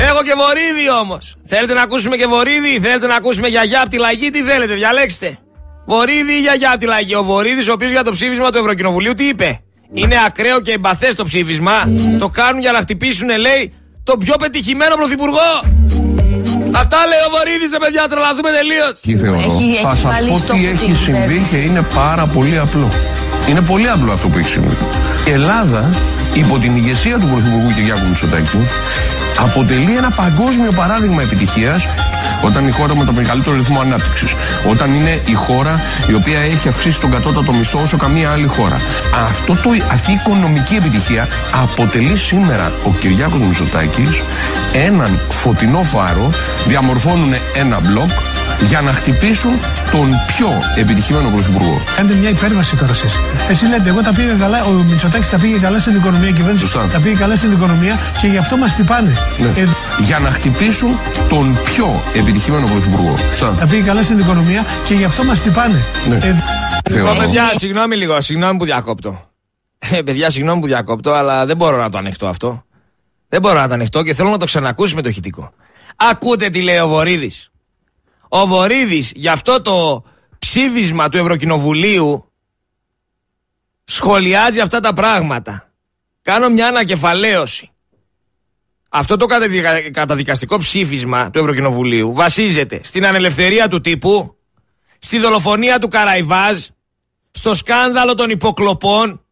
Έχω 0.00 0.22
και 0.22 0.34
βορίδι 0.36 0.90
όμως. 1.00 1.36
Θέλετε 1.44 1.74
να 1.74 1.82
ακούσουμε 1.82 2.16
και 2.16 2.26
βορίδι, 2.26 2.78
θέλετε 2.80 3.06
να 3.06 3.14
ακούσουμε 3.14 3.48
γιαγιά 3.48 3.80
από 3.80 3.90
τη 3.90 3.98
λαγή, 3.98 4.30
τι 4.30 4.42
θέλετε, 4.42 4.74
διαλέξτε. 4.74 5.38
Βορίδι 5.86 6.32
ή 6.32 6.40
γιαγιά 6.40 6.70
από 6.70 6.78
τη 6.78 6.86
λαγή. 6.86 7.14
Ο 7.14 7.22
Βορίδης 7.22 7.68
ο 7.68 7.72
οποίος 7.72 7.90
για 7.90 8.04
το 8.04 8.10
ψήφισμα 8.10 8.50
του 8.50 8.58
Ευρωκοινοβουλίου 8.58 9.14
τι 9.14 9.24
είπε; 9.24 9.60
Είναι 9.92 10.16
ακραίο 10.26 10.60
και 10.60 10.72
εμπαθές 10.72 11.14
το 11.14 11.24
ψήφισμα. 11.24 11.92
Το 12.18 12.28
κάνουν 12.28 12.60
για 12.60 12.72
να 12.72 12.78
χτυπήσουν, 12.78 13.28
λέει, 13.38 13.72
το 14.02 14.16
πιο 14.16 14.34
πετυχημένο 14.38 14.94
πρωθυπουργό. 14.94 15.81
Αυτά 16.80 16.98
λέει 17.10 17.22
ο 17.28 17.30
Βορύδης, 17.34 17.70
ρε 17.70 17.78
παιδιά, 17.78 18.02
τρελαθούμε 18.10 18.50
τελείως. 18.58 18.92
Τι 19.06 19.12
θεωρώ; 19.16 19.40
Θα 19.82 19.94
σας 19.94 20.14
πω 20.28 20.52
τι 20.52 20.68
έχει 20.68 20.94
συμβεί 20.94 21.38
και 21.50 21.56
είναι 21.56 21.82
πάρα 21.94 22.26
πολύ 22.26 22.58
απλό. 22.58 22.88
Είναι 23.48 23.60
πολύ 23.60 23.88
απλό 23.88 24.12
αυτό 24.12 24.28
που 24.28 24.38
έχει 24.38 24.48
συμβεί. 24.48 24.76
Η 25.28 25.30
Ελλάδα, 25.30 25.90
υπό 26.34 26.58
την 26.58 26.76
ηγεσία 26.76 27.18
του 27.18 27.26
Πρωθυπουργού 27.32 27.70
Κυριάκου 27.74 28.06
Μητσοτάκη, 28.08 28.58
αποτελεί 29.38 29.96
ένα 29.96 30.10
παγκόσμιο 30.10 30.72
παράδειγμα 30.72 31.22
επιτυχίας 31.22 31.86
όταν 32.42 32.68
η 32.68 32.70
χώρα 32.70 32.96
με 32.96 33.04
το 33.04 33.12
μεγαλύτερο 33.12 33.56
ρυθμό 33.56 33.80
ανάπτυξης. 33.80 34.34
Όταν 34.70 34.94
είναι 34.94 35.20
η 35.26 35.32
χώρα 35.32 35.80
η 36.10 36.14
οποία 36.14 36.38
έχει 36.38 36.68
αυξήσει 36.68 37.00
τον 37.00 37.10
κατώτατο 37.10 37.52
μισθό 37.52 37.78
όσο 37.82 37.96
καμία 37.96 38.30
άλλη 38.30 38.46
χώρα. 38.46 38.76
Αυτό 39.24 39.52
το, 39.54 39.70
αυτή 39.92 40.10
η 40.10 40.14
οικονομική 40.14 40.74
επιτυχία 40.74 41.28
αποτελεί 41.62 42.16
σήμερα 42.16 42.72
ο 42.84 42.90
Κυριάκος 42.98 43.38
Μητσοτάκης 43.38 44.22
έναν 44.72 45.20
φωτεινό 45.28 45.82
φάρο, 45.82 46.30
διαμορφώνουν 46.66 47.34
ένα 47.54 47.80
μπλοκ 47.80 48.10
για 48.60 48.80
να 48.80 48.92
χτυπήσουν 48.92 49.50
τον 49.90 50.08
πιο 50.26 50.62
επιτυχημένο 50.76 51.28
πρωθυπουργό. 51.28 51.80
Κάντε 51.96 52.14
μια 52.14 52.28
υπέρβαση 52.28 52.76
τώρα 52.76 52.92
εσείς. 52.92 53.18
Εσύ 53.50 53.66
λέτε, 53.66 53.88
εγώ 53.88 54.00
τα 54.00 54.12
πήγα 54.12 54.34
καλά, 54.34 54.64
ο 54.64 54.70
Μητσοτάκης 54.70 55.30
τα 55.30 55.36
πήγε 55.36 55.56
καλά 55.58 55.78
στην 55.78 55.94
οικονομία, 55.96 56.28
η 56.28 56.32
κυβέρνηση 56.32 56.66
Σωστά. 56.66 56.86
τα 56.92 56.98
πήγε 56.98 57.14
καλά 57.14 57.36
στην 57.36 57.52
οικονομία 57.52 57.98
και 58.20 58.26
γι' 58.26 58.36
αυτό 58.36 58.56
μας 58.56 58.74
τυπάνε. 58.74 59.16
Ναι. 59.38 59.62
Ε, 59.62 59.66
Για 60.00 60.18
να 60.18 60.30
χτυπήσουν 60.30 60.90
τον 61.28 61.58
πιο 61.64 62.02
επιτυχημένο 62.14 62.66
πρωθυπουργό. 62.66 63.16
Σωστά. 63.28 63.56
τα 63.58 63.66
πήγε 63.66 63.82
καλά 63.82 64.02
στην 64.02 64.18
οικονομία 64.18 64.64
και 64.86 64.94
γι' 64.94 65.04
αυτό 65.04 65.24
μας 65.24 65.40
τυπάνε. 65.40 65.84
Ναι. 66.08 66.16
Ε, 66.16 66.34
Λοιπόν, 66.90 67.18
παιδιά, 67.18 67.52
συγγνώμη 67.56 67.96
λίγο, 67.96 68.20
συγγνώμη 68.20 68.58
που 68.58 68.64
διακόπτω. 68.64 69.30
Ε, 69.78 70.02
παιδιά, 70.02 70.30
συγγνώμη 70.30 70.60
που 70.60 70.66
διακόπτω, 70.66 71.12
αλλά 71.12 71.46
δεν 71.46 71.56
μπορώ 71.56 71.76
να 71.76 71.90
το 71.90 71.98
ανεχτώ 71.98 72.28
αυτό. 72.28 72.64
Δεν 73.28 73.40
μπορώ 73.40 73.60
να 73.60 73.68
το 73.68 73.74
ανεχτώ 73.74 74.02
και 74.02 74.14
θέλω 74.14 74.30
να 74.30 74.38
το 74.38 74.44
ξανακούσει 74.44 74.94
με 74.94 75.02
το 75.02 75.08
ηχητικό. 75.08 75.52
Ακούτε 75.96 76.48
τι 76.48 76.62
λέει 76.62 76.78
ο 76.78 76.88
Βορύδης. 76.88 77.50
Ο 78.28 78.46
Βορύδης 78.46 79.12
για 79.14 79.32
αυτό 79.32 79.62
το 79.62 80.04
ψήφισμα 80.38 81.08
του 81.08 81.18
Ευρωκοινοβουλίου 81.18 82.32
σχολιάζει 83.84 84.60
αυτά 84.60 84.80
τα 84.80 84.92
πράγματα. 84.92 85.70
Κάνω 86.22 86.48
μια 86.48 86.66
ανακεφαλαίωση. 86.66 87.70
Αυτό 88.94 89.16
το 89.16 89.26
καταδικα- 89.26 89.90
καταδικαστικό 89.90 90.56
ψήφισμα 90.58 91.30
του 91.30 91.38
Ευρωκοινοβουλίου 91.38 92.14
βασίζεται 92.14 92.80
στην 92.82 93.06
ανελευθερία 93.06 93.68
του 93.68 93.80
τύπου, 93.80 94.36
στη 94.98 95.18
δολοφονία 95.18 95.78
του 95.78 95.88
Καραϊβάζ, 95.88 96.58
στο 97.30 97.54
σκάνδαλο 97.54 98.14
των 98.14 98.30
υποκλοπών, 98.30 99.24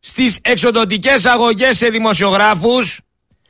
στις 0.00 0.38
εξοδοτικές 0.42 1.24
αγωγές 1.24 1.76
σε 1.76 1.88
δημοσιογράφους, 1.88 3.00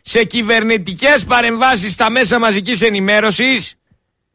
σε 0.03 0.24
κυβερνητικές 0.24 1.24
παρεμβάσεις 1.24 1.93
στα 1.93 2.11
μέσα 2.11 2.39
μαζικής 2.39 2.83
ενημέρωσης, 2.83 3.74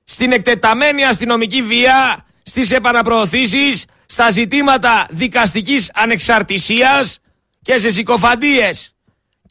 στην 0.04 0.32
εκτεταμένη 0.32 1.06
αστυνομική 1.06 1.62
βία, 1.62 2.26
στις 2.44 2.72
επαναπροωθήσεις, 2.72 3.86
στα 4.06 4.30
ζητήματα 4.30 5.08
δικαστικής 5.10 5.92
ανεξαρτησίας 5.94 7.20
και 7.62 7.78
σε 7.78 7.90
συκοφαντίες. 7.90 8.96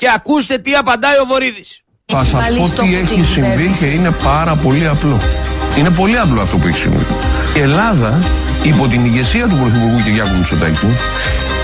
Και 0.00 0.10
ακούστε 0.14 0.58
τι 0.58 0.74
απαντάει 0.74 1.18
ο 1.18 1.24
Βορύδης. 1.26 1.82
Θα 2.06 2.24
σας 2.24 2.48
πω 2.56 2.82
τι 2.82 2.96
έχει 2.96 3.22
συμβεί 3.22 3.74
και 3.78 3.86
είναι 3.86 4.10
πάρα 4.10 4.54
πολύ 4.54 4.86
απλό. 4.86 5.20
Είναι 5.78 5.90
πολύ 5.90 6.18
απλό 6.18 6.40
αυτό 6.40 6.56
που 6.56 6.66
έχει 6.66 6.76
συμβεί. 6.76 7.06
Η 7.56 7.60
Ελλάδα, 7.60 8.18
υπό 8.62 8.88
την 8.88 9.04
ηγεσία 9.04 9.46
του 9.48 9.56
Πρωθυπουργού 9.56 10.00
Κυριάκου 10.04 10.36
Μητσοτάκη, 10.36 10.86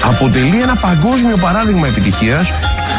αποτελεί 0.05 0.61
ένα 0.63 0.75
παγκόσμιο 0.77 1.37
παράδειγμα 1.37 1.87
επιτυχίας 1.87 2.53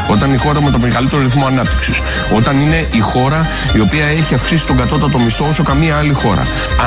όταν 0.10 0.34
η 0.34 0.38
χώρα 0.38 0.62
με 0.62 0.72
το 0.72 0.80
μεγαλύτερο 0.80 1.22
ρυθμό 1.22 1.46
ανάπτυξης. 1.46 2.02
Όταν 2.36 2.60
είναι 2.62 2.88
η 2.92 3.00
χώρα 3.00 3.48
η 3.76 3.80
οποία 3.80 4.06
έχει 4.06 4.34
αυξήσει 4.34 4.66
τον 4.66 4.78
κατώτατο 4.78 5.20
μισθό 5.20 5.46
όσο 5.48 5.64
καμία 5.64 5.98
άλλη 5.98 6.14
χώρα. 6.14 6.42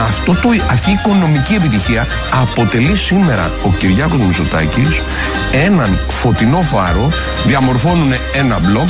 Αυτό 0.04 0.32
το, 0.32 0.48
αυτή 0.70 0.90
η 0.90 0.92
οικονομική 0.92 1.54
επιτυχία 1.54 2.06
αποτελεί 2.42 2.96
σήμερα 2.96 3.52
ο 3.64 3.72
Κυριάκος 3.72 4.18
Μητσοτάκης 4.18 5.00
έναν 5.52 5.98
φωτεινό 6.08 6.62
φάρο, 6.62 7.08
διαμορφώνουν 7.46 8.12
ένα 8.34 8.58
μπλοκ 8.58 8.88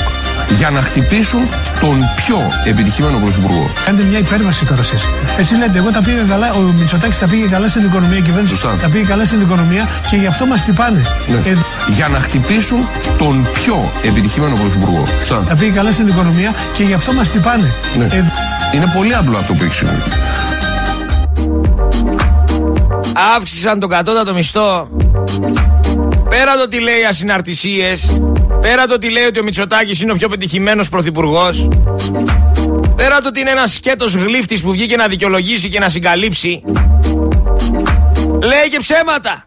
για 0.51 0.71
να 0.71 0.81
χτυπήσουν 0.83 1.41
τον 1.81 2.09
πιο 2.17 2.51
επιτυχημένο 2.65 3.19
πρωθυπουργό. 3.19 3.71
Κάντε 3.85 4.03
μια 4.03 4.19
υπέρβαση 4.19 4.65
τώρα 4.65 4.81
εσείς. 4.81 5.03
Εσύ 5.39 5.55
λέτε, 5.55 5.79
εγώ 5.79 5.91
τα 5.91 6.03
πήγα 6.03 6.23
καλά, 6.29 6.53
ο 6.53 6.59
Μητσοτάκης 6.79 7.19
τα 7.19 7.27
πήγε 7.27 7.47
καλά 7.47 7.69
στην 7.69 7.85
οικονομία, 7.85 8.19
η 8.19 8.21
κυβέρνηση 8.23 8.55
Σωστά. 8.57 8.77
τα 8.83 8.89
πήγε 8.89 9.05
καλά 9.05 9.25
στην 9.25 9.41
οικονομία 9.41 9.89
και 10.11 10.17
γι' 10.17 10.27
αυτό 10.27 10.47
μας 10.47 10.65
τυπάνε. 10.65 11.03
Ναι. 11.27 11.51
Ε, 11.51 11.57
Για 11.89 12.09
να 12.09 12.21
χτυπήσουν 12.21 12.79
τον 13.19 13.49
πιο 13.53 13.91
επιτυχημένο 14.03 14.55
πρωθυπουργό. 14.57 15.05
Σωστά. 15.19 15.45
τα 15.49 15.55
πήγε 15.55 15.71
καλά 15.71 15.93
στην 15.93 16.09
οικονομία 16.09 16.55
και 16.75 16.83
γι' 16.83 16.95
αυτό 16.95 17.13
μας 17.13 17.31
τυπάνε. 17.31 17.75
Ναι. 17.99 18.05
Ε, 18.05 18.25
Είναι 18.75 18.93
πολύ 18.97 19.15
απλό 19.15 19.37
αυτό 19.37 19.53
που 19.55 19.63
έχει 19.65 19.75
συμβεί. 19.75 20.03
αύξησαν 23.37 23.81
τον 23.81 23.89
κατώτατο 23.89 24.35
μισθό. 24.35 24.89
Πέρα 26.29 26.57
το 26.57 26.69
τι 26.69 26.81
λέει 26.81 27.05
ασυναρτησίες, 27.09 28.21
πέρα 28.61 28.87
το 28.87 28.99
τι 28.99 29.11
λέει 29.11 29.25
ότι 29.25 29.39
ο 29.39 29.43
Μητσοτάκης 29.43 30.01
είναι 30.01 30.13
ο 30.13 30.15
πιο 30.15 30.29
πετυχημένος 30.29 30.89
πρωθυπουργός, 30.89 31.69
πέρα 32.97 33.21
το 33.21 33.29
ότι 33.29 33.41
είναι 33.41 33.51
ένας 33.51 33.75
σκέτος 33.75 34.15
γλύφτης 34.15 34.63
που 34.63 34.71
βγήκε 34.71 34.97
να 34.97 35.09
δικαιολογήσει 35.09 35.69
και 35.69 35.79
να 35.79 35.89
συγκαλύψει, 35.89 36.63
λέει 38.43 38.69
και 38.71 38.79
ψέματα. 38.79 39.45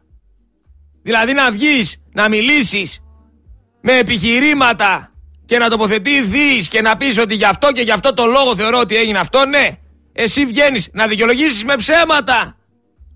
Δηλαδή 1.04 1.34
να 1.34 1.52
βγεις, 1.52 1.98
να 2.14 2.30
μιλήσεις 2.30 3.00
με 3.82 3.98
επιχειρήματα 3.98 5.12
και 5.46 5.58
να 5.58 5.70
τοποθετηθείς 5.70 6.68
και 6.68 6.82
να 6.82 6.98
πεις 6.98 7.18
ότι 7.18 7.36
γι' 7.36 7.46
αυτό 7.46 7.72
και 7.72 7.82
γι' 7.82 7.92
αυτό 7.92 8.14
το 8.14 8.26
λόγο 8.26 8.56
θεωρώ 8.56 8.80
ότι 8.80 8.96
έγινε 8.96 9.20
αυτό, 9.20 9.46
ναι. 9.46 9.78
Εσύ 10.14 10.46
βγαίνεις 10.46 10.90
να 10.94 11.08
δικαιολογήσεις 11.08 11.64
με 11.64 11.76
ψέματα. 11.76 12.58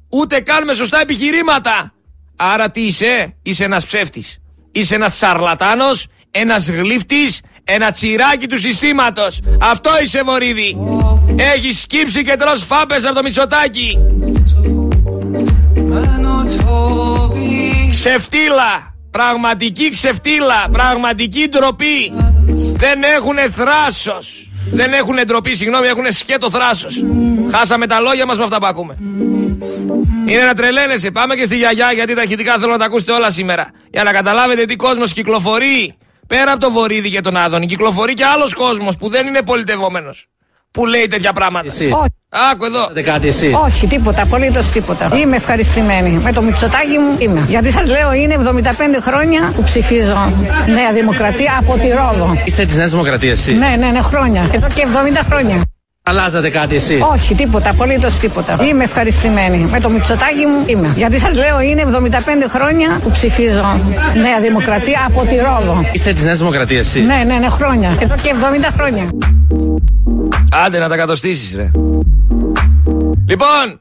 Ούτε 0.09 0.39
καν 0.39 0.65
με 0.65 0.73
σωστά 0.73 0.99
επιχειρήματα. 0.99 1.93
Άρα 2.35 2.71
τι 2.71 2.81
είσαι, 2.81 3.35
είσαι 3.41 3.63
ένας 3.63 3.85
ψεύτης. 3.85 4.37
Είσαι 4.71 4.95
ένας 4.95 5.17
σαρλατάνος, 5.17 6.05
ένας 6.31 6.69
γλύφτης, 6.69 7.41
ένα 7.63 7.91
τσιράκι 7.91 8.47
του 8.47 8.59
συστήματος. 8.59 9.39
Αυτό 9.61 9.89
είσαι 10.03 10.23
Βορύδη. 10.23 10.77
Έχεις 11.35 11.81
σκύψει 11.81 12.23
και 12.23 12.35
τρως 12.35 12.63
φάπες 12.63 13.05
από 13.05 13.15
το 13.15 13.23
Μητσοτάκι. 13.23 13.97
Ξεφτύλα. 17.89 18.95
Πραγματική 19.11 19.91
ξεφτύλα. 19.91 20.69
Πραγματική 20.71 21.47
ντροπή. 21.49 22.13
Δεν 22.75 23.03
έχουνε 23.03 23.49
θράσος. 23.49 24.51
Δεν 24.71 24.93
έχουνε 24.93 25.23
ντροπή, 25.23 25.55
συγγνώμη, 25.55 25.87
έχουνε 25.87 26.11
σκέτο 26.11 26.49
θράσος. 26.49 27.03
Χάσαμε 27.51 27.87
τα 27.87 27.99
λόγια 27.99 28.25
μας 28.25 28.37
με 28.37 28.43
αυτά 28.43 28.57
που 28.57 28.65
ακούμε. 28.65 28.97
Είναι 30.27 30.43
να 30.43 30.53
τρελαίνεσαι. 30.53 31.11
Πάμε 31.11 31.35
και 31.35 31.45
στη 31.45 31.57
γιαγιά 31.57 31.91
γιατί 31.93 32.15
τα 32.15 32.21
ηχητικά 32.23 32.57
θέλω 32.59 32.71
να 32.71 32.77
τα 32.77 32.85
ακούσετε 32.85 33.11
όλα 33.11 33.29
σήμερα. 33.29 33.69
Για 33.91 34.03
να 34.03 34.11
καταλάβετε 34.11 34.65
τι 34.65 34.75
κόσμος 34.75 35.13
κυκλοφορεί. 35.13 35.95
Πέρα 36.27 36.51
από 36.51 36.59
το 36.59 36.71
Βορύδη 36.71 37.09
και 37.09 37.21
τον 37.21 37.37
Άδωνη, 37.37 37.65
κυκλοφορεί 37.65 38.13
και 38.13 38.25
άλλος 38.25 38.53
κόσμος 38.53 38.97
που 38.97 39.09
δεν 39.09 39.27
είναι 39.27 39.41
πολιτευόμενος. 39.41 40.27
Που 40.71 40.85
λέει 40.85 41.07
τέτοια 41.07 41.31
πράγματα. 41.31 41.67
Εσύ. 41.67 41.91
Άκου 42.51 42.65
εδώ. 42.65 42.87
κάτι 43.03 43.27
εσύ. 43.27 43.57
Όχι, 43.65 43.87
τίποτα, 43.87 44.21
απολύτως 44.21 44.69
τίποτα. 44.69 45.09
Είμαι 45.17 45.35
ευχαριστημένη. 45.35 46.09
Με 46.09 46.31
το 46.31 46.41
Μητσοτάκι 46.41 46.97
μου 46.97 47.15
είμαι. 47.19 47.45
Γιατί 47.47 47.71
σας 47.71 47.87
λέω, 47.89 48.13
είναι 48.13 48.33
75 48.33 49.01
χρόνια 49.01 49.53
που 49.55 49.63
ψηφίζω 49.63 50.33
Νέα 50.67 50.93
Δημοκρατία 50.93 51.57
από 51.59 51.77
τη 51.77 51.87
Ρόδο. 51.87 52.41
Είστε 52.45 52.65
της 52.65 52.75
Νέας 52.75 52.89
Δημοκρατίας, 52.89 53.39
εσύ. 53.39 53.53
Ναι, 53.53 53.75
ναι, 53.79 53.87
ναι, 53.87 54.01
χρόνια. 54.01 54.49
Εδώ 54.53 54.67
και 54.67 54.81
70 54.81 55.23
χρόνια. 55.29 55.61
Αλλάζατε 56.09 56.49
κάτι 56.49 56.75
εσύ; 56.75 56.99
Όχι, 57.13 57.35
τίποτα, 57.35 57.69
απολύτως 57.69 58.17
τίποτα. 58.17 58.57
Είμαι 58.69 58.83
ευχαριστημένη. 58.83 59.57
Με 59.57 59.79
το 59.79 59.89
Μητσοτάκι 59.89 60.45
μου 60.45 60.63
είμαι. 60.65 60.93
Γιατί 60.95 61.19
σας 61.19 61.33
λέω, 61.33 61.59
είναι 61.61 61.83
75 61.85 62.49
χρόνια 62.49 62.99
που 63.03 63.11
ψηφίζω 63.11 63.79
Νέα 64.13 64.39
Δημοκρατία 64.41 65.05
από 65.07 65.21
τη 65.21 65.35
Ρόδο. 65.35 65.85
Είστε 65.91 66.13
της 66.13 66.23
Νέας 66.23 66.37
Δημοκρατίας, 66.37 66.87
εσύ; 66.87 67.01
Ναι, 67.01 67.23
ναι, 67.27 67.33
ναι, 67.33 67.49
χρόνια. 67.49 67.97
Εδώ 67.99 68.15
και 68.15 68.33
70 68.63 68.67
χρόνια. 68.77 69.09
Άντε 70.65 70.79
να 70.79 70.87
τα 70.87 70.95
κατοστήσεις 70.95 71.55
ρε. 71.55 71.71
Λοιπόν, 73.27 73.79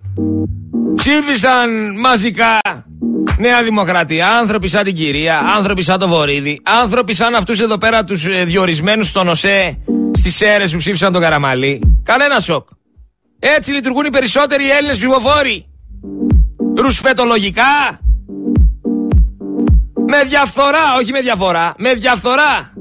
ψήφισαν 0.95 1.99
μαζικά 2.01 2.59
Νέα 3.39 3.62
Δημοκρατία, 3.62 4.29
άνθρωποι 4.29 4.68
σαν 4.68 4.85
την 4.85 4.95
κυρία, 4.95 5.39
άνθρωποι 5.57 5.83
σαν 5.83 5.99
το 5.99 6.09
Βορύδη, 6.09 6.61
άνθρωποι 6.83 7.14
σαν 7.14 7.35
αυτούς 7.35 7.61
εδώ 7.61 7.79
πέρα 7.79 8.05
τους 8.05 8.27
ε, 8.27 8.45
διορισμένους 8.45 9.09
στον 9.09 9.29
ΟΣΕ 9.29 9.79
στις 10.17 10.41
αίρες 10.41 10.71
που 10.71 10.79
ψήφισαν 10.79 11.12
τον 11.12 11.23
Καραμαλή. 11.23 12.01
Κανένα 12.03 12.39
σοκ. 12.39 12.69
Έτσι 13.39 13.73
λειτουργούν 13.73 14.05
οι 14.05 14.11
περισσότεροι 14.11 14.71
Έλληνες 14.71 14.97
ψηφοφόροι. 14.97 15.67
Ρουσφετολογικά. 16.77 18.01
Με 20.07 20.23
διαφθορά, 20.29 20.97
όχι 21.01 21.12
με 21.12 21.21
διαφορά, 21.21 21.75
με 21.79 21.95
διαφθορά. 21.95 22.73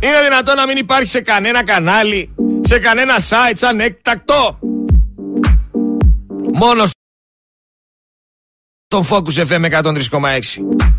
Είναι 0.00 0.22
δυνατόν 0.22 0.56
να 0.56 0.66
μην 0.66 0.76
υπάρχει 0.76 1.06
σε 1.06 1.20
κανένα 1.20 1.64
κανάλι, 1.64 2.34
σε 2.60 2.78
κανένα 2.78 3.14
site 3.18 3.52
σαν 3.54 3.80
έκτακτο. 3.80 4.58
Μόνο 6.52 6.84
στον 8.86 9.04
Focus 9.08 9.46
FM 9.46 9.82
103,6. 9.82 10.91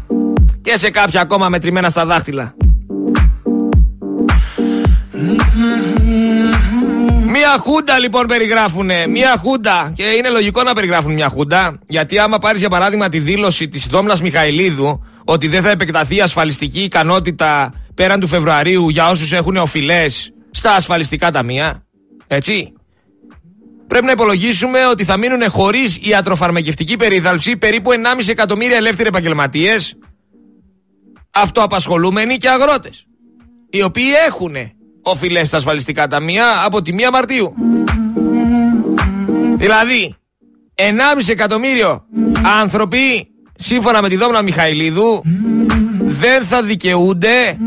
Και 0.64 0.78
σε 0.78 0.89
κάποια 0.89 1.22
ακόμα 1.22 1.49
μετρημένα 1.49 1.89
στα 1.89 2.05
δάχτυλα. 2.05 2.55
Μία 7.26 7.57
χούντα 7.59 7.99
λοιπόν 7.99 8.28
περιγράφουνε. 8.28 9.07
Μία 9.07 9.38
χούντα. 9.38 9.93
Και 9.95 10.03
είναι 10.03 10.30
λογικό 10.30 10.64
να 10.64 10.74
περιγράφουν 10.74 11.14
μια 11.14 11.30
χούντα. 11.30 11.80
Γιατί 11.88 12.18
άμα 12.20 12.38
πάρεις 12.38 12.59
για 12.59 12.70
παράδειγμα 12.70 13.09
τη 13.09 13.20
δήλωση 13.20 13.68
της 13.68 13.88
Δόμνας 13.88 14.22
Μιχαηλίδου 14.22 15.03
ότι 15.26 15.47
δεν 15.47 15.61
θα 15.61 15.70
επεκταθεί 15.70 16.16
η 16.16 16.22
ασφαλιστική 16.22 16.80
ικανότητα 16.84 17.74
πέραν 17.93 18.20
του 18.20 18.28
Φεβρουαρίου 18.28 18.89
για 18.89 19.09
όσους 19.09 19.32
έχουν 19.32 19.55
οφειλές 19.57 20.34
στα 20.51 20.72
ασφαλιστικά 20.72 21.32
ταμεία. 21.32 21.86
Έτσι; 22.28 22.74
Πρέπει 23.88 24.05
να 24.05 24.11
υπολογίσουμε 24.11 24.86
ότι 24.86 25.03
θα 25.03 25.18
μείνουν 25.18 25.49
χωρίς 25.49 25.99
ιατροφαρμακευτική 26.01 26.95
περίθαλψη 26.95 27.57
περίπου 27.57 27.91
1,5 27.91 27.97
εκατομμύρια 28.28 28.78
ελεύθεροι 28.78 29.07
επαγγελματίες, 29.07 29.97
αυτοαπασχολούμενοι 31.34 32.38
και 32.38 32.49
αγρότες. 32.49 33.05
Οι 33.69 33.81
οποίοι 33.81 34.11
έχουν 34.27 34.55
οφειλές 35.01 35.47
στα 35.47 35.57
ασφαλιστικά 35.57 36.07
ταμεία 36.07 36.45
από 36.65 36.81
τη 36.81 36.91
1 36.97 37.11
Μαρτίου. 37.11 37.53
Δηλαδή, 39.55 40.15
1,5 40.75 41.31
εκατομμύριο 41.31 42.05
άνθρωποι, 42.61 43.27
σύμφωνα 43.55 44.01
με 44.01 44.09
τη 44.09 44.15
Δόμνα 44.15 44.41
Μιχαηλίδου, 44.41 45.21
δεν 45.99 46.43
θα 46.43 46.63
δικαιούνται 46.63 47.57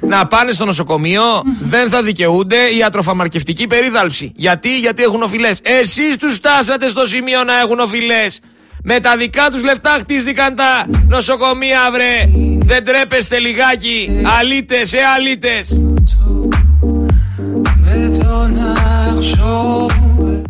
να 0.00 0.26
πάνε 0.26 0.52
στο 0.52 0.64
νοσοκομείο, 0.64 1.22
δεν 1.60 1.88
θα 1.88 2.02
δικαιούνται 2.02 2.56
η 2.74 2.76
ιατροφαμαρκευτική 2.76 3.66
περίδαλψη. 3.66 4.32
Γιατί, 4.36 4.78
γιατί 4.78 5.02
έχουν 5.02 5.22
οφειλές. 5.22 5.60
Εσείς 5.62 6.16
τους 6.16 6.34
φτάσατε 6.34 6.88
στο 6.88 7.06
σημείο 7.06 7.44
να 7.44 7.58
έχουν 7.58 7.78
οφειλές. 7.78 8.40
Με 8.84 9.00
τα 9.00 9.16
δικά 9.16 9.48
τους 9.50 9.62
λεφτά 9.62 9.90
χτίστηκαν 9.90 10.54
τα 10.54 10.86
νοσοκομεία, 11.08 11.90
βρε. 11.92 12.28
Δεν 12.58 12.84
τρέπεστε 12.84 13.38
λιγάκι. 13.38 14.22
Αλίτε, 14.38 14.76
ε, 14.76 15.04
αλίτε. 15.16 15.64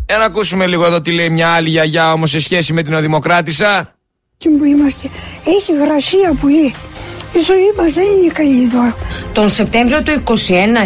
Ένα 0.05 0.23
ακούσουμε 0.25 0.67
λίγο 0.67 0.85
εδώ 0.85 1.01
τι 1.01 1.11
λέει 1.11 1.29
μια 1.29 1.49
άλλη 1.49 1.69
γιαγιά 1.69 2.11
όμως 2.11 2.29
σε 2.29 2.39
σχέση 2.39 2.73
με 2.73 2.83
την 2.83 2.93
Οδημοκράτησα. 2.93 3.93
Και 4.37 4.49
που 4.49 4.63
είμαστε. 4.63 5.09
Έχει 5.45 5.73
γρασία 5.85 6.33
πολύ. 6.41 6.73
Η 7.33 7.39
ζωή 7.39 7.73
μας 7.77 7.93
δεν 7.93 8.03
είναι 8.03 8.31
καλή 8.33 8.63
εδώ. 8.63 8.93
Τον 9.33 9.49
Σεπτέμβριο 9.49 10.03
του 10.03 10.23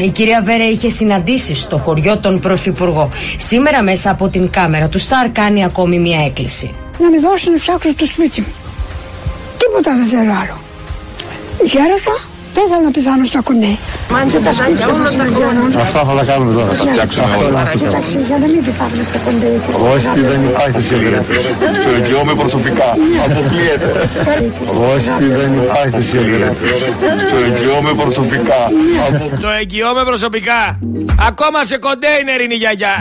2021 0.01 0.03
η 0.03 0.09
κυρία 0.09 0.41
Βέρα 0.41 0.69
είχε 0.69 0.89
συναντήσεις 0.89 1.61
στο 1.61 1.77
χωριό 1.77 2.19
τον 2.19 2.39
Πρωθυπουργό. 2.39 3.09
Σήμερα 3.37 3.81
μέσα 3.81 4.09
από 4.09 4.27
την 4.29 4.49
κάμερα 4.49 4.87
του 4.87 4.99
Σταρ 4.99 5.29
κάνει 5.29 5.63
ακόμη 5.63 5.99
μια 5.99 6.25
έκκληση. 6.25 6.75
Να 7.01 7.09
με 7.09 7.19
δώσουν 7.19 7.51
να 7.53 7.59
φτιάξω 7.59 7.93
το 7.95 8.05
σπίτι 8.05 8.41
μου. 8.41 8.53
Τίποτα 9.57 9.91
δεν 9.99 10.05
θέλω 10.13 10.33
άλλο. 10.41 10.57
Γέρασα, 11.71 12.15
δεν 12.55 12.63
θέλω 12.69 12.83
να 12.87 12.91
πεθάνω 12.95 13.25
στα 13.25 13.41
κουνέ. 13.47 13.73
Μάντια 14.11 14.39
τα 14.47 14.51
σπίτια 14.57 14.87
όλα 14.87 15.09
τα 15.19 15.25
χρόνια. 15.35 15.81
Αυτά 15.85 15.99
θα 16.07 16.13
τα 16.19 16.23
κάνουμε 16.29 16.51
τώρα. 16.57 16.73
Θα 16.73 16.85
φτιάξουμε 16.91 17.25
όλα. 17.47 17.63
Κοίταξε, 17.81 18.17
για 18.27 18.37
να 18.41 18.47
μην 18.53 18.61
πεθάνουμε 18.67 19.03
στα 19.09 19.17
κουνέ. 19.25 19.51
Όχι, 19.93 20.19
δεν 20.31 20.39
υπάρχει 20.49 20.81
σχέδιο. 20.87 21.25
Το 21.83 21.89
εγγυώμαι 21.97 22.33
προσωπικά. 22.41 22.89
Αποκλείεται. 23.25 23.89
Όχι, 24.93 25.25
δεν 25.39 25.49
υπάρχει 25.63 26.01
σχέδιο. 26.09 26.55
Το 27.31 27.37
εγγυώμαι 27.47 27.91
προσωπικά. 28.01 28.61
Το 29.41 29.49
εγγυώμαι 29.59 30.03
προσωπικά. 30.03 30.61
Ακόμα 31.29 31.63
σε 31.63 31.77
κοντέινερ 31.77 32.41
είναι 32.41 32.53
η 32.53 32.57
γιαγιά. 32.57 32.95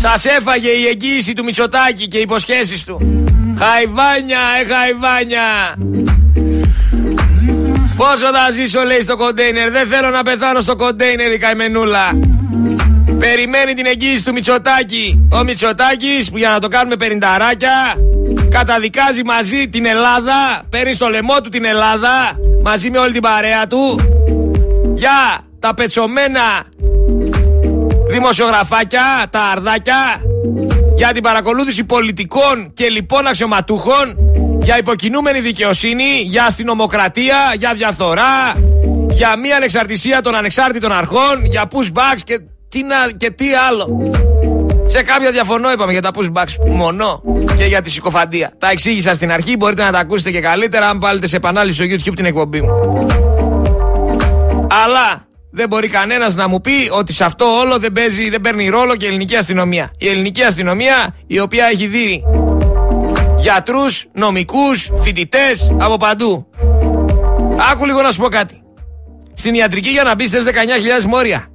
Σας 0.00 0.24
έφαγε 0.24 0.68
η 0.68 0.86
εγγύηση 0.86 1.32
του 1.32 1.44
Μητσοτάκη 1.44 2.08
και 2.08 2.18
οι 2.18 2.20
υποσχέσεις 2.20 2.84
του. 2.84 3.24
Χαϊβάνια, 3.58 4.38
ε 4.60 4.74
χαϊβάνια. 4.74 5.76
Πόσο 7.96 8.26
θα 8.26 8.50
ζήσω 8.52 8.82
λέει 8.82 9.00
στο 9.00 9.16
κοντέινερ. 9.16 9.70
Δεν 9.70 9.86
θέλω 9.86 10.10
να 10.10 10.22
πεθάνω 10.22 10.60
στο 10.60 10.74
κοντέινερ 10.74 11.32
η 11.32 11.38
καημενούλα. 11.38 12.18
Περιμένει 13.18 13.74
την 13.74 13.86
εγγύηση 13.86 14.24
του 14.24 14.32
Μητσοτάκη. 14.32 15.28
Ο 15.32 15.42
Μητσοτάκης 15.42 16.30
που 16.30 16.38
για 16.38 16.50
να 16.50 16.58
το 16.58 16.68
κάνουμε 16.68 16.96
πενινταράκια 16.96 17.96
καταδικάζει 18.50 19.22
μαζί 19.24 19.68
την 19.68 19.86
Ελλάδα. 19.86 20.62
Παίρνει 20.70 20.92
στο 20.92 21.08
λαιμό 21.08 21.40
του 21.42 21.48
την 21.48 21.64
Ελλάδα 21.64 22.38
μαζί 22.62 22.90
με 22.90 22.98
όλη 22.98 23.12
την 23.12 23.22
παρέα 23.22 23.66
του 23.66 24.00
για 24.94 25.38
τα 25.60 25.74
πετσομένα 25.74 26.64
δημοσιογραφάκια, 28.08 29.26
τα 29.30 29.40
αρδάκια 29.40 30.22
για 30.96 31.12
την 31.12 31.22
παρακολούθηση 31.22 31.84
πολιτικών 31.84 32.72
και 32.72 32.88
λοιπόν 32.88 33.26
αξιωματούχων 33.26 34.16
για 34.62 34.78
υποκινούμενη 34.78 35.40
δικαιοσύνη, 35.40 36.20
για 36.24 36.44
αστυνομοκρατία, 36.44 37.36
για 37.56 37.74
διαφθορά, 37.74 38.54
για 39.10 39.36
μία 39.36 39.56
ανεξαρτησία 39.56 40.20
των 40.20 40.34
ανεξάρτητων 40.34 40.92
αρχών, 40.92 41.44
για 41.44 41.68
pushbacks 41.72 42.20
και 42.24 42.40
τι, 42.68 42.82
να, 42.82 42.96
και 43.16 43.30
τι 43.30 43.46
άλλο. 43.68 44.12
Σε 44.86 45.02
κάποια 45.02 45.30
διαφωνώ 45.30 45.72
είπαμε 45.72 45.92
για 45.92 46.02
τα 46.02 46.10
pushbacks 46.14 46.70
μόνο 46.70 47.22
και 47.56 47.64
για 47.64 47.82
τη 47.82 47.90
συκοφαντία. 47.90 48.52
Τα 48.58 48.70
εξήγησα 48.70 49.14
στην 49.14 49.32
αρχή, 49.32 49.56
μπορείτε 49.56 49.82
να 49.82 49.92
τα 49.92 49.98
ακούσετε 49.98 50.30
και 50.30 50.40
καλύτερα 50.40 50.88
αν 50.88 51.00
βάλετε 51.00 51.26
σε 51.26 51.36
επανάληψη 51.36 51.84
στο 51.84 52.10
YouTube 52.10 52.16
την 52.16 52.24
εκπομπή 52.24 52.60
μου. 52.60 52.70
Αλλά 54.84 55.27
δεν 55.50 55.68
μπορεί 55.68 55.88
κανένας 55.88 56.34
να 56.34 56.48
μου 56.48 56.60
πει 56.60 56.88
ότι 56.90 57.12
σε 57.12 57.24
αυτό 57.24 57.44
όλο 57.44 57.78
δεν, 57.78 57.92
παίζει, 57.92 58.30
δεν 58.30 58.40
παίρνει 58.40 58.68
ρόλο 58.68 58.96
και 58.96 59.04
η 59.04 59.08
ελληνική 59.08 59.36
αστυνομία. 59.36 59.90
Η 59.98 60.08
ελληνική 60.08 60.42
αστυνομία 60.42 61.14
η 61.26 61.40
οποία 61.40 61.66
έχει 61.66 61.86
δει 61.86 62.24
γιατρούς, 63.38 64.06
νομικούς, 64.12 64.90
φοιτητές 64.94 65.72
από 65.78 65.96
παντού. 65.96 66.46
Άκου 67.72 67.86
λίγο 67.86 68.02
να 68.02 68.10
σου 68.10 68.20
πω 68.20 68.28
κάτι. 68.28 68.62
Στην 69.34 69.54
ιατρική 69.54 69.88
για 69.88 70.02
να 70.02 70.14
μπεις 70.14 70.30
θες 70.30 70.44
19.000 70.44 71.04
μόρια. 71.04 71.46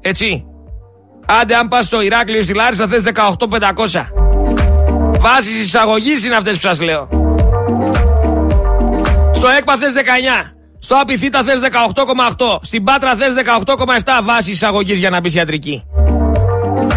Έτσι. 0.00 0.44
Άντε 1.26 1.54
αν 1.54 1.68
πας 1.68 1.86
στο 1.86 2.02
Ηράκλειο 2.02 2.42
στη 2.42 2.54
Λάρισα 2.54 2.86
θες 2.86 3.02
18.500. 3.02 4.10
Βάσεις 5.20 5.64
εισαγωγής 5.64 6.24
είναι 6.24 6.36
αυτές 6.36 6.54
που 6.54 6.60
σας 6.60 6.80
λέω. 6.80 7.08
Στο 9.34 9.48
ΕΚΠΑ 9.48 9.76
θες 9.76 9.92
19. 9.92 10.55
Στο 10.78 10.94
Απιθύτα 11.00 11.42
θες 11.42 11.60
18,8. 11.60 12.58
Στην 12.62 12.84
Πάτρα 12.84 13.14
θες 13.14 13.34
18,7 13.34 14.22
βάση 14.22 14.50
εισαγωγής 14.50 14.98
για 14.98 15.10
να 15.10 15.20
μπεις 15.20 15.34
ιατρική. 15.34 15.84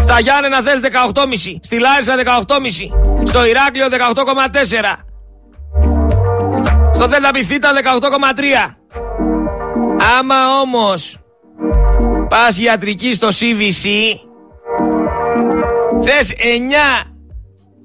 Στα 0.02 0.20
Γιάννενα 0.20 0.60
θες 0.60 0.80
18,5. 0.80 1.58
Στη 1.62 1.78
Λάρισα 1.78 2.16
18,5. 2.16 2.92
Στο 3.28 3.44
Ηράκλειο 3.44 3.88
18,4. 3.88 5.04
Στο 6.94 7.06
Δέλτα 7.06 7.30
Πιθύτα 7.30 7.72
18,3. 7.72 8.76
Άμα 10.18 10.60
όμως 10.62 11.16
πας 12.28 12.58
ιατρική 12.58 13.12
στο 13.12 13.28
CVC 13.28 13.88
θες 16.02 16.32
9 16.38 17.10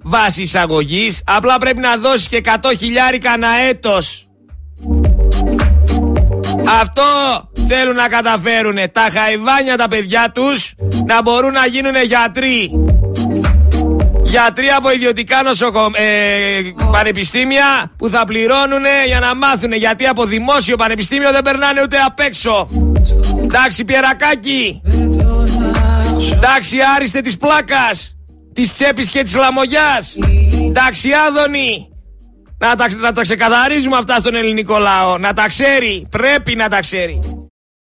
βάση 0.04 0.42
εισαγωγής, 0.42 1.24
απλά 1.26 1.58
πρέπει 1.58 1.80
να 1.80 1.98
δώσεις 1.98 2.28
και 2.28 2.38
100 2.38 2.74
χιλιάρικα 2.78 3.32
ανά 3.32 3.48
έτος. 3.70 4.28
Αυτό 6.82 7.04
θέλουν 7.68 7.96
να 7.96 8.08
καταφέρουν 8.08 8.76
τα 8.92 9.08
χαϊβάνια 9.12 9.78
τα 9.78 9.88
παιδιά 9.88 10.32
τους 10.34 10.74
να 11.06 11.22
μπορούν 11.22 11.52
να 11.52 11.66
γίνουν 11.66 11.96
γιατροί. 12.06 12.72
Γιατροί 14.24 14.68
από 14.78 14.92
ιδιωτικά 14.92 15.44
νοσοκο... 15.44 15.92
ε, 15.94 16.62
πανεπιστήμια 16.92 17.92
που 17.98 18.10
θα 18.10 18.26
πληρώνουν 18.26 18.84
για 19.06 19.20
να 19.20 19.36
μάθουν 19.36 19.74
γιατί 19.74 20.06
από 20.06 20.26
δημόσιο 20.26 20.76
πανεπιστήμιο 20.76 21.32
δεν 21.32 21.42
περνάνε 21.42 21.82
ούτε 21.82 21.98
απ' 21.98 22.20
έξω. 22.20 22.68
Εντάξει 23.44 23.86
Πιερακάκη. 23.86 24.82
Εντάξει 26.34 26.78
Άριστε 26.96 27.22
της 27.22 27.38
πλάκας. 27.38 28.16
Της 28.54 28.74
τσέπης 28.74 29.10
και 29.10 29.24
της 29.24 29.36
λαμογιάς. 29.36 30.18
Εντάξει 30.68 31.10
Άδωνη. 31.28 31.95
Να 32.58 32.76
τα, 32.76 32.96
να 32.96 33.12
τα 33.12 33.22
ξεκαθαρίζουμε 33.22 33.98
αυτά 33.98 34.20
στον 34.20 34.36
ελληνικό 34.36 34.78
λαό. 34.78 35.18
Να 35.18 35.34
τα 35.34 35.48
ξέρει. 35.48 36.08
Πρέπει 36.10 36.56
να 36.56 36.70
τα 36.70 36.80
ξέρει. 36.80 37.20